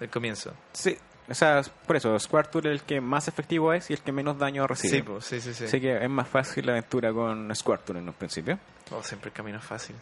del 0.00 0.08
comienzo. 0.08 0.54
Sí. 0.72 0.96
O 1.28 1.34
sea, 1.34 1.60
por 1.86 1.96
eso, 1.96 2.18
Squirtle 2.18 2.72
es 2.72 2.80
el 2.80 2.86
que 2.86 3.02
más 3.02 3.28
efectivo 3.28 3.74
es 3.74 3.90
y 3.90 3.92
el 3.92 4.00
que 4.00 4.12
menos 4.12 4.38
daño 4.38 4.66
recibe. 4.66 4.96
Sí, 4.96 5.02
pues, 5.02 5.24
sí, 5.26 5.40
sí, 5.42 5.52
sí. 5.52 5.64
Así 5.64 5.78
que 5.80 6.02
es 6.02 6.08
más 6.08 6.26
fácil 6.26 6.64
la 6.64 6.72
aventura 6.72 7.12
con 7.12 7.54
Squirtle 7.54 7.98
en 7.98 8.08
un 8.08 8.14
principio. 8.14 8.58
Oh, 8.92 9.02
siempre 9.02 9.28
el 9.28 9.34
camino 9.34 9.58
es 9.58 9.64
fácil. 9.64 9.94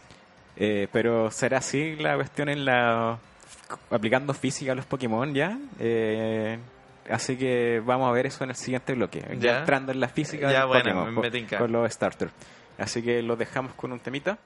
Eh, 0.57 0.87
pero 0.93 1.33
será 1.33 1.59
así 1.59 1.97
la 1.97 2.15
cuestión 2.15 2.49
en 2.51 2.65
la 2.65 3.19
aplicando 3.91 4.33
física 4.35 4.71
a 4.71 4.75
los 4.77 4.85
Pokémon 4.87 5.35
ya. 5.35 5.59
Eh, 5.81 6.59
así 7.11 7.37
que 7.37 7.83
vamos 7.85 8.09
a 8.09 8.13
ver 8.13 8.27
eso 8.27 8.45
en 8.45 8.51
el 8.51 8.57
siguiente 8.57 8.93
bloque. 8.95 9.21
Ya, 9.21 9.35
Ya. 9.53 9.59
entrando 9.61 9.91
en 9.91 9.99
la 10.01 10.09
física 10.09 10.43
Ya, 10.53 10.53
de 10.53 10.59
los 10.61 10.69
bueno, 10.69 11.07
Pokémon 11.07 11.33
me 11.51 11.59
con 11.59 11.73
los 11.73 11.91
starters. 11.93 12.33
Así 12.79 13.03
que 13.03 13.23
los 13.23 13.39
dejamos 13.39 13.75
con 13.75 13.93
un 13.93 14.01
temita. 14.01 14.39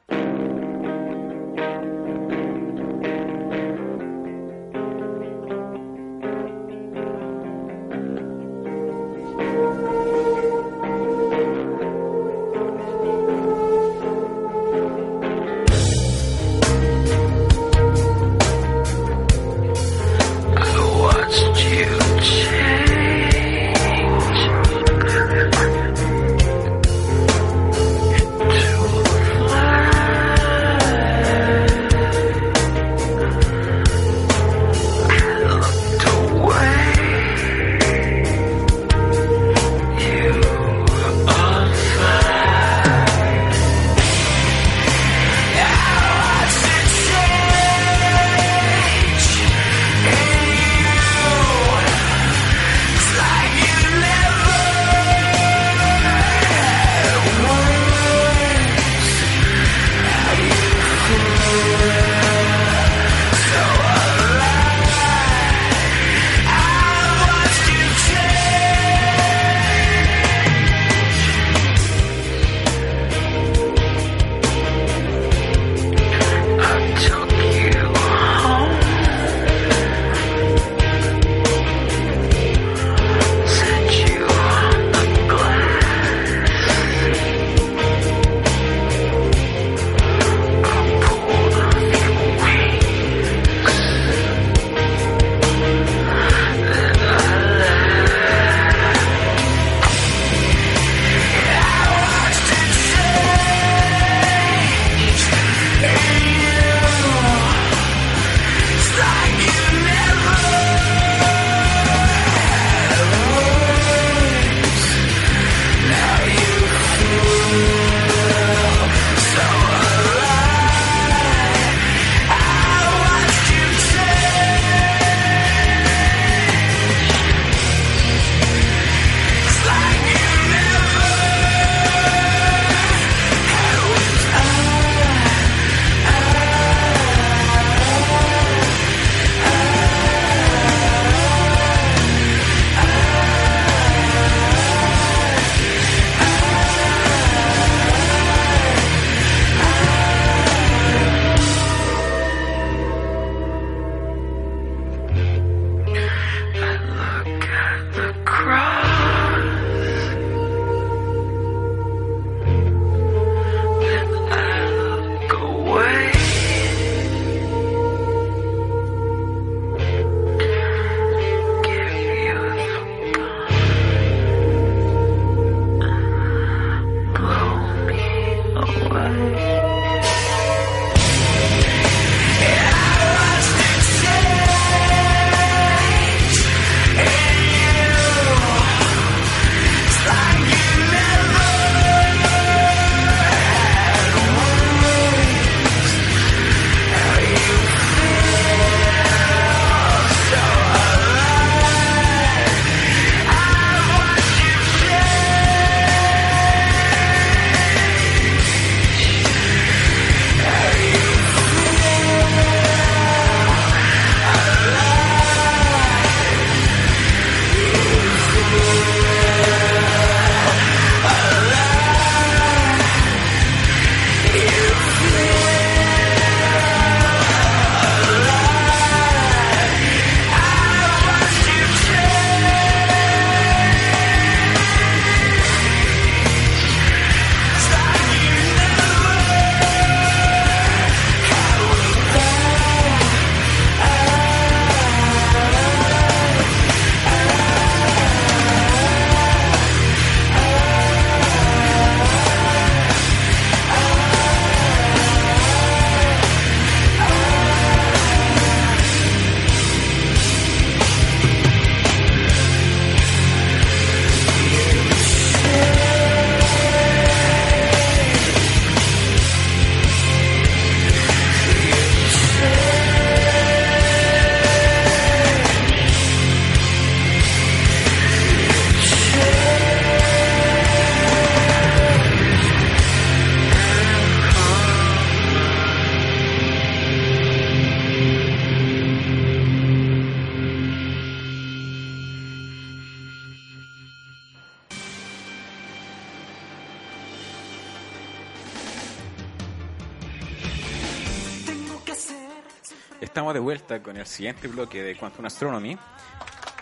Estamos 303.00 303.32
de 303.32 303.38
vuelta 303.38 303.80
con 303.80 303.96
el 303.96 304.06
siguiente 304.06 304.48
bloque 304.48 304.82
de 304.82 304.96
Quantum 304.96 305.24
Astronomy. 305.24 305.78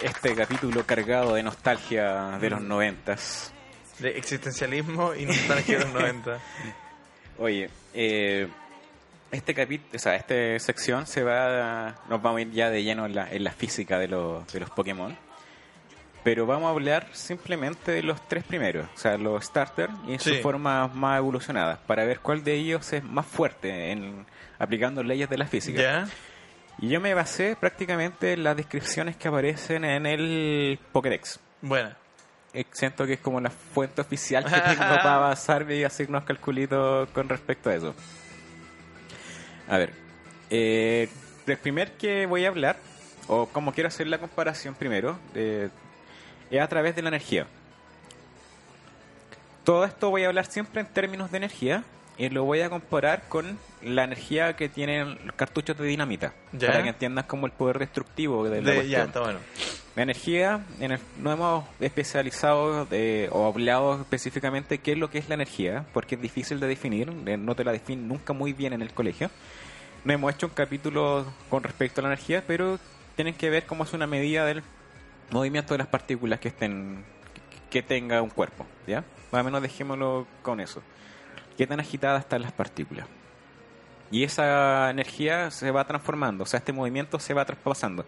Este 0.03 0.35
capítulo 0.35 0.85
cargado 0.85 1.35
de 1.35 1.43
nostalgia 1.43 2.37
de 2.39 2.51
los 2.51 2.61
noventas. 2.61 3.55
De 4.01 4.19
existencialismo 4.19 5.15
y 5.15 5.25
nostalgia 5.25 5.79
de 5.79 5.85
los 5.85 5.95
90. 5.95 6.39
Oye, 7.39 7.71
eh, 7.95 8.49
este 9.33 9.55
capítulo, 9.55 9.97
o 9.97 9.99
sea, 9.99 10.15
esta 10.15 10.59
sección 10.59 11.07
se 11.07 11.23
va, 11.23 12.03
nos 12.11 12.21
vamos 12.21 12.39
a 12.39 12.43
ir 12.43 12.51
ya 12.51 12.69
de 12.69 12.83
lleno 12.83 13.07
en 13.07 13.15
la, 13.15 13.31
en 13.33 13.43
la 13.43 13.53
física 13.53 13.99
de 13.99 14.09
los, 14.09 14.47
de 14.53 14.61
los 14.61 14.69
Pokémon. 14.69 15.17
Pero 16.27 16.45
vamos 16.45 16.67
a 16.67 16.71
hablar 16.71 17.07
simplemente 17.13 17.93
de 17.93 18.03
los 18.03 18.21
tres 18.27 18.43
primeros, 18.43 18.89
o 18.93 18.99
sea, 18.99 19.17
los 19.17 19.45
starter 19.45 19.91
y 20.09 20.15
en 20.15 20.19
Sí. 20.19 20.31
sus 20.31 20.41
formas 20.41 20.93
más 20.93 21.19
evolucionadas, 21.19 21.79
para 21.87 22.05
ver 22.05 22.19
cuál 22.19 22.43
de 22.43 22.53
ellos 22.55 22.93
es 22.93 23.05
más 23.05 23.25
fuerte 23.27 23.93
en 23.93 24.27
aplicando 24.59 25.05
leyes 25.05 25.31
de 25.31 25.39
la 25.39 25.47
física. 25.47 25.81
¿Ya? 25.81 26.09
Y 26.81 26.89
yo 26.89 27.01
me 27.01 27.15
basé 27.15 27.55
prácticamente 27.55 28.33
en 28.33 28.43
las 28.43 28.57
descripciones 28.57 29.15
que 29.17 29.29
aparecen 29.29 29.85
en 29.85 30.05
el 30.05 30.81
Pokédex. 30.91 31.39
Bueno. 31.63 31.91
Eh, 32.53 32.65
Siento 32.73 33.07
que 33.07 33.13
es 33.13 33.21
como 33.21 33.41
la 33.41 33.51
fuente 33.51 34.01
oficial 34.01 34.45
que 34.45 34.51
tengo 34.61 34.97
para 34.97 35.19
basarme 35.19 35.77
y 35.77 35.85
hacer 35.85 36.09
unos 36.09 36.25
calculitos 36.25 37.09
con 37.11 37.29
respecto 37.29 37.71
a 37.71 37.75
eso. 37.77 37.95
A 39.69 39.79
ver, 39.79 39.93
eh, 40.51 41.09
el 41.47 41.57
primer 41.59 41.93
que 41.93 42.27
voy 42.27 42.45
a 42.47 42.49
hablar, 42.49 42.79
o 43.29 43.47
como 43.47 43.73
quiero 43.73 43.87
hacer 43.87 44.09
la 44.09 44.19
comparación 44.19 44.75
primero, 44.75 45.21
eh, 45.37 45.69
es 46.51 46.61
a 46.61 46.69
través 46.69 46.95
de 46.97 47.03
la 47.03 47.09
energía. 47.09 47.47
Todo 49.65 49.85
esto 49.85 50.11
voy 50.11 50.25
a 50.25 50.29
hablar 50.29 50.47
siempre 50.47 50.81
en 50.81 50.87
términos 50.87 51.31
de 51.31 51.39
energía 51.39 51.83
y 52.19 52.29
lo 52.29 52.45
voy 52.45 52.61
a 52.61 52.71
comparar 52.71 53.25
con 53.29 53.59
la 53.83 54.05
energía 54.05 54.55
que 54.57 54.69
tienen 54.69 55.19
los 55.27 55.35
cartuchos 55.37 55.77
de 55.77 55.85
dinamita, 55.87 56.33
Ya. 56.53 56.69
para 56.69 56.83
que 56.83 56.89
entiendas 56.91 57.27
como 57.27 57.47
el 57.47 57.53
poder 57.53 57.79
destructivo 57.79 58.45
de 58.49 58.63
la 58.63 58.71
De, 58.71 58.77
cuestión. 58.77 59.01
ya, 59.01 59.05
está 59.07 59.21
bueno. 59.21 59.39
La 59.97 60.03
energía, 60.03 60.61
en 60.81 60.93
el- 60.93 61.01
no 61.19 61.33
hemos 61.33 61.65
especializado 61.81 62.85
de- 62.87 63.29
o 63.33 63.47
hablado 63.47 64.01
específicamente 64.01 64.79
qué 64.79 64.93
es 64.93 64.99
lo 64.99 65.11
que 65.11 65.19
es 65.19 65.29
la 65.29 65.35
energía, 65.35 65.85
porque 65.93 66.15
es 66.15 66.21
difícil 66.23 66.61
de 66.61 66.67
definir, 66.69 67.11
eh, 67.27 67.37
no 67.37 67.55
te 67.55 67.65
la 67.65 67.73
definen 67.73 68.07
nunca 68.07 68.33
muy 68.33 68.53
bien 68.53 68.73
en 68.73 68.83
el 68.83 68.93
colegio. 68.93 69.31
No 70.05 70.13
hemos 70.13 70.33
hecho 70.35 70.47
un 70.47 70.53
capítulo 70.53 71.27
con 71.51 71.63
respecto 71.65 72.01
a 72.01 72.03
la 72.03 72.09
energía, 72.11 72.45
pero 72.47 72.79
tienen 73.17 73.35
que 73.35 73.51
ver 73.51 73.65
cómo 73.67 73.85
es 73.85 73.93
una 73.95 74.07
medida 74.07 74.45
del 74.45 74.63
movimiento 75.31 75.75
de 75.75 75.79
las 75.79 75.87
partículas 75.89 76.41
que 76.41 76.49
estén 76.49 77.05
que 77.71 77.83
tenga 77.83 78.23
un 78.23 78.31
cuerpo, 78.31 78.65
¿ya? 78.87 79.05
Más 79.33 79.41
o 79.41 79.45
menos 79.45 79.61
dejémoslo 79.61 80.27
con 80.43 80.61
eso. 80.61 80.83
¿Qué 81.57 81.67
tan 81.67 81.81
agitadas 81.81 82.21
están 82.23 82.43
las 82.43 82.53
partículas? 82.53 83.07
Y 84.11 84.23
esa 84.23 84.89
energía 84.91 85.51
se 85.51 85.71
va 85.73 85.85
transformando, 85.85 86.45
o 86.45 86.47
sea, 86.47 86.59
este 86.59 86.73
movimiento 86.73 87.19
se 87.19 87.35
va 87.35 87.45
traspasando. 87.45 88.07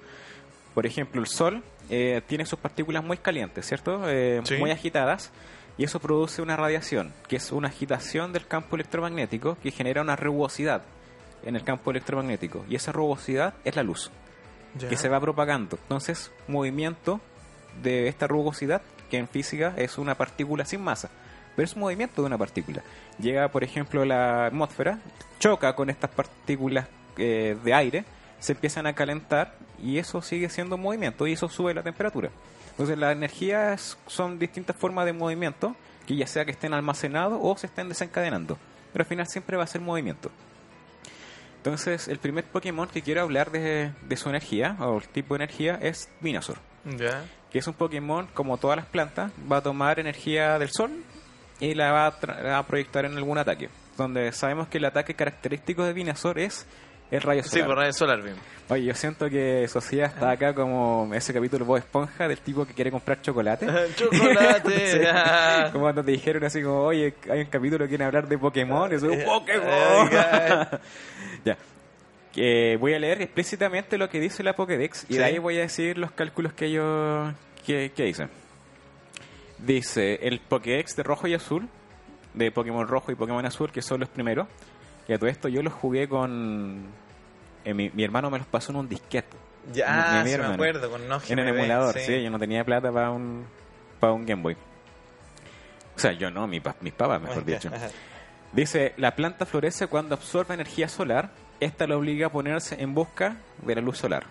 Por 0.74 0.86
ejemplo, 0.86 1.20
el 1.20 1.26
Sol 1.26 1.64
eh, 1.90 2.22
tiene 2.28 2.46
sus 2.46 2.58
partículas 2.58 3.02
muy 3.02 3.16
calientes, 3.18 3.66
¿cierto? 3.66 4.02
Eh, 4.08 4.40
Sí. 4.44 4.56
Muy 4.58 4.70
agitadas. 4.70 5.32
Y 5.76 5.84
eso 5.84 6.00
produce 6.00 6.42
una 6.42 6.56
radiación, 6.56 7.12
que 7.28 7.36
es 7.36 7.52
una 7.52 7.68
agitación 7.68 8.32
del 8.32 8.46
campo 8.46 8.74
electromagnético 8.76 9.56
que 9.62 9.70
genera 9.70 10.02
una 10.02 10.16
rugosidad 10.16 10.82
en 11.44 11.54
el 11.56 11.62
campo 11.62 11.90
electromagnético. 11.92 12.64
Y 12.68 12.74
esa 12.74 12.90
rugosidad 12.90 13.54
es 13.64 13.76
la 13.76 13.84
luz, 13.84 14.10
Que 14.86 14.96
se 14.96 15.08
va 15.08 15.20
propagando. 15.20 15.78
Entonces, 15.82 16.30
movimiento 16.46 17.20
de 17.82 18.08
esta 18.08 18.26
rugosidad, 18.26 18.82
que 19.10 19.18
en 19.18 19.28
física 19.28 19.74
es 19.76 19.98
una 19.98 20.14
partícula 20.14 20.64
sin 20.64 20.82
masa, 20.82 21.10
pero 21.56 21.64
es 21.64 21.74
un 21.74 21.80
movimiento 21.80 22.22
de 22.22 22.26
una 22.26 22.38
partícula. 22.38 22.82
Llega, 23.18 23.48
por 23.48 23.64
ejemplo, 23.64 24.04
la 24.04 24.46
atmósfera, 24.46 25.00
choca 25.38 25.74
con 25.74 25.90
estas 25.90 26.10
partículas 26.10 26.86
eh, 27.16 27.56
de 27.64 27.74
aire, 27.74 28.04
se 28.38 28.52
empiezan 28.52 28.86
a 28.86 28.92
calentar 28.92 29.54
y 29.82 29.98
eso 29.98 30.22
sigue 30.22 30.48
siendo 30.48 30.76
movimiento 30.76 31.26
y 31.26 31.32
eso 31.32 31.48
sube 31.48 31.74
la 31.74 31.82
temperatura. 31.82 32.30
Entonces, 32.70 32.96
las 32.96 33.12
energías 33.12 33.98
son 34.06 34.38
distintas 34.38 34.76
formas 34.76 35.04
de 35.04 35.12
movimiento, 35.12 35.74
que 36.06 36.14
ya 36.14 36.26
sea 36.26 36.44
que 36.44 36.52
estén 36.52 36.74
almacenados 36.74 37.38
o 37.42 37.56
se 37.56 37.66
estén 37.66 37.88
desencadenando, 37.88 38.56
pero 38.92 39.02
al 39.02 39.08
final 39.08 39.26
siempre 39.26 39.56
va 39.56 39.64
a 39.64 39.66
ser 39.66 39.80
movimiento. 39.80 40.30
Entonces, 41.58 42.08
el 42.08 42.18
primer 42.18 42.44
Pokémon 42.44 42.88
que 42.88 43.02
quiero 43.02 43.22
hablar 43.22 43.50
de, 43.50 43.92
de 44.02 44.16
su 44.16 44.28
energía, 44.30 44.76
o 44.80 44.96
el 44.98 45.08
tipo 45.08 45.34
de 45.36 45.44
energía, 45.44 45.78
es 45.82 46.08
Venusaur 46.20 46.58
Ya. 46.96 47.24
que 47.50 47.58
es 47.58 47.66
un 47.66 47.74
Pokémon, 47.74 48.26
como 48.32 48.56
todas 48.58 48.76
las 48.76 48.86
plantas, 48.86 49.32
va 49.50 49.58
a 49.58 49.62
tomar 49.62 49.98
energía 50.00 50.58
del 50.58 50.70
sol 50.70 50.90
y 51.60 51.74
la 51.74 51.92
va 51.92 52.06
a, 52.06 52.18
tra- 52.20 52.54
a 52.58 52.62
proyectar 52.66 53.04
en 53.04 53.16
algún 53.16 53.36
ataque. 53.38 53.68
Donde 53.96 54.30
sabemos 54.32 54.68
que 54.68 54.78
el 54.78 54.84
ataque 54.84 55.14
característico 55.14 55.84
de 55.84 55.92
Venusaur 55.92 56.38
es 56.38 56.66
el 57.10 57.20
rayo 57.22 57.42
Sí, 57.42 57.48
solar. 57.50 57.66
por 57.66 57.76
Radio 57.78 57.92
Solar 57.94 58.22
Beam. 58.22 58.36
Oye, 58.68 58.84
yo 58.84 58.94
siento 58.94 59.30
que 59.30 59.66
Sociedad 59.66 60.10
está 60.14 60.30
acá 60.30 60.54
como 60.54 61.10
ese 61.14 61.32
capítulo 61.32 61.64
Bob 61.64 61.78
Esponja 61.78 62.28
del 62.28 62.38
tipo 62.38 62.66
que 62.66 62.74
quiere 62.74 62.90
comprar 62.92 63.20
chocolate. 63.22 63.66
Chocolate. 63.96 64.88
Sí. 64.92 65.72
Como 65.72 65.84
cuando 65.84 66.04
te 66.04 66.12
dijeron 66.12 66.44
así 66.44 66.62
como, 66.62 66.82
oye, 66.82 67.14
hay 67.30 67.40
un 67.40 67.46
capítulo 67.46 67.86
que 67.86 67.88
quiere 67.88 68.04
hablar 68.04 68.28
de 68.28 68.36
Pokémon, 68.38 68.92
y 68.92 68.94
eso 68.96 69.10
es 69.10 69.20
Eh, 69.20 69.24
Pokémon. 69.24 70.68
eh, 71.52 71.56
ya. 71.56 72.32
Que 72.32 72.76
voy 72.78 72.94
a 72.94 72.98
leer 72.98 73.22
explícitamente 73.22 73.96
lo 73.98 74.08
que 74.10 74.20
dice 74.20 74.42
la 74.42 74.54
Pokédex 74.54 75.04
y 75.08 75.14
Sí. 75.14 75.18
de 75.18 75.24
ahí 75.24 75.38
voy 75.38 75.58
a 75.58 75.62
decir 75.62 75.98
los 75.98 76.10
cálculos 76.12 76.52
que 76.52 76.70
yo 76.70 77.32
que, 77.66 77.90
que 77.94 78.06
hice. 78.08 78.28
Dice 79.58 80.20
el 80.22 80.38
Pokédex 80.40 80.94
de 80.94 81.02
rojo 81.02 81.26
y 81.26 81.34
azul, 81.34 81.68
de 82.34 82.52
Pokémon 82.52 82.86
rojo 82.86 83.10
y 83.10 83.16
Pokémon 83.16 83.44
azul, 83.44 83.72
que 83.72 83.82
son 83.82 84.00
los 84.00 84.08
primeros. 84.08 84.46
Y 85.08 85.12
a 85.14 85.18
todo 85.18 85.28
esto 85.28 85.48
yo 85.48 85.62
los 85.62 85.72
jugué 85.72 86.08
con. 86.08 86.84
eh, 87.64 87.74
mi, 87.74 87.90
mi 87.90 88.04
hermano 88.04 88.30
me 88.30 88.38
los 88.38 88.46
pasó 88.46 88.70
en 88.72 88.76
un 88.78 88.88
disquete. 88.88 89.36
Ya, 89.72 90.20
Mi- 90.22 90.24
mi 90.24 90.30
sí 90.30 90.38
me 90.38 90.44
acuerdo, 90.46 90.90
con 90.90 91.08
no 91.08 91.20
En 91.28 91.38
el 91.40 91.48
emulador, 91.48 91.98
sí. 91.98 92.22
yo 92.22 92.30
no 92.30 92.38
tenía 92.38 92.64
plata 92.64 92.92
para 92.92 93.10
un, 93.10 93.44
para 93.98 94.12
un 94.12 94.24
Game 94.24 94.42
Boy. 94.42 94.56
O 95.96 95.98
sea, 95.98 96.12
yo 96.12 96.30
no, 96.30 96.46
mi 96.46 96.60
pa- 96.60 96.76
mis 96.80 96.92
papás, 96.92 97.20
mejor 97.20 97.44
dicho. 97.44 97.68
Dice, 98.52 98.94
la 98.96 99.14
planta 99.14 99.46
florece 99.46 99.86
cuando 99.86 100.14
absorbe 100.14 100.54
energía 100.54 100.88
solar. 100.88 101.30
Esta 101.60 101.86
lo 101.86 101.98
obliga 101.98 102.28
a 102.28 102.32
ponerse 102.32 102.80
en 102.80 102.94
busca 102.94 103.36
de 103.62 103.74
la 103.74 103.80
luz 103.80 103.98
solar. 103.98 104.24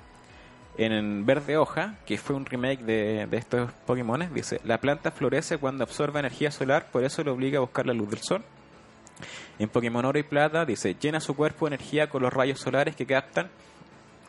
En 0.78 1.26
Verde 1.26 1.58
Hoja, 1.58 1.96
que 2.06 2.18
fue 2.18 2.36
un 2.36 2.46
remake 2.46 2.84
de, 2.84 3.28
estos 3.32 3.72
Pokémon, 3.86 4.32
dice, 4.34 4.62
la 4.64 4.80
planta 4.80 5.12
florece 5.12 5.58
cuando 5.58 5.84
absorbe 5.84 6.20
energía 6.20 6.52
solar, 6.52 6.88
por 6.92 7.04
eso 7.04 7.24
lo 7.24 7.34
obliga 7.34 7.58
a 7.58 7.62
buscar 7.62 7.86
la 7.88 7.94
luz 7.94 8.10
del 8.10 8.20
sol. 8.20 8.44
En 9.58 9.70
Pokémon 9.70 10.06
Oro 10.06 10.20
y 10.20 10.24
Plata 10.24 10.66
dice, 10.66 10.96
llena 11.00 11.20
su 11.20 11.36
cuerpo 11.36 11.68
de 11.68 11.76
energía 11.76 12.10
con 12.10 12.22
los 12.22 12.32
rayos 12.32 12.60
solares 12.60 12.96
que 12.96 13.08
captan 13.08 13.50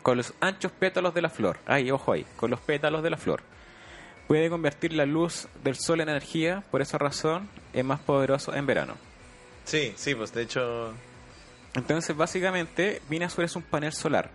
con 0.03 0.17
los 0.17 0.33
anchos 0.41 0.73
pétalos 0.73 1.13
de 1.13 1.23
la 1.23 1.29
flor. 1.29 1.59
Ay, 1.67 1.91
ojo 1.91 2.13
ahí, 2.13 2.25
con 2.37 2.51
los 2.51 2.61
pétalos 2.61 3.03
de 3.03 3.11
la 3.11 3.19
flor. 3.19 3.43
Puede 4.27 4.49
convertir 4.49 4.95
la 4.95 5.05
luz 5.05 5.49
del 5.63 5.77
sol 5.77 6.01
en 6.01 6.09
energía, 6.09 6.63
por 6.71 6.81
esa 6.81 6.97
razón 6.97 7.49
es 7.75 7.85
más 7.85 8.01
poderoso 8.01 8.55
en 8.55 8.65
verano. 8.65 8.95
Sí, 9.69 9.93
sí, 9.97 10.15
pues 10.15 10.33
de 10.33 10.43
hecho. 10.43 10.95
Entonces, 11.75 12.17
básicamente, 12.17 13.03
Venusaur 13.11 13.45
es 13.45 13.55
un 13.55 13.63
panel 13.63 13.93
solar. 13.93 14.31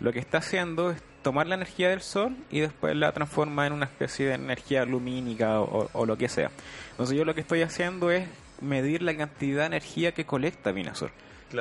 Lo 0.00 0.12
que 0.12 0.18
está 0.18 0.38
haciendo 0.38 0.90
es 0.90 1.02
tomar 1.22 1.46
la 1.46 1.54
energía 1.54 1.88
del 1.88 2.02
sol 2.02 2.36
y 2.50 2.60
después 2.60 2.94
la 2.94 3.10
transforma 3.12 3.66
en 3.66 3.72
una 3.72 3.86
especie 3.86 4.26
de 4.26 4.34
energía 4.34 4.84
lumínica 4.84 5.60
o, 5.60 5.88
o 5.92 6.06
lo 6.06 6.16
que 6.18 6.28
sea. 6.28 6.50
Entonces, 6.90 7.16
yo 7.16 7.24
lo 7.24 7.34
que 7.34 7.40
estoy 7.40 7.62
haciendo 7.62 8.10
es 8.10 8.28
medir 8.60 9.00
la 9.02 9.16
cantidad 9.16 9.60
de 9.62 9.66
energía 9.66 10.12
que 10.12 10.26
colecta. 10.26 10.72
Claro. 10.74 11.10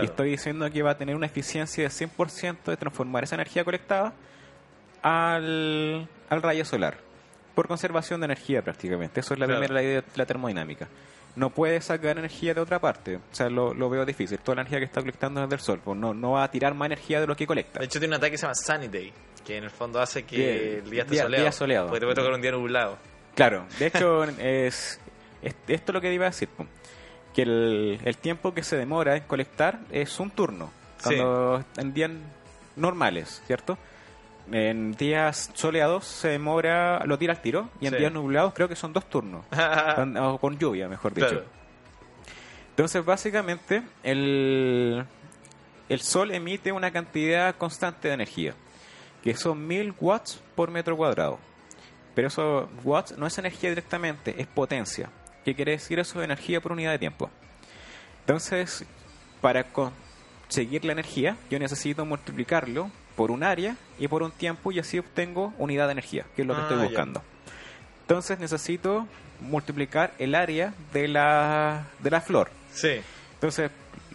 Y 0.04 0.06
estoy 0.06 0.32
diciendo 0.32 0.70
que 0.70 0.82
va 0.84 0.92
a 0.92 0.98
tener 0.98 1.16
una 1.16 1.26
eficiencia 1.28 1.84
de 1.86 1.90
100% 1.90 2.58
de 2.66 2.76
transformar 2.78 3.24
esa 3.24 3.36
energía 3.36 3.64
colectada 3.64 4.14
al, 5.02 6.08
al 6.30 6.42
rayo 6.42 6.66
solar. 6.66 6.98
Por 7.54 7.68
conservación 7.68 8.20
de 8.20 8.26
energía 8.26 8.62
prácticamente. 8.62 9.22
Eso 9.22 9.34
es 9.34 9.40
la 9.40 9.46
Claro. 9.46 9.62
primera 9.62 9.82
ley 9.82 9.94
de 9.96 10.04
la 10.16 10.26
termodinámica. 10.26 10.88
No 11.36 11.50
puede 11.50 11.82
sacar 11.82 12.18
energía 12.18 12.54
de 12.54 12.62
otra 12.62 12.80
parte. 12.80 13.18
O 13.18 13.22
sea, 13.36 13.50
lo, 13.50 13.74
lo 13.74 13.90
veo 13.90 14.06
difícil. 14.06 14.40
Toda 14.40 14.56
la 14.56 14.62
energía 14.62 14.80
que 14.80 14.86
está 14.86 15.02
colectando 15.02 15.44
es 15.44 15.50
del 15.50 15.60
sol. 15.60 15.82
Pues 15.84 15.98
no, 15.98 16.14
no 16.14 16.32
va 16.32 16.44
a 16.46 16.52
tirar 16.52 16.74
más 16.74 16.86
energía 16.86 17.20
de 17.20 17.28
lo 17.28 17.36
que 17.36 17.46
colecta. 17.46 17.80
De 17.80 17.86
hecho, 17.86 18.00
tiene 18.00 18.14
un 18.14 18.18
ataque 18.20 18.32
que 18.32 18.38
se 18.38 18.44
llama 18.44 18.56
Sunny 18.56 18.88
Day, 18.88 19.12
que 19.46 19.58
en 19.58 19.66
el 19.66 19.70
fondo 19.70 20.00
hace 20.02 20.24
que 20.24 20.78
el 20.80 20.90
día 20.90 21.02
esté 21.02 21.16
día- 21.16 21.24
soleado. 21.24 21.44
día 21.44 21.52
soleado. 21.52 21.88
Porque 21.88 22.00
te 22.00 22.06
puede 22.06 22.16
tocar 22.16 22.32
un 22.34 22.42
día 22.42 22.52
nublado. 22.52 22.98
Claro, 23.36 23.66
de 23.80 23.88
hecho, 23.88 24.24
es, 24.40 25.00
es- 25.42 25.56
esto 25.68 25.92
es 25.92 25.94
lo 25.94 26.00
que 26.02 26.14
iba 26.14 26.26
a 26.26 26.30
decir. 26.30 26.48
po. 26.48 26.66
Que 27.34 27.42
el, 27.42 28.00
el 28.06 28.18
tiempo 28.18 28.54
que 28.54 28.64
se 28.64 28.78
demora 28.78 29.18
en 29.18 29.24
colectar 29.24 29.80
es 29.92 30.20
un 30.22 30.30
turno. 30.32 30.72
Cuando 31.04 31.64
en 31.76 31.94
días 31.94 32.12
normales, 32.78 33.42
¿cierto? 33.46 33.78
En 34.52 34.92
días 34.94 35.50
soleados 35.56 36.06
se 36.06 36.28
demora, 36.30 37.04
lo 37.06 37.18
tira 37.18 37.34
al 37.34 37.42
tiro. 37.42 37.70
Y 37.82 37.88
en 37.88 37.94
Sí. 37.94 38.00
días 38.00 38.12
nublados 38.14 38.54
creo 38.54 38.68
que 38.70 38.76
son 38.76 38.94
dos 38.94 39.10
turnos. 39.10 39.46
Con- 39.96 40.16
o 40.18 40.38
con 40.38 40.58
lluvia, 40.60 40.88
mejor 40.88 41.14
dicho. 41.14 41.28
Claro. 41.30 41.46
Entonces, 42.70 43.04
básicamente, 43.06 43.84
el, 44.04 45.04
el 45.90 46.00
Sol 46.02 46.32
emite 46.32 46.72
una 46.72 46.92
cantidad 46.92 47.56
constante 47.56 48.10
de 48.10 48.14
energía, 48.16 48.54
que 49.24 49.34
son 49.36 49.66
1000 49.66 49.94
watts 50.00 50.42
por 50.56 50.70
metro 50.72 50.96
cuadrado. 50.98 51.40
Pero 52.14 52.28
eso, 52.28 52.70
watts, 52.84 53.18
no 53.18 53.26
es 53.28 53.38
energía 53.38 53.70
directamente, 53.70 54.36
es 54.38 54.48
potencia. 54.48 55.10
¿Qué 55.44 55.56
quiere 55.56 55.72
decir 55.74 56.00
eso? 56.00 56.22
Energía 56.22 56.60
por 56.62 56.72
unidad 56.74 56.92
de 56.92 57.00
tiempo. 57.00 57.30
Entonces, 58.22 58.86
para 59.42 59.64
conseguir 59.72 60.84
la 60.86 60.92
energía, 60.94 61.38
yo 61.50 61.60
necesito 61.60 62.06
multiplicarlo 62.06 62.90
por 63.16 63.32
un 63.32 63.44
área 63.44 63.76
y 64.00 64.08
por 64.08 64.24
un 64.24 64.32
tiempo 64.32 64.72
y 64.72 64.80
así 64.80 65.00
obtengo 65.00 65.54
unidad 65.58 65.86
de 65.88 65.94
energía, 65.94 66.26
que 66.36 66.42
es 66.42 66.48
lo 66.48 66.54
que 66.56 66.62
Ah, 66.62 66.64
estoy 66.64 66.78
ya. 66.80 66.84
buscando. 66.86 67.22
Entonces 68.02 68.40
necesito 68.40 69.08
multiplicar 69.42 70.14
el 70.20 70.36
área 70.36 70.74
de 70.94 71.08
la, 71.08 71.86
de 72.00 72.12
la 72.12 72.22
flor. 72.22 72.50
Sí. 72.74 73.02
Entonces, 73.34 73.72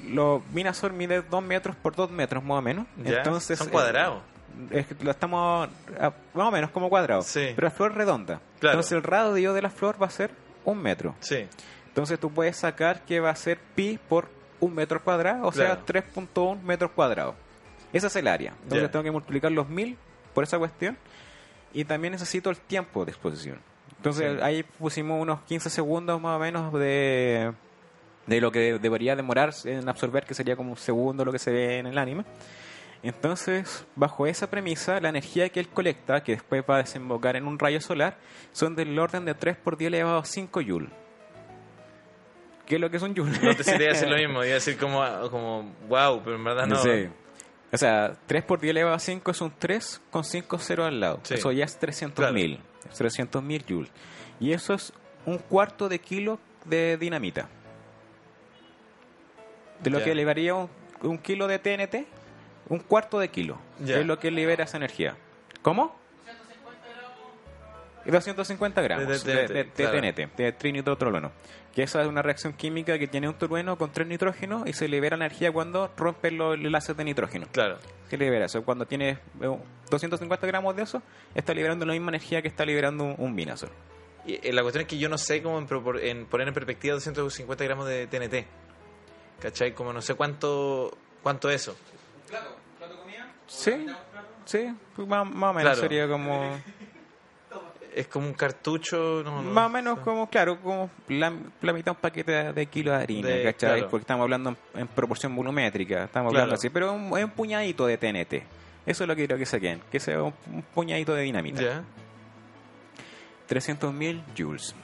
lo 0.08 0.42
Minasol 0.52 0.92
mide 0.92 1.22
2 1.22 1.42
metros 1.42 1.76
por 1.76 1.94
2 1.94 2.10
metros 2.10 2.42
más 2.42 2.58
o 2.58 2.62
menos. 2.62 2.86
Ya, 3.04 3.18
Entonces, 3.18 3.58
son 3.58 3.68
eh, 3.68 3.70
cuadrados. 3.70 4.22
es 4.70 4.86
que 4.86 4.96
lo 5.04 5.10
estamos 5.10 5.68
ah, 6.00 6.12
más 6.34 6.46
o 6.48 6.50
menos 6.50 6.70
como 6.70 6.88
cuadrado. 6.88 7.22
Sí. 7.22 7.52
Pero 7.54 7.66
la 7.66 7.70
flor 7.70 7.90
es 7.92 7.96
redonda. 7.96 8.40
Claro. 8.60 8.74
Entonces 8.74 8.92
el 8.92 9.02
radio 9.02 9.52
de 9.52 9.62
la 9.62 9.70
flor 9.70 10.00
va 10.00 10.06
a 10.06 10.10
ser 10.10 10.30
un 10.64 10.78
metro. 10.80 11.14
Sí. 11.20 11.46
Entonces 11.88 12.18
tú 12.20 12.30
puedes 12.30 12.56
sacar 12.56 13.02
que 13.04 13.20
va 13.20 13.30
a 13.30 13.36
ser 13.36 13.58
pi 13.74 13.98
por 14.08 14.28
un 14.60 14.74
metro 14.74 15.02
cuadrado, 15.02 15.46
o 15.46 15.50
Claro. 15.52 15.74
sea, 15.74 15.84
3.1 15.86 16.62
metros 16.62 16.90
cuadrados. 16.92 17.34
Ese 17.92 18.06
es 18.06 18.16
el 18.16 18.28
área. 18.28 18.52
Entonces 18.62 18.82
Ya. 18.82 18.90
tengo 18.90 19.02
que 19.02 19.10
multiplicar 19.10 19.50
los 19.52 19.68
mil 19.68 19.96
por 20.34 20.44
esa 20.44 20.58
cuestión. 20.58 20.96
Y 21.72 21.84
también 21.84 22.12
necesito 22.12 22.50
el 22.50 22.56
tiempo 22.58 23.04
de 23.04 23.12
exposición. 23.12 23.58
Entonces 23.96 24.32
Sí. 24.36 24.42
ahí 24.42 24.62
pusimos 24.62 25.20
unos 25.20 25.42
15 25.42 25.70
segundos 25.70 26.20
más 26.20 26.36
o 26.36 26.38
menos 26.40 26.72
de, 26.72 27.52
de 28.26 28.40
lo 28.40 28.50
que 28.50 28.78
debería 28.78 29.14
demorar 29.16 29.52
en 29.64 29.88
absorber, 29.88 30.24
que 30.24 30.34
sería 30.34 30.56
como 30.56 30.70
un 30.70 30.76
segundo 30.76 31.24
lo 31.24 31.32
que 31.32 31.38
se 31.38 31.50
ve 31.52 31.78
en 31.78 31.86
el 31.86 31.98
anime. 31.98 32.24
Entonces, 33.02 33.86
bajo 33.96 34.26
esa 34.26 34.50
premisa, 34.50 35.00
la 35.00 35.08
energía 35.08 35.48
que 35.48 35.58
él 35.60 35.68
colecta, 35.68 36.22
que 36.22 36.32
después 36.32 36.62
va 36.68 36.74
a 36.76 36.78
desembocar 36.78 37.34
en 37.36 37.46
un 37.46 37.58
rayo 37.58 37.80
solar, 37.80 38.18
son 38.52 38.74
del 38.76 38.98
orden 38.98 39.24
de 39.24 39.34
3 39.34 39.56
por 39.56 39.76
10 39.78 39.88
elevado 39.88 40.18
a 40.18 40.24
5 40.24 40.60
joule. 40.66 40.88
¿Qué 42.66 42.74
es 42.76 42.80
lo 42.80 42.90
que 42.90 42.98
es 42.98 43.02
un 43.02 43.14
joule? 43.16 43.38
No 43.42 43.54
te 43.56 43.64
sería 43.64 43.88
decir 43.88 44.08
lo 44.08 44.16
mismo, 44.18 44.44
iba 44.44 44.52
a 44.52 44.54
decir 44.54 44.76
como, 44.76 45.02
como 45.30 45.72
wow, 45.88 46.20
pero 46.22 46.36
en 46.36 46.44
verdad 46.44 46.66
no. 46.66 46.76
Sí. 46.76 47.08
O 47.72 47.76
sea, 47.76 48.16
3 48.26 48.42
por 48.44 48.58
10 48.60 48.70
elevado 48.72 48.96
a 48.96 48.98
5 48.98 49.30
es 49.30 49.40
un 49.40 49.52
3 49.56 50.00
con 50.10 50.24
5 50.24 50.58
ceros 50.58 50.86
al 50.86 50.98
lado. 51.00 51.20
Sí. 51.22 51.34
Eso 51.34 51.52
ya 51.52 51.64
es 51.64 51.78
300 51.78 52.16
Claro. 52.16 52.34
mil. 52.34 52.58
300 52.96 53.42
mil 53.42 53.64
joules. 53.68 53.90
Y 54.40 54.52
eso 54.52 54.74
es 54.74 54.92
un 55.26 55.38
cuarto 55.38 55.88
de 55.88 56.00
kilo 56.00 56.40
de 56.64 56.96
dinamita. 56.96 57.48
De 59.82 59.90
lo 59.90 59.98
Ya. 59.98 60.04
que 60.06 60.12
elevaría 60.12 60.54
un, 60.54 60.68
un 61.02 61.18
kilo 61.18 61.46
de 61.46 61.58
TNT, 61.58 62.06
un 62.68 62.80
cuarto 62.80 63.18
de 63.18 63.28
kilo. 63.28 63.58
Ya. 63.78 63.98
Es 63.98 64.06
lo 64.06 64.18
que 64.18 64.30
libera 64.30 64.64
esa 64.64 64.76
energía. 64.76 65.16
¿Cómo? 65.62 65.98
250 68.04 68.80
gramos 68.82 69.06
De 69.06 69.12
de, 69.12 69.18
TNT, 69.46 69.52
de- 69.52 69.64
de 69.64 69.70
claro. 69.70 70.00
TNT, 70.00 70.36
de 70.36 70.52
trinitrotolueno. 70.52 71.32
Que 71.74 71.84
esa 71.84 72.02
es 72.02 72.08
una 72.08 72.20
reacción 72.22 72.52
química 72.52 72.98
que 72.98 73.06
tiene 73.06 73.28
un 73.28 73.34
tolueno 73.34 73.78
con 73.78 73.92
tres 73.92 74.08
nitrógenos 74.08 74.66
y 74.66 74.72
se 74.72 74.88
libera 74.88 75.14
energía 75.16 75.52
cuando 75.52 75.90
rompe 75.96 76.30
los 76.32 76.54
enlaces 76.56 76.96
de 76.96 77.04
nitrógeno. 77.04 77.46
Claro. 77.52 77.78
Se 78.08 78.16
libera 78.16 78.46
eso. 78.46 78.64
Cuando 78.64 78.86
tienes 78.86 79.18
eh, 79.40 79.56
250 79.88 80.46
gramos 80.48 80.74
de 80.74 80.82
eso, 80.82 81.00
está 81.34 81.54
liberando 81.54 81.86
la 81.86 81.92
misma 81.92 82.10
energía 82.10 82.42
que 82.42 82.48
está 82.48 82.64
liberando 82.64 83.04
un, 83.16 83.34
Minazol. 83.34 83.70
Y, 84.26 84.34
eh, 84.46 84.52
la 84.52 84.62
cuestión 84.62 84.82
es 84.82 84.88
que 84.88 84.98
yo 84.98 85.08
no 85.08 85.16
sé 85.16 85.42
cómo 85.42 85.58
en, 85.58 85.68
propor- 85.68 86.00
en 86.02 86.26
poner 86.26 86.48
en 86.48 86.54
perspectiva 86.54 86.94
250 86.94 87.62
gramos 87.64 87.86
de 87.86 88.06
TNT. 88.08 88.46
¿Cachai? 89.40 89.72
Como 89.72 89.92
no 89.92 90.02
sé 90.02 90.14
cuánto 90.14 90.90
cuánto 91.22 91.48
es 91.50 91.62
eso. 91.62 91.76
Sí, 93.46 93.86
sí, 94.44 94.74
pues 94.94 95.08
más, 95.08 95.28
más 95.28 95.50
o 95.50 95.54
menos 95.54 95.72
Claro. 95.72 95.80
sería 95.80 96.08
como... 96.08 96.56
Es 97.94 98.06
como 98.06 98.26
un 98.28 98.34
cartucho. 98.34 99.22
No, 99.24 99.42
Más 99.42 99.66
o 99.66 99.68
menos 99.68 99.98
como, 100.00 100.28
claro, 100.30 100.60
como 100.60 100.90
la, 101.08 101.32
la 101.60 101.72
mitad 101.72 101.86
de 101.86 101.90
un 101.92 101.96
paquete 101.96 102.30
de, 102.32 102.52
de 102.52 102.66
kilo 102.66 102.92
de 102.92 102.96
harina, 102.98 103.28
De- 103.28 103.42
¿cachai? 103.42 103.76
claro. 103.78 103.88
Porque 103.90 104.02
estamos 104.02 104.22
hablando 104.24 104.50
en, 104.74 104.80
en 104.82 104.86
proporción 104.88 105.34
volumétrica, 105.34 106.04
estamos 106.04 106.30
Claro. 106.30 106.44
hablando 106.44 106.54
así, 106.54 106.70
pero 106.70 106.94
es 107.16 107.24
un 107.24 107.30
puñadito 107.30 107.86
de 107.86 107.98
TNT. 107.98 108.34
Eso 108.86 109.04
es 109.04 109.08
lo 109.08 109.14
que 109.16 109.22
quiero 109.26 109.36
que 109.38 109.46
saquen, 109.46 109.80
que 109.90 109.98
sea 110.00 110.22
un, 110.22 110.32
un 110.52 110.62
puñadito 110.62 111.14
de 111.14 111.22
dinamita. 111.22 111.60
Ya. 111.62 111.82
300.000 113.48 114.22
joules. 114.38 114.74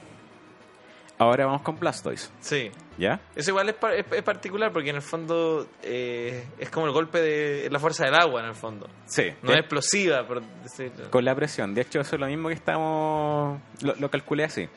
Ahora 1.19 1.47
vamos 1.47 1.63
con 1.63 1.79
Blastoise, 1.79 2.31
Sí. 2.41 2.69
¿ya? 2.99 3.19
Eso 3.35 3.49
igual 3.49 3.69
es, 3.69 3.75
par- 3.75 3.93
es- 3.95 4.05
es 4.11 4.21
particular 4.21 4.71
porque 4.71 4.91
en 4.91 4.97
el 4.97 5.01
fondo 5.01 5.67
eh, 5.81 6.45
es 6.59 6.69
como 6.69 6.85
el 6.85 6.91
golpe 6.91 7.19
de 7.19 7.69
la 7.71 7.79
fuerza 7.79 8.05
del 8.05 8.13
agua 8.13 8.41
en 8.41 8.49
el 8.49 8.55
fondo. 8.55 8.87
Sí. 9.07 9.33
No 9.41 9.51
es 9.51 9.57
explosiva, 9.59 10.27
por 10.27 10.43
decirlo. 10.63 11.09
Con 11.09 11.25
la 11.25 11.33
presión. 11.33 11.73
De 11.73 11.81
hecho, 11.81 11.99
eso 12.01 12.15
es 12.15 12.19
lo 12.19 12.27
mismo 12.27 12.49
que 12.49 12.53
estamos... 12.53 13.59
Lo, 13.81 13.95
lo 13.95 14.11
calculé 14.11 14.43
así. 14.43 14.69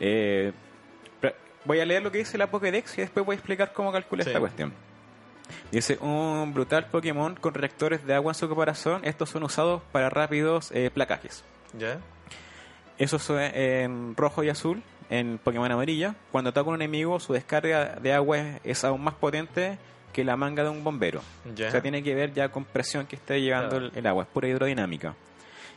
Eh, 0.00 0.52
voy 1.66 1.80
a 1.80 1.84
leer 1.84 2.02
lo 2.02 2.10
que 2.10 2.18
dice 2.18 2.38
la 2.38 2.46
Pokédex 2.50 2.96
y 2.98 3.02
después 3.02 3.24
voy 3.26 3.34
a 3.34 3.36
explicar 3.36 3.72
cómo 3.74 3.92
calculé 3.92 4.24
Sí. 4.24 4.30
esta 4.30 4.40
cuestión. 4.40 4.72
Dice, 5.70 5.98
un 6.00 6.54
brutal 6.54 6.86
Pokémon 6.86 7.34
con 7.36 7.52
reactores 7.52 8.06
de 8.06 8.14
agua 8.14 8.30
en 8.32 8.34
su 8.34 8.48
caparazón. 8.48 9.02
Estos 9.04 9.28
son 9.28 9.42
usados 9.44 9.82
para 9.92 10.08
rápidos 10.08 10.70
eh, 10.72 10.90
placajes. 10.92 11.44
¿Ya? 11.78 11.98
Eso 12.96 13.16
es 13.16 13.28
en 13.54 14.14
rojo 14.16 14.42
y 14.44 14.48
azul, 14.48 14.82
en 15.10 15.38
Pokémon 15.38 15.70
amarilla. 15.70 16.14
Cuando 16.32 16.50
ataca 16.50 16.68
un 16.68 16.76
enemigo, 16.76 17.18
su 17.20 17.32
descarga 17.32 17.96
de 18.00 18.12
agua 18.12 18.38
es, 18.38 18.60
es 18.64 18.84
aún 18.84 19.02
más 19.02 19.14
potente 19.14 19.78
que 20.12 20.24
la 20.24 20.36
manga 20.36 20.62
de 20.62 20.68
un 20.70 20.84
bombero. 20.84 21.20
Ya. 21.56 21.68
O 21.68 21.70
sea, 21.70 21.80
tiene 21.82 22.02
que 22.02 22.14
ver 22.14 22.32
ya 22.32 22.48
con 22.50 22.64
presión 22.64 23.06
que 23.06 23.16
esté 23.16 23.40
llevando 23.40 23.76
el, 23.76 23.92
el 23.94 24.06
agua, 24.06 24.22
es 24.24 24.28
pura 24.30 24.48
hidrodinámica. 24.48 25.14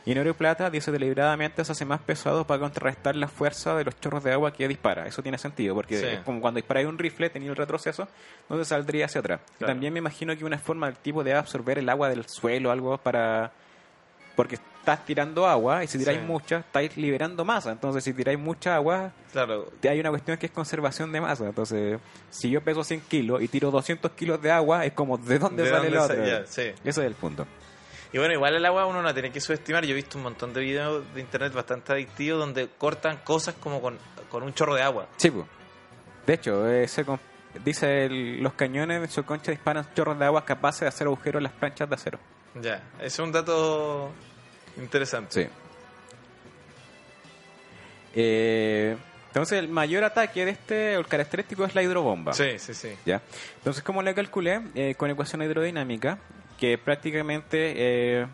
Y 0.06 0.12
en 0.12 0.18
oro 0.18 0.30
y 0.30 0.32
plata 0.32 0.70
dice 0.70 0.90
deliberadamente 0.90 1.62
se 1.64 1.72
hace 1.72 1.84
más 1.84 2.00
pesado 2.00 2.46
para 2.46 2.60
contrarrestar 2.60 3.14
la 3.16 3.28
fuerza 3.28 3.74
de 3.76 3.84
los 3.84 4.00
chorros 4.00 4.24
de 4.24 4.32
agua 4.32 4.52
que 4.52 4.66
dispara. 4.66 5.06
Eso 5.06 5.22
tiene 5.22 5.36
sentido, 5.36 5.74
porque 5.74 5.98
Sí. 5.98 6.06
es 6.06 6.20
como 6.20 6.40
cuando 6.40 6.56
disparáis 6.58 6.86
un 6.86 6.96
rifle, 6.96 7.28
tenía 7.28 7.50
el 7.50 7.56
retroceso, 7.56 8.08
no 8.48 8.56
te 8.56 8.64
saldría 8.64 9.04
hacia 9.06 9.18
atrás. 9.20 9.40
Claro. 9.58 9.72
También 9.72 9.92
me 9.92 9.98
imagino 9.98 10.34
que 10.34 10.44
una 10.46 10.56
forma 10.58 10.86
del 10.86 10.96
tipo 10.96 11.22
de 11.24 11.34
absorber 11.34 11.78
el 11.78 11.88
agua 11.90 12.08
del 12.08 12.26
suelo, 12.26 12.70
algo 12.70 12.96
para... 12.96 13.52
Porque 14.34 14.56
estás 14.90 15.04
tirando 15.04 15.46
agua 15.46 15.84
y 15.84 15.86
si 15.86 15.98
tiráis 15.98 16.18
Sí. 16.20 16.24
mucha, 16.26 16.58
estáis 16.58 16.96
liberando 16.96 17.44
masa. 17.44 17.72
Entonces, 17.72 18.02
si 18.04 18.14
tiráis 18.14 18.38
mucha 18.38 18.74
agua, 18.76 19.12
Claro. 19.32 19.70
hay 19.88 20.00
una 20.00 20.10
cuestión 20.10 20.38
que 20.38 20.46
es 20.46 20.52
conservación 20.52 21.12
de 21.12 21.20
masa. 21.20 21.46
Entonces, 21.46 22.00
si 22.30 22.48
yo 22.50 22.62
peso 22.62 22.82
100 22.82 23.00
kilos 23.02 23.42
y 23.42 23.48
tiro 23.48 23.70
200 23.70 24.12
kilos 24.12 24.40
de 24.40 24.50
agua, 24.50 24.84
es 24.86 24.92
como, 24.92 25.18
¿de 25.18 25.38
dónde 25.38 25.64
¿De 25.64 25.70
sale 25.70 25.90
dónde 25.90 25.98
otro? 26.14 26.24
ya, 26.26 26.46
sí. 26.46 26.62
Ese 26.62 26.74
es 26.84 26.98
el 26.98 27.14
punto. 27.14 27.46
Y 28.12 28.18
bueno, 28.18 28.32
igual 28.32 28.54
el 28.54 28.64
agua 28.64 28.86
uno 28.86 29.02
no 29.02 29.08
la 29.08 29.12
tiene 29.12 29.30
que 29.30 29.40
subestimar. 29.40 29.84
Yo 29.84 29.92
he 29.92 29.94
visto 29.96 30.16
un 30.16 30.24
montón 30.24 30.54
de 30.54 30.60
videos 30.62 31.04
de 31.14 31.20
internet 31.20 31.52
bastante 31.52 31.92
adictivos 31.92 32.40
donde 32.40 32.68
cortan 32.78 33.18
cosas 33.18 33.54
como 33.60 33.82
con, 33.82 33.98
con 34.30 34.42
un 34.42 34.54
chorro 34.54 34.74
de 34.74 34.82
agua. 34.82 35.06
Sí, 35.18 35.30
pues. 35.30 35.44
De 36.26 36.32
hecho, 36.34 36.66
ese 36.66 37.04
dice 37.64 38.06
el- 38.06 38.42
los 38.42 38.54
cañones 38.54 39.02
de 39.02 39.08
su 39.08 39.22
concha 39.24 39.50
disparan 39.50 39.86
chorros 39.94 40.18
de 40.18 40.24
agua 40.24 40.44
capaces 40.46 40.80
de 40.80 40.86
hacer 40.88 41.06
agujeros 41.06 41.40
en 41.40 41.44
las 41.44 41.52
planchas 41.52 41.88
de 41.88 41.94
acero. 41.94 42.18
Ya, 42.60 42.82
es 43.00 43.18
un 43.18 43.30
dato 43.30 44.10
interesante. 44.78 45.44
Sí. 45.44 45.48
Eh, 48.14 48.96
entonces, 49.28 49.58
el 49.58 49.68
mayor 49.68 50.04
ataque 50.04 50.44
de 50.44 50.50
este, 50.52 50.94
el 50.94 51.06
característico 51.06 51.64
es 51.64 51.74
la 51.74 51.82
hidrobomba. 51.82 52.32
Sí, 52.32 52.58
sí, 52.58 52.74
sí. 52.74 52.96
¿Ya? 53.04 53.20
Entonces, 53.58 53.82
como 53.82 54.02
le 54.02 54.14
calculé? 54.14 54.62
Eh, 54.74 54.94
con 54.96 55.10
ecuación 55.10 55.42
hidrodinámica, 55.42 56.18
que 56.58 56.78
prácticamente 56.78 57.74
eh, 57.76 58.26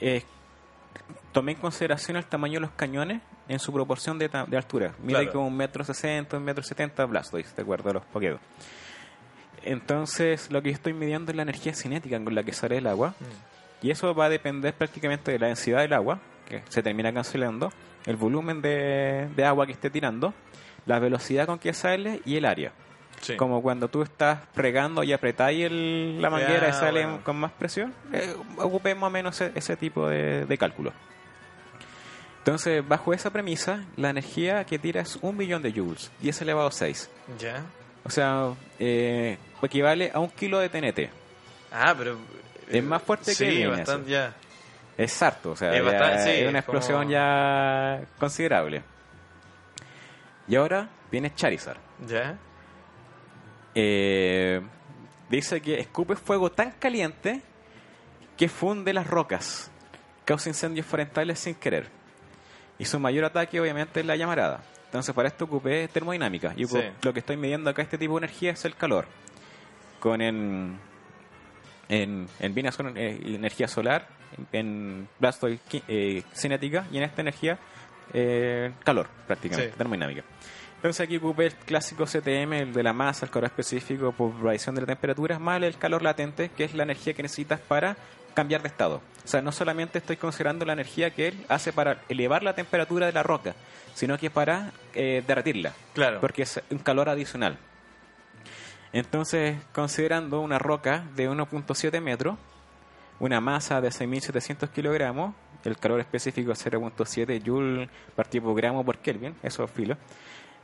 eh, 0.00 0.22
tomé 1.32 1.52
en 1.52 1.58
consideración 1.58 2.16
el 2.16 2.26
tamaño 2.26 2.54
de 2.54 2.60
los 2.60 2.72
cañones 2.72 3.22
en 3.48 3.58
su 3.60 3.72
proporción 3.72 4.18
de, 4.18 4.28
de 4.28 4.56
altura. 4.56 4.94
Mide 4.98 5.20
Claro. 5.20 5.32
como 5.32 5.46
un 5.46 5.56
metro 5.56 5.84
sesenta, 5.84 6.36
un 6.36 6.42
metro 6.44 6.64
setenta 6.64 7.04
Blastoise, 7.06 7.54
de 7.54 7.62
acuerdo 7.62 7.90
a 7.90 7.92
los 7.94 8.04
Pokémon. 8.06 8.40
Entonces, 9.62 10.50
lo 10.50 10.60
que 10.62 10.70
yo 10.70 10.74
estoy 10.74 10.92
midiendo 10.92 11.30
es 11.30 11.36
la 11.36 11.42
energía 11.42 11.74
cinética 11.74 12.22
con 12.22 12.34
la 12.34 12.42
que 12.42 12.52
sale 12.52 12.78
el 12.78 12.86
agua. 12.86 13.14
Y 13.82 13.90
eso 13.90 14.14
va 14.14 14.26
a 14.26 14.28
depender 14.28 14.74
prácticamente 14.74 15.32
de 15.32 15.38
la 15.38 15.46
densidad 15.48 15.80
del 15.80 15.92
agua, 15.92 16.18
que 16.48 16.62
se 16.68 16.82
termina 16.82 17.12
cancelando, 17.12 17.72
el 18.06 18.16
volumen 18.16 18.62
de, 18.62 19.28
de 19.34 19.44
agua 19.44 19.66
que 19.66 19.72
esté 19.72 19.90
tirando, 19.90 20.32
la 20.86 20.98
velocidad 20.98 21.46
con 21.46 21.58
que 21.58 21.72
sale 21.72 22.20
y 22.24 22.36
el 22.36 22.44
área. 22.44 22.72
Sí. 23.20 23.34
Como 23.36 23.62
cuando 23.62 23.88
tú 23.88 24.02
estás 24.02 24.40
regando 24.54 25.02
y 25.02 25.12
apretáis 25.12 25.64
el- 25.66 26.20
la 26.20 26.30
manguera 26.30 26.68
y 26.68 26.72
sale 26.72 27.02
bueno. 27.04 27.20
con 27.24 27.36
más 27.36 27.50
presión, 27.52 27.92
eh, 28.12 28.34
ocupé 28.58 28.94
más 28.94 29.04
o 29.08 29.10
menos 29.10 29.40
ese, 29.40 29.52
ese 29.56 29.76
tipo 29.76 30.08
de, 30.08 30.44
de 30.46 30.58
cálculo. 30.58 30.92
Entonces, 32.38 32.86
bajo 32.86 33.12
esa 33.12 33.30
premisa, 33.30 33.84
la 33.96 34.10
energía 34.10 34.64
que 34.64 34.78
tira 34.78 35.00
es 35.00 35.18
un 35.20 35.36
millón 35.36 35.62
de 35.62 35.72
joules, 35.72 36.12
10 36.20 36.42
elevado 36.42 36.68
a 36.68 36.72
6. 36.72 37.10
Ya. 37.38 37.64
O 38.04 38.10
sea, 38.10 38.52
eh, 38.78 39.36
equivale 39.62 40.12
a 40.14 40.20
un 40.20 40.30
kilo 40.30 40.58
de 40.60 40.68
TNT. 40.68 41.10
Ah, 41.72 41.92
pero. 41.98 42.16
Es 42.68 42.82
más 42.84 43.02
fuerte 43.02 43.26
que 43.32 43.34
sí, 43.34 43.46
viene 43.46 43.68
bastante, 43.68 44.10
ya. 44.10 44.34
Es 44.98 45.22
harto, 45.22 45.50
o 45.52 45.56
sea, 45.56 45.70
Es 45.74 45.84
ya 45.84 45.90
bastante, 45.90 46.22
sí, 46.24 46.30
es 46.42 46.48
una 46.48 46.58
explosión 46.60 46.98
como- 47.00 47.10
ya 47.10 48.00
considerable. 48.18 48.82
Y 50.48 50.56
ahora 50.56 50.88
viene 51.10 51.34
Charizard. 51.34 51.78
Ya. 52.06 52.38
Eh, 53.74 54.60
dice 55.28 55.60
que 55.60 55.78
escupe 55.80 56.16
fuego 56.16 56.50
tan 56.50 56.72
caliente 56.72 57.42
que 58.36 58.48
funde 58.48 58.92
las 58.92 59.06
rocas, 59.06 59.70
causa 60.24 60.48
incendios 60.48 60.86
forestales 60.86 61.38
sin 61.38 61.54
querer. 61.54 61.88
Y 62.78 62.84
su 62.84 62.98
mayor 63.00 63.24
ataque 63.24 63.60
obviamente 63.60 64.00
es 64.00 64.06
la 64.06 64.16
llamarada. 64.16 64.62
Entonces 64.86 65.14
para 65.14 65.28
esto 65.28 65.44
ocupé 65.44 65.88
termodinámica. 65.88 66.52
Y 66.56 66.66
Sí. 66.66 66.78
lo 67.02 67.12
que 67.12 67.20
estoy 67.20 67.36
midiendo 67.36 67.68
acá 67.70 67.82
este 67.82 67.98
tipo 67.98 68.14
de 68.14 68.26
energía 68.26 68.52
es 68.52 68.64
el 68.64 68.76
calor. 68.76 69.06
Con 70.00 70.20
el, 70.20 70.72
En, 71.88 72.26
en 72.40 72.54
Venusaur 72.54 72.92
eh, 72.96 73.18
energía 73.24 73.68
solar, 73.68 74.08
en 74.52 75.08
Blastoise 75.20 75.60
eh, 75.86 76.22
cinética 76.34 76.86
y 76.90 76.98
en 76.98 77.04
esta 77.04 77.20
energía 77.20 77.58
eh, 78.12 78.72
calor, 78.84 79.08
prácticamente, 79.26 79.72
Sí. 79.72 79.78
termodinámica. 79.78 80.22
Entonces 80.76 81.00
aquí 81.04 81.16
ocupé 81.16 81.46
el 81.46 81.54
clásico 81.54 82.04
CTM, 82.04 82.52
el 82.54 82.72
de 82.72 82.82
la 82.82 82.92
masa, 82.92 83.24
el 83.26 83.30
calor 83.32 83.46
específico 83.46 84.12
por 84.12 84.38
variación 84.40 84.74
de 84.74 84.82
la 84.82 84.86
temperatura, 84.88 85.38
más 85.38 85.62
el 85.62 85.76
calor 85.78 86.02
latente, 86.02 86.50
que 86.56 86.64
es 86.64 86.74
la 86.74 86.82
energía 86.82 87.14
que 87.14 87.22
necesitas 87.22 87.58
para 87.60 87.96
cambiar 88.34 88.60
de 88.62 88.68
estado. 88.68 89.00
O 89.24 89.28
sea, 89.28 89.40
no 89.40 89.50
solamente 89.52 89.98
estoy 89.98 90.16
considerando 90.16 90.64
la 90.66 90.74
energía 90.74 91.10
que 91.10 91.28
él 91.28 91.44
hace 91.48 91.72
para 91.72 92.02
elevar 92.08 92.42
la 92.42 92.54
temperatura 92.54 93.06
de 93.06 93.12
la 93.12 93.22
roca, 93.22 93.54
sino 93.94 94.18
que 94.18 94.28
para 94.30 94.72
eh, 94.94 95.24
derretirla, 95.26 95.72
Claro. 95.94 96.20
porque 96.20 96.42
es 96.42 96.60
un 96.70 96.78
calor 96.78 97.08
adicional. 97.08 97.56
Entonces, 98.96 99.58
considerando 99.74 100.40
una 100.40 100.58
roca 100.58 101.04
de 101.14 101.28
1.7 101.28 102.00
metros, 102.00 102.38
una 103.20 103.42
masa 103.42 103.82
de 103.82 103.90
6.700 103.90 104.70
kilogramos, 104.70 105.34
el 105.64 105.76
calor 105.76 106.00
específico 106.00 106.52
es 106.52 106.64
0.7 106.64 107.42
joule 107.44 107.90
partido 108.14 108.44
por 108.44 108.56
gramo 108.56 108.82
por 108.82 108.96
Kelvin, 108.96 109.34
eso 109.42 109.64
es 109.64 109.70
filo. 109.70 109.98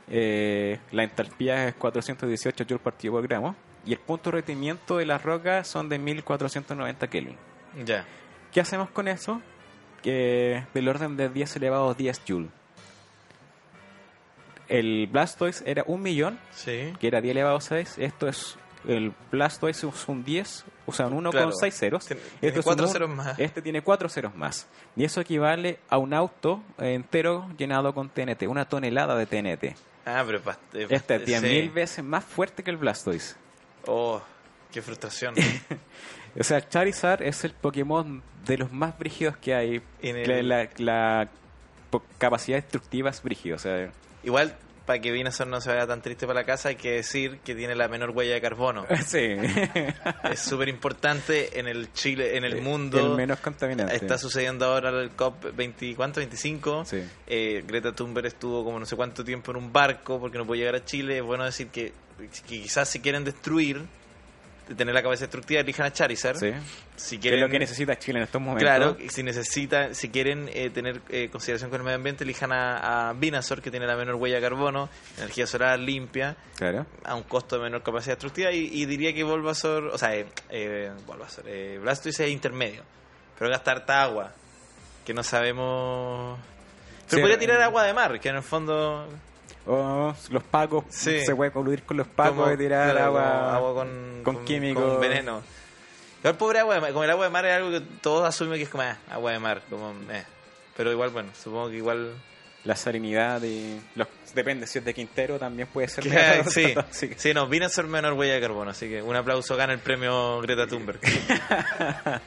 Eh, 0.09 0.79
la 0.91 1.03
entalpía 1.03 1.67
es 1.67 1.75
418 1.75 2.65
joule 2.67 2.79
partido 2.79 3.13
por 3.13 3.21
gramo. 3.21 3.55
Y 3.85 3.93
el 3.93 3.99
punto 3.99 4.31
de 4.31 4.37
derretimiento 4.37 4.97
de 4.97 5.05
las 5.05 5.21
rocas 5.21 5.67
son 5.67 5.87
de 5.87 5.99
1490 5.99 7.07
Kelvin. 7.11 7.37
Ya. 7.85 8.03
¿Qué 8.51 8.61
hacemos 8.61 8.89
con 8.89 9.07
eso? 9.07 9.43
Que 10.01 10.65
del 10.73 10.87
orden 10.87 11.17
de 11.17 11.29
10 11.29 11.57
elevado 11.57 11.91
a 11.91 11.93
10 11.93 12.21
joule. 12.27 12.49
El 14.77 15.07
Blastoise 15.07 15.63
era 15.65 15.83
un 15.87 16.01
millón, 16.01 16.39
Sí. 16.51 16.93
que 16.99 17.07
era 17.07 17.21
10 17.21 17.31
elevado 17.31 17.57
a 17.57 17.61
6. 17.61 17.95
Esto 17.97 18.27
es. 18.27 18.57
El 18.87 19.13
Blastoise 19.31 19.83
es 19.87 20.07
un 20.09 20.25
10, 20.25 20.65
o 20.85 20.91
sea, 20.91 21.07
un 21.07 21.13
1 21.13 21.31
Claro. 21.31 21.51
con 21.51 21.55
6 21.57 21.73
ceros. 21.73 22.05
Tiene- 22.05 22.21
Esto 22.21 22.39
tiene 22.41 22.59
es 22.59 22.65
cuatro 22.65 22.87
ceros 22.87 23.09
más. 23.09 23.39
Este 23.39 23.61
tiene 23.61 23.81
4 23.81 24.09
ceros 24.09 24.35
más. 24.35 24.67
Y 24.97 25.05
eso 25.05 25.21
equivale 25.21 25.79
a 25.89 25.97
un 25.97 26.13
auto 26.13 26.61
entero 26.77 27.49
llenado 27.57 27.93
con 27.93 28.09
TNT, 28.09 28.47
una 28.47 28.65
tonelada 28.65 29.15
de 29.15 29.25
TNT. 29.25 29.75
Ah, 30.05 30.23
pero 30.25 30.41
Este 30.89 31.15
es 31.15 31.21
sí. 31.21 31.25
10.000 31.31 31.69
veces 31.71 32.03
más 32.03 32.25
fuerte 32.25 32.61
que 32.61 32.71
el 32.71 32.77
Blastoise. 32.77 33.37
Oh, 33.87 34.21
qué 34.71 34.81
frustración. 34.81 35.35
O 36.39 36.43
sea, 36.43 36.67
Charizard 36.67 37.21
es 37.21 37.43
el 37.43 37.53
Pokémon 37.53 38.23
de 38.45 38.57
los 38.57 38.71
más 38.71 38.97
brígidos 38.97 39.37
que 39.37 39.53
hay. 39.53 39.81
En 40.01 40.17
el- 40.17 40.49
La, 40.49 40.67
la 40.77 41.29
capacidad 42.17 42.57
destructiva 42.57 43.11
es 43.11 43.21
brígida. 43.21 43.55
O 43.55 43.59
sea, 43.59 43.91
Igual, 44.23 44.55
para 44.85 44.99
que 44.99 45.11
Venusaur 45.11 45.47
no 45.49 45.61
se 45.61 45.69
vaya 45.69 45.87
tan 45.87 46.01
triste 46.01 46.27
para 46.27 46.41
la 46.41 46.45
casa, 46.45 46.69
hay 46.69 46.75
que 46.75 46.91
decir 46.91 47.39
que 47.39 47.55
tiene 47.55 47.75
la 47.75 47.87
menor 47.87 48.09
huella 48.11 48.33
de 48.33 48.41
carbono. 48.41 48.85
sí. 49.05 49.35
es 50.29 50.39
súper 50.39 50.67
importante 50.67 51.59
en 51.59 51.67
el 51.67 51.93
Chile, 51.93 52.37
en 52.37 52.43
el 52.43 52.61
mundo. 52.61 52.99
El 52.99 53.15
menos 53.15 53.39
contaminante. 53.39 53.95
Está 53.95 54.17
sucediendo 54.17 54.65
ahora 54.65 54.89
el 54.89 55.11
COP 55.11 55.55
20, 55.55 55.95
¿cuánto? 55.95 56.19
25. 56.19 56.85
Sí. 56.85 57.03
Eh, 57.27 57.63
Greta 57.65 57.93
Thunberg 57.93 58.27
estuvo 58.27 58.63
como 58.63 58.79
no 58.79 58.85
sé 58.85 58.95
cuánto 58.95 59.23
tiempo 59.23 59.51
en 59.51 59.57
un 59.57 59.71
barco 59.71 60.19
porque 60.19 60.37
no 60.37 60.45
puede 60.45 60.59
llegar 60.59 60.75
a 60.75 60.83
Chile. 60.83 61.17
Es 61.17 61.23
bueno 61.23 61.45
decir 61.45 61.67
que, 61.67 61.93
que 62.47 62.59
quizás 62.59 62.89
si 62.89 62.99
quieren 62.99 63.23
destruir, 63.23 63.81
de 64.67 64.75
tener 64.75 64.93
la 64.93 65.01
cabeza 65.03 65.25
destructiva, 65.25 65.61
elijan 65.61 65.85
a 65.85 65.91
Charizard. 65.91 66.37
Sí. 66.37 66.51
Si 66.95 67.09
Que 67.09 67.15
es 67.15 67.21
quieren, 67.21 67.41
lo 67.41 67.49
que 67.49 67.59
necesita 67.59 67.97
Chile 67.97 68.19
en 68.19 68.23
estos 68.23 68.41
momentos. 68.41 68.63
Claro, 68.63 68.97
si 69.09 69.23
necesita, 69.23 69.93
si 69.93 70.09
quieren 70.09 70.49
eh, 70.53 70.69
tener 70.69 71.01
eh, 71.09 71.29
consideración 71.29 71.69
con 71.69 71.79
el 71.81 71.83
medio 71.85 71.97
ambiente, 71.97 72.23
elijan 72.23 72.51
a, 72.51 73.09
a 73.09 73.13
Venusaur, 73.13 73.61
que 73.61 73.71
tiene 73.71 73.85
la 73.87 73.95
menor 73.95 74.15
huella 74.15 74.35
de 74.37 74.41
carbono, 74.41 74.89
energía 75.17 75.45
solar 75.47 75.77
limpia, 75.79 76.35
Claro. 76.55 76.85
a 77.03 77.15
un 77.15 77.23
costo 77.23 77.57
de 77.57 77.63
menor 77.63 77.83
capacidad 77.83 78.13
destructiva, 78.15 78.51
y, 78.51 78.69
y 78.71 78.85
diría 78.85 79.13
que 79.13 79.23
Bulbasaur, 79.23 79.87
o 79.87 79.97
sea, 79.97 80.15
eh, 80.15 80.27
eh, 80.49 80.91
Bulbasaur, 81.05 81.45
eh, 81.49 81.77
Blastoise 81.81 82.21
es 82.25 82.29
intermedio, 82.31 82.83
pero 83.37 83.49
gasta 83.51 83.71
harta 83.71 84.03
agua, 84.03 84.31
que 85.05 85.13
no 85.13 85.23
sabemos... 85.23 86.39
Pero 87.09 87.17
Sí, 87.17 87.19
podría 87.19 87.35
eh, 87.35 87.39
tirar 87.39 87.61
agua 87.61 87.83
de 87.83 87.93
mar, 87.93 88.19
que 88.19 88.29
en 88.29 88.37
el 88.37 88.43
fondo... 88.43 89.07
O 89.65 90.13
los 90.29 90.43
pacos. 90.43 90.83
Sí. 90.89 91.23
Se 91.25 91.35
puede 91.35 91.51
coludir 91.51 91.83
con 91.83 91.97
los 91.97 92.07
pacos 92.07 92.35
como- 92.37 92.51
y 92.51 92.57
tirar 92.57 92.91
claro, 92.91 93.05
agua. 93.07 93.55
agua 93.55 93.73
con, 93.75 94.21
con 94.23 94.45
químicos. 94.45 94.83
con 94.83 95.01
veneno. 95.01 95.41
El 96.23 96.35
pobre 96.35 96.59
agua 96.59 96.75
de 96.75 96.81
mar, 96.81 96.91
como 96.91 97.03
el 97.03 97.09
agua 97.09 97.25
de 97.25 97.31
mar 97.31 97.45
es 97.45 97.53
algo 97.55 97.69
que 97.71 97.81
todos 98.01 98.27
asumen 98.27 98.57
que 98.57 98.63
es 98.63 98.69
como 98.69 98.83
ah, 98.83 98.97
agua 99.11 99.31
de 99.31 99.39
mar, 99.39 99.61
como 99.69 99.93
eh. 100.11 100.23
Pero 100.75 100.91
igual, 100.91 101.09
bueno, 101.11 101.29
supongo 101.41 101.69
que 101.69 101.75
igual 101.77 102.13
La 102.63 102.75
salinidad 102.75 103.41
y. 103.43 103.79
Los, 103.95 104.07
depende 104.33 104.65
si 104.67 104.79
es 104.79 104.85
de 104.85 104.93
Quintero, 104.93 105.37
también 105.37 105.67
puede 105.67 105.87
ser. 105.89 106.03
De- 106.05 106.43
sí, 106.49 106.73
tóxica. 106.73 107.15
sí, 107.17 107.33
no, 107.33 107.47
vino 107.47 107.65
a 107.65 107.69
ser 107.69 107.85
menor 107.85 108.13
huella 108.13 108.35
de 108.35 108.41
carbono, 108.41 108.71
así 108.71 108.87
que 108.89 109.01
un 109.01 109.15
aplauso 109.15 109.55
gana 109.57 109.73
el 109.73 109.79
premio 109.79 110.39
Greta 110.41 110.65
Thunberg. 110.65 110.99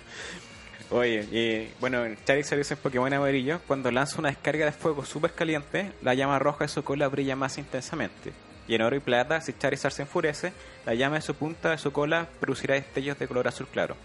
Oye, 0.91 1.27
y 1.33 1.73
bueno, 1.81 2.05
Charizard 2.25 2.61
es 2.61 2.71
el 2.71 2.77
Pokémon 2.77 3.13
amarillo. 3.13 3.61
Cuando 3.67 3.91
lanza 3.91 4.19
una 4.19 4.29
descarga 4.29 4.67
de 4.67 4.73
fuego 4.73 5.05
súper 5.05 5.33
caliente, 5.33 5.93
la 6.03 6.15
llama 6.15 6.39
roja 6.39 6.65
de 6.65 6.69
su 6.69 6.85
cola 6.85 7.09
brilla 7.09 7.35
más 7.35 7.59
intensamente. 7.59 8.33
Y 8.69 8.75
en 8.75 8.83
oro 8.83 8.97
y 8.97 9.01
plata, 9.01 9.41
si 9.41 9.53
Charizard 9.53 9.93
se 9.93 10.03
enfurece, 10.03 10.53
la 10.85 10.95
llama 10.95 11.17
de 11.17 11.23
su 11.23 11.35
punta 11.35 11.71
de 11.71 11.79
su 11.79 11.93
cola 11.93 12.29
producirá 12.41 12.75
destellos 12.75 13.19
de 13.19 13.27
color 13.27 13.49
azul 13.49 13.67
claro. 13.67 13.97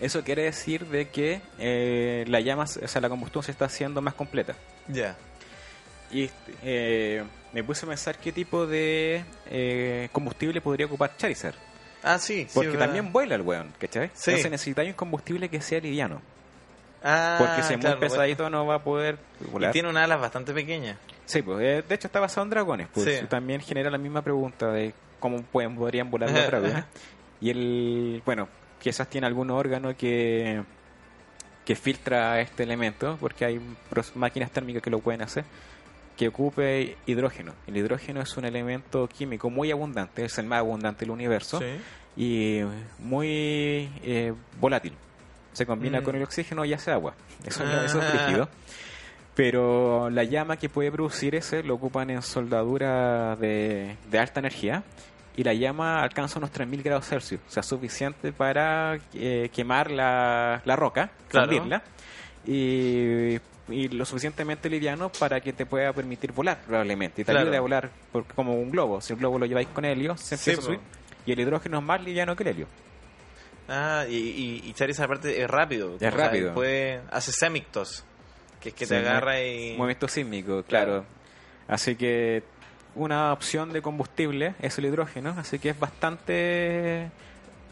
Eso 0.00 0.22
quiere 0.22 0.44
decir 0.44 0.86
de 0.86 1.08
que 1.08 1.40
eh, 1.58 2.24
la 2.28 2.40
llama, 2.40 2.64
o 2.64 2.88
sea, 2.88 3.00
la 3.00 3.08
combustión 3.08 3.42
se 3.42 3.50
está 3.50 3.64
haciendo 3.64 4.00
más 4.00 4.14
completa. 4.14 4.54
ya. 4.88 5.16
Y 6.10 6.30
eh, 6.62 7.22
me 7.52 7.62
puse 7.62 7.84
a 7.84 7.88
pensar 7.90 8.16
qué 8.16 8.32
tipo 8.32 8.66
de 8.66 9.22
eh, 9.50 10.08
combustible 10.10 10.62
podría 10.62 10.86
ocupar 10.86 11.14
Charizard. 11.18 11.54
Ah, 12.02 12.18
sí, 12.18 12.42
sí. 12.44 12.50
Porque 12.54 12.70
verdad. 12.70 12.86
también 12.86 13.12
vuela 13.12 13.34
el 13.34 13.42
weón, 13.42 13.72
¿cachai? 13.78 14.10
Sí. 14.14 14.30
Entonces 14.30 14.50
necesitáis 14.50 14.88
un 14.90 14.94
combustible 14.94 15.48
que 15.48 15.60
sea 15.60 15.80
liviano. 15.80 16.20
Ah, 17.02 17.36
Porque 17.38 17.62
si 17.62 17.74
es 17.74 17.80
claro, 17.80 17.96
muy 17.98 18.08
pesadito 18.08 18.50
no 18.50 18.66
va 18.66 18.76
a 18.76 18.82
poder 18.82 19.18
volar. 19.52 19.70
Y 19.70 19.72
tiene 19.72 19.88
unas 19.88 20.04
alas 20.04 20.20
bastante 20.20 20.52
pequeñas. 20.52 20.96
Sí, 21.26 21.42
pues 21.42 21.60
eh, 21.60 21.84
de 21.88 21.94
hecho 21.94 22.08
está 22.08 22.18
basado 22.20 22.44
en 22.44 22.50
dragones. 22.50 22.88
Pues, 22.92 23.20
Sí. 23.20 23.26
también 23.26 23.60
genera 23.60 23.90
la 23.90 23.98
misma 23.98 24.22
pregunta 24.22 24.72
de 24.72 24.92
cómo 25.20 25.42
pueden, 25.42 25.76
podrían 25.76 26.10
volar 26.10 26.30
los 26.30 26.46
dragones. 26.46 26.84
Y 27.40 27.50
el, 27.50 28.22
bueno, 28.26 28.48
quizás 28.80 29.08
tiene 29.08 29.26
algún 29.28 29.50
órgano 29.50 29.96
que, 29.96 30.62
que 31.64 31.76
filtra 31.76 32.40
este 32.40 32.64
elemento, 32.64 33.16
porque 33.20 33.44
hay 33.44 33.60
máquinas 34.16 34.50
térmicas 34.50 34.82
que 34.82 34.90
lo 34.90 34.98
pueden 34.98 35.22
hacer, 35.22 35.44
que 36.18 36.28
ocupe 36.28 36.96
hidrógeno. 37.06 37.54
El 37.66 37.76
hidrógeno 37.78 38.20
es 38.20 38.36
un 38.36 38.44
elemento 38.44 39.06
químico 39.08 39.48
muy 39.48 39.70
abundante, 39.70 40.24
es 40.24 40.36
el 40.38 40.46
más 40.46 40.58
abundante 40.58 41.00
del 41.06 41.10
universo 41.12 41.60
Sí. 41.60 41.66
y 42.16 42.60
muy 42.98 43.88
eh, 44.02 44.34
volátil. 44.60 44.92
Se 45.52 45.64
combina 45.64 46.00
Mm. 46.00 46.04
con 46.04 46.16
el 46.16 46.22
oxígeno 46.24 46.64
y 46.64 46.72
hace 46.74 46.90
agua. 46.90 47.14
Eso, 47.46 47.62
es- 47.64 47.84
eso 47.84 47.98
es 48.00 48.04
Ah. 48.04 48.26
rígido. 48.26 48.48
Pero 49.34 50.10
la 50.10 50.24
llama 50.24 50.56
que 50.56 50.68
puede 50.68 50.90
producir 50.90 51.36
ese 51.36 51.62
lo 51.62 51.74
ocupan 51.74 52.10
en 52.10 52.22
soldadura 52.22 53.36
de, 53.36 53.96
de 54.10 54.18
alta 54.18 54.40
energía 54.40 54.82
y 55.36 55.44
la 55.44 55.54
llama 55.54 56.02
alcanza 56.02 56.38
unos 56.40 56.50
3000 56.50 56.82
grados 56.82 57.06
Celsius, 57.06 57.40
o 57.46 57.50
sea, 57.50 57.62
suficiente 57.62 58.32
para 58.32 58.98
eh, 59.14 59.48
quemar 59.54 59.92
la, 59.92 60.60
la 60.64 60.74
roca, 60.74 61.10
Claro. 61.28 61.46
fundirla 61.46 61.82
y, 62.44 63.36
y 63.68 63.88
lo 63.88 64.04
suficientemente 64.04 64.68
liviano 64.70 65.10
para 65.10 65.40
que 65.40 65.52
te 65.52 65.66
pueda 65.66 65.92
permitir 65.92 66.32
volar 66.32 66.58
probablemente 66.66 67.22
y 67.22 67.24
te 67.24 67.32
Claro. 67.32 67.46
ayude 67.46 67.56
a 67.56 67.60
volar 67.60 67.90
por- 68.12 68.24
como 68.26 68.54
un 68.54 68.70
globo. 68.70 69.00
Si 69.00 69.12
el 69.12 69.18
globo 69.18 69.38
lo 69.38 69.46
lleváis 69.46 69.68
con 69.68 69.84
helio, 69.84 70.16
se 70.16 70.36
Sí, 70.36 70.52
a 70.52 70.56
subir 70.56 70.80
y 71.26 71.32
el 71.32 71.40
hidrógeno 71.40 71.78
es 71.78 71.84
más 71.84 72.02
liviano 72.02 72.34
que 72.36 72.42
el 72.44 72.48
helio. 72.50 72.66
Ah, 73.68 74.04
y, 74.08 74.14
y, 74.16 74.62
y 74.64 74.72
Charizard 74.72 75.04
aparte 75.04 75.42
es 75.42 75.48
rápido. 75.50 75.96
Es 76.00 76.14
rápido. 76.14 76.54
puede, 76.54 77.00
hace 77.10 77.32
semictos, 77.32 78.04
que 78.60 78.70
es 78.70 78.74
que 78.74 78.86
Sí, 78.86 78.90
te 78.94 78.96
agarra 78.98 79.42
y... 79.42 79.76
Movimiento 79.76 80.08
sísmico, 80.08 80.62
claro. 80.62 81.04
Así 81.66 81.94
que 81.96 82.42
una 82.94 83.32
opción 83.32 83.70
de 83.72 83.82
combustible 83.82 84.54
es 84.60 84.78
el 84.78 84.86
hidrógeno, 84.86 85.34
así 85.36 85.58
que 85.58 85.68
es 85.68 85.78
bastante 85.78 87.10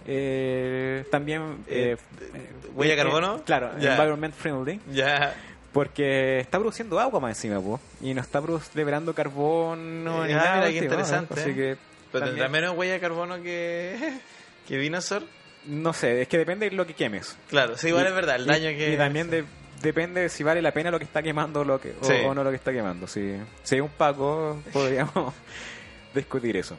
eh, 0.06 1.04
también 1.10 1.64
Eh, 1.66 1.96
eh, 2.34 2.50
¿huella 2.74 2.94
de 2.94 3.00
eh, 3.00 3.02
carbono? 3.04 3.42
claro, 3.44 3.72
environment 3.78 4.34
friendly, 4.34 4.80
Ya. 4.92 5.34
Porque 5.76 6.40
está 6.40 6.58
produciendo 6.58 6.98
agua 6.98 7.20
más 7.20 7.36
encima, 7.36 7.60
po, 7.60 7.78
y 8.00 8.14
no 8.14 8.20
está 8.20 8.42
liberando 8.74 9.14
carbono 9.14 10.24
Eh, 10.24 10.28
ni 10.28 10.32
ah, 10.34 10.36
nada. 10.36 10.68
qué 10.70 10.78
interesante, 10.78 11.34
Así 11.40 11.50
eh. 11.50 11.54
que 11.54 11.76
Pero 12.12 12.24
también- 12.24 12.30
tendrá 12.34 12.48
menos 12.48 12.76
huella 12.76 12.94
de 12.94 13.00
carbono 13.00 13.42
que, 13.42 14.18
que 14.68 14.76
Venusaur. 14.78 15.22
no 15.66 15.92
sé, 15.92 16.22
es 16.22 16.28
que 16.28 16.38
depende 16.38 16.68
de 16.70 16.74
lo 16.76 16.86
que 16.86 16.94
quemes. 16.94 17.36
Claro, 17.48 17.76
sí, 17.76 17.88
igual 17.88 18.04
Y- 18.04 18.08
es 18.08 18.14
verdad, 18.14 18.36
el 18.36 18.42
y- 18.42 18.46
daño 18.46 18.68
que... 18.70 18.92
Y 18.92 18.96
también 18.96 19.30
de- 19.30 19.44
depende 19.82 20.22
de 20.22 20.28
si 20.30 20.42
vale 20.42 20.62
la 20.62 20.72
pena 20.72 20.90
lo 20.90 20.98
que 20.98 21.04
está 21.04 21.22
quemando 21.22 21.62
lo 21.64 21.80
que, 21.80 21.94
o, 22.00 22.04
Sí. 22.04 22.14
o 22.24 22.34
no 22.34 22.42
lo 22.42 22.50
que 22.50 22.56
está 22.56 22.72
quemando. 22.72 23.06
Si, 23.06 23.36
si 23.62 23.76
es 23.76 23.82
un 23.82 23.90
Paco, 23.90 24.58
podríamos 24.72 25.34
discutir 26.14 26.56
eso. 26.56 26.76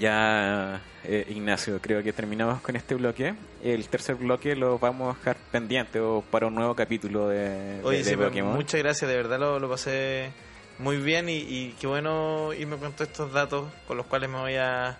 Ya, 0.00 0.80
eh, 1.04 1.26
Ignacio, 1.28 1.78
creo 1.80 2.02
que 2.02 2.12
terminamos 2.14 2.60
con 2.62 2.74
este 2.74 2.94
bloque. 2.94 3.34
El 3.62 3.86
tercer 3.88 4.14
bloque 4.16 4.56
lo 4.56 4.78
vamos 4.78 5.14
a 5.14 5.18
dejar 5.18 5.36
pendiente 5.52 6.00
o 6.00 6.22
para 6.22 6.46
un 6.46 6.54
nuevo 6.54 6.74
capítulo 6.74 7.28
de, 7.28 7.48
de- 7.50 7.84
Oye, 7.84 7.98
de 7.98 8.04
sí, 8.04 8.16
pues, 8.16 8.28
Pokémon. 8.28 8.54
muchas 8.54 8.80
gracias, 8.80 9.08
de 9.10 9.16
verdad 9.16 9.38
lo, 9.38 9.58
lo 9.58 9.68
pasé 9.68 10.32
muy 10.78 10.96
bien 10.96 11.28
y, 11.28 11.36
y 11.36 11.76
qué 11.78 11.86
bueno 11.86 12.54
irme 12.54 12.78
con 12.78 12.92
todos 12.92 13.08
estos 13.10 13.30
datos 13.32 13.70
con 13.86 13.98
los 13.98 14.06
cuales 14.06 14.30
me 14.30 14.38
voy 14.38 14.56
a, 14.56 14.98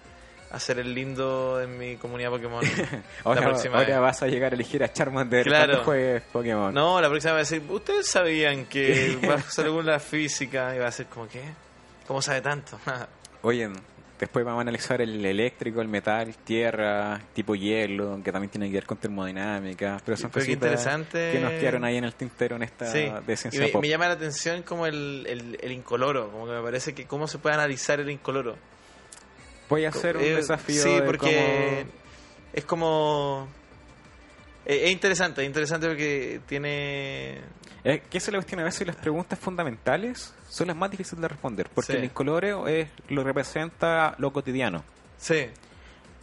hacer 0.51 0.79
el 0.81 0.93
lindo 0.95 1.61
en 1.63 1.79
mi 1.79 1.97
comunidad 1.97 2.29
Pokémon. 2.31 2.63
Ahora, 3.25 3.41
la 3.41 3.47
próxima 3.47 3.77
ahora 3.79 3.89
vez. 3.89 4.01
vas 4.01 4.23
a 4.23 4.27
llegar 4.27 4.53
a 4.53 4.55
elegir 4.57 4.83
a 4.85 4.93
Charmander 4.93 5.45
Claro. 5.47 5.83
juegues 5.85 6.23
Pokémon. 6.25 6.75
No, 6.75 7.01
la 7.01 7.09
próxima 7.09 7.35
vez 7.35 7.51
va 7.53 7.57
a 7.57 7.57
decir, 7.59 7.71
¿ustedes 7.73 8.07
sabían 8.09 8.67
que 8.67 9.17
va 9.31 9.35
a 9.35 9.39
pasar 9.39 9.65
alguna 9.67 9.99
física? 10.01 10.75
Y 10.77 10.79
va 10.81 10.89
a 10.89 10.93
ser 10.93 11.07
como, 11.07 11.27
¿qué? 11.29 11.41
¿Cómo 12.07 12.21
sabe 12.21 12.41
tanto? 12.43 12.79
Oye, 13.43 13.71
después 14.21 14.45
vamos 14.45 14.59
a 14.61 14.63
analizar 14.63 15.01
el 15.01 15.25
eléctrico, 15.25 15.81
el 15.81 15.89
metal, 15.89 16.35
tierra, 16.45 17.21
tipo 17.33 17.55
hielo, 17.55 18.21
que 18.23 18.31
también 18.33 18.51
tiene 18.51 18.67
que 18.69 18.75
ver 18.75 18.87
con 18.87 18.99
termodinámica. 18.99 19.99
Pero 20.05 20.17
son 20.17 20.31
cositas 20.31 20.55
interesante. 20.55 21.33
que 21.33 21.41
nos 21.41 21.53
quedaron 21.53 21.85
ahí 21.85 21.97
en 21.97 22.05
el 22.05 22.15
tintero 22.15 22.57
en 22.57 22.63
esta 22.63 22.87
sí. 22.87 23.11
de 23.27 23.33
Y 23.33 23.37
ciencia 23.37 23.61
me, 23.63 23.69
pop. 23.69 23.83
me 23.83 23.89
llama 23.89 24.09
la 24.09 24.15
atención 24.15 24.63
como 24.63 24.87
el, 24.87 25.25
el, 25.29 25.59
el 25.61 25.73
incoloro, 25.73 26.31
como 26.31 26.47
que 26.47 26.53
me 26.53 26.63
parece 26.63 26.95
que 26.95 27.07
cómo 27.07 27.27
se 27.27 27.39
puede 27.39 27.55
analizar 27.55 28.01
el 28.01 28.11
incoloro. 28.11 28.57
Voy 29.69 29.85
a 29.85 29.91
hacer 29.91 30.17
un 30.17 30.23
Eh, 30.25 30.35
desafío 30.37 30.83
Sí, 30.83 30.91
de 30.95 31.03
porque 31.03 31.83
cómo- 31.85 31.91
es 32.53 32.65
como... 32.65 33.49
eh, 34.67 34.85
Es 34.87 34.91
interesante, 34.91 35.43
es 35.43 35.47
interesante 35.47 35.87
porque 35.87 36.41
tiene... 36.47 37.41
Eh, 37.85 38.03
que 38.11 38.19
es 38.19 38.27
la 38.29 38.39
cuestión, 38.39 38.61
a 38.61 38.65
veces 38.65 38.87
las 38.87 38.97
preguntas 38.97 39.39
fundamentales 39.39 40.35
son 40.49 40.67
las 40.69 40.77
más 40.77 40.91
difíciles 40.91 41.21
de 41.23 41.29
responder, 41.29 41.69
porque 41.75 41.93
Sí. 41.93 41.99
el 41.99 42.05
incoloro 42.05 42.69
es, 42.69 42.89
lo 43.09 43.25
representa 43.25 44.15
lo 44.19 44.33
cotidiano. 44.33 44.85
Sí, 45.17 45.47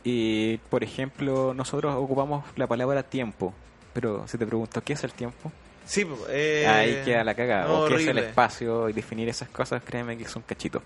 Y, 0.04 0.58
por 0.70 0.84
ejemplo, 0.84 1.54
nosotros 1.54 1.94
ocupamos 1.96 2.46
la 2.56 2.66
palabra 2.68 3.04
tiempo, 3.04 3.54
pero 3.94 4.26
si 4.28 4.38
te 4.38 4.46
pregunto, 4.46 4.82
¿qué 4.84 4.94
es 4.94 5.04
el 5.04 5.12
tiempo? 5.12 5.52
sí. 5.86 6.06
eh, 6.30 6.66
Ahí 6.68 7.02
queda 7.04 7.24
la 7.24 7.34
cagada. 7.34 7.68
no, 7.68 7.82
o 7.84 7.88
qué 7.88 7.96
es 7.96 8.08
el 8.08 8.18
espacio 8.20 8.88
y 8.90 8.94
definir 8.94 9.28
esas 9.28 9.50
cosas, 9.50 9.82
créeme 9.84 10.18
que 10.18 10.26
son 10.26 10.44
cachitos. 10.44 10.82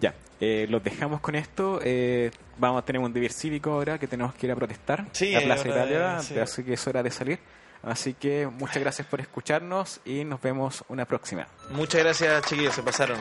Ya, 0.00 0.14
eh, 0.40 0.66
los 0.70 0.82
dejamos 0.82 1.20
con 1.20 1.34
esto. 1.34 1.80
eh, 1.82 2.30
vamos 2.58 2.82
a 2.82 2.84
tener 2.86 3.00
un 3.02 3.12
deber 3.12 3.32
cívico 3.32 3.72
ahora 3.72 3.98
que 3.98 4.06
tenemos 4.06 4.34
que 4.34 4.46
ir 4.46 4.52
a 4.52 4.56
protestar 4.56 5.06
Sí, 5.12 5.34
a 5.34 5.40
Plaza 5.40 5.68
Italia, 5.68 6.20
sí. 6.20 6.38
así 6.38 6.62
que 6.64 6.74
es 6.74 6.86
hora 6.86 7.02
de 7.02 7.10
salir. 7.10 7.38
Así 7.82 8.14
que 8.14 8.46
muchas 8.46 8.78
gracias 8.78 9.06
por 9.08 9.20
escucharnos 9.20 10.00
y 10.04 10.24
nos 10.24 10.40
vemos 10.40 10.84
una 10.88 11.04
próxima. 11.04 11.46
Muchas 11.70 12.02
gracias, 12.02 12.46
chiquillos, 12.46 12.74
se 12.74 12.82
pasaron. 12.82 13.18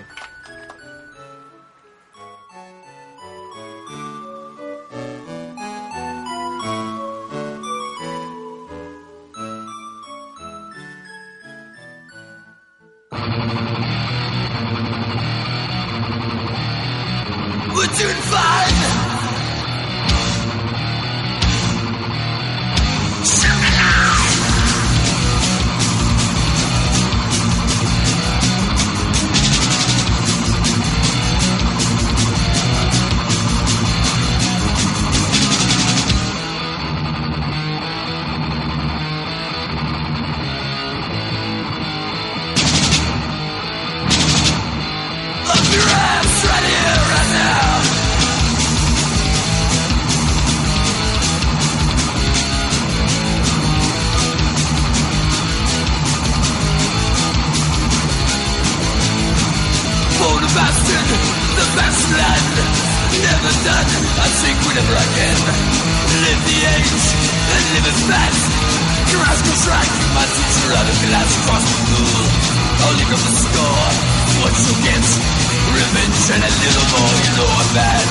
And 76.29 76.43
a 76.45 76.51
little 76.61 76.87
more 76.93 77.15
You 77.25 77.31
know 77.41 77.49
I'm 77.49 77.69
bad, 77.73 78.07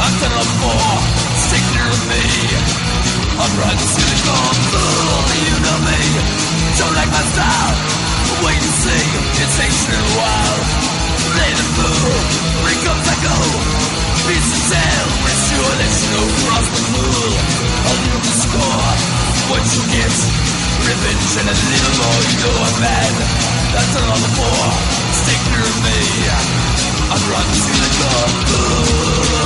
I'm 0.00 0.14
done 0.24 0.36
up 0.40 0.50
for 0.56 1.22
Stick 1.42 1.64
near 1.76 1.92
me. 2.08 2.24
I'm 3.42 3.52
right 3.60 3.76
to 3.76 4.02
the 4.04 4.38
fool, 4.72 5.24
you 5.36 5.56
know 5.60 5.78
me. 5.84 6.00
Don't 6.78 6.94
like 6.96 7.10
my 7.12 7.24
style, 7.34 7.76
wait 8.40 8.56
and 8.56 8.76
see. 8.80 9.04
It 9.42 9.50
takes 9.58 9.78
a 9.84 9.88
little 9.92 10.14
while. 10.16 10.60
Play 11.32 11.50
the 11.52 11.66
fool, 11.76 12.14
bring 12.62 12.78
comes 12.86 13.04
I 13.04 13.16
go. 13.20 13.36
Piece 14.28 14.50
of 14.54 14.62
tail, 14.70 15.06
wish 15.26 15.42
you 15.50 15.60
let 15.60 15.92
you 16.08 16.20
Cross 16.46 16.66
the 16.72 16.82
pool, 16.88 17.32
I'll 17.84 18.20
the 18.22 18.34
score. 18.48 18.88
What 19.50 19.64
you 19.76 19.82
get, 19.92 20.14
revenge 20.88 21.32
and 21.42 21.48
a 21.52 21.56
little 21.58 21.94
more. 22.00 22.20
You 22.32 22.36
know 22.38 22.54
I'm 22.64 22.76
mad, 22.80 23.12
that's 23.76 23.92
I'm 23.98 24.24
for 24.40 24.56
Stick 25.20 25.40
near 25.52 25.68
me, 25.84 26.81
I'm 27.14 27.30
running 27.30 27.60
to 27.60 27.72
the 27.76 27.90
door 27.98 29.41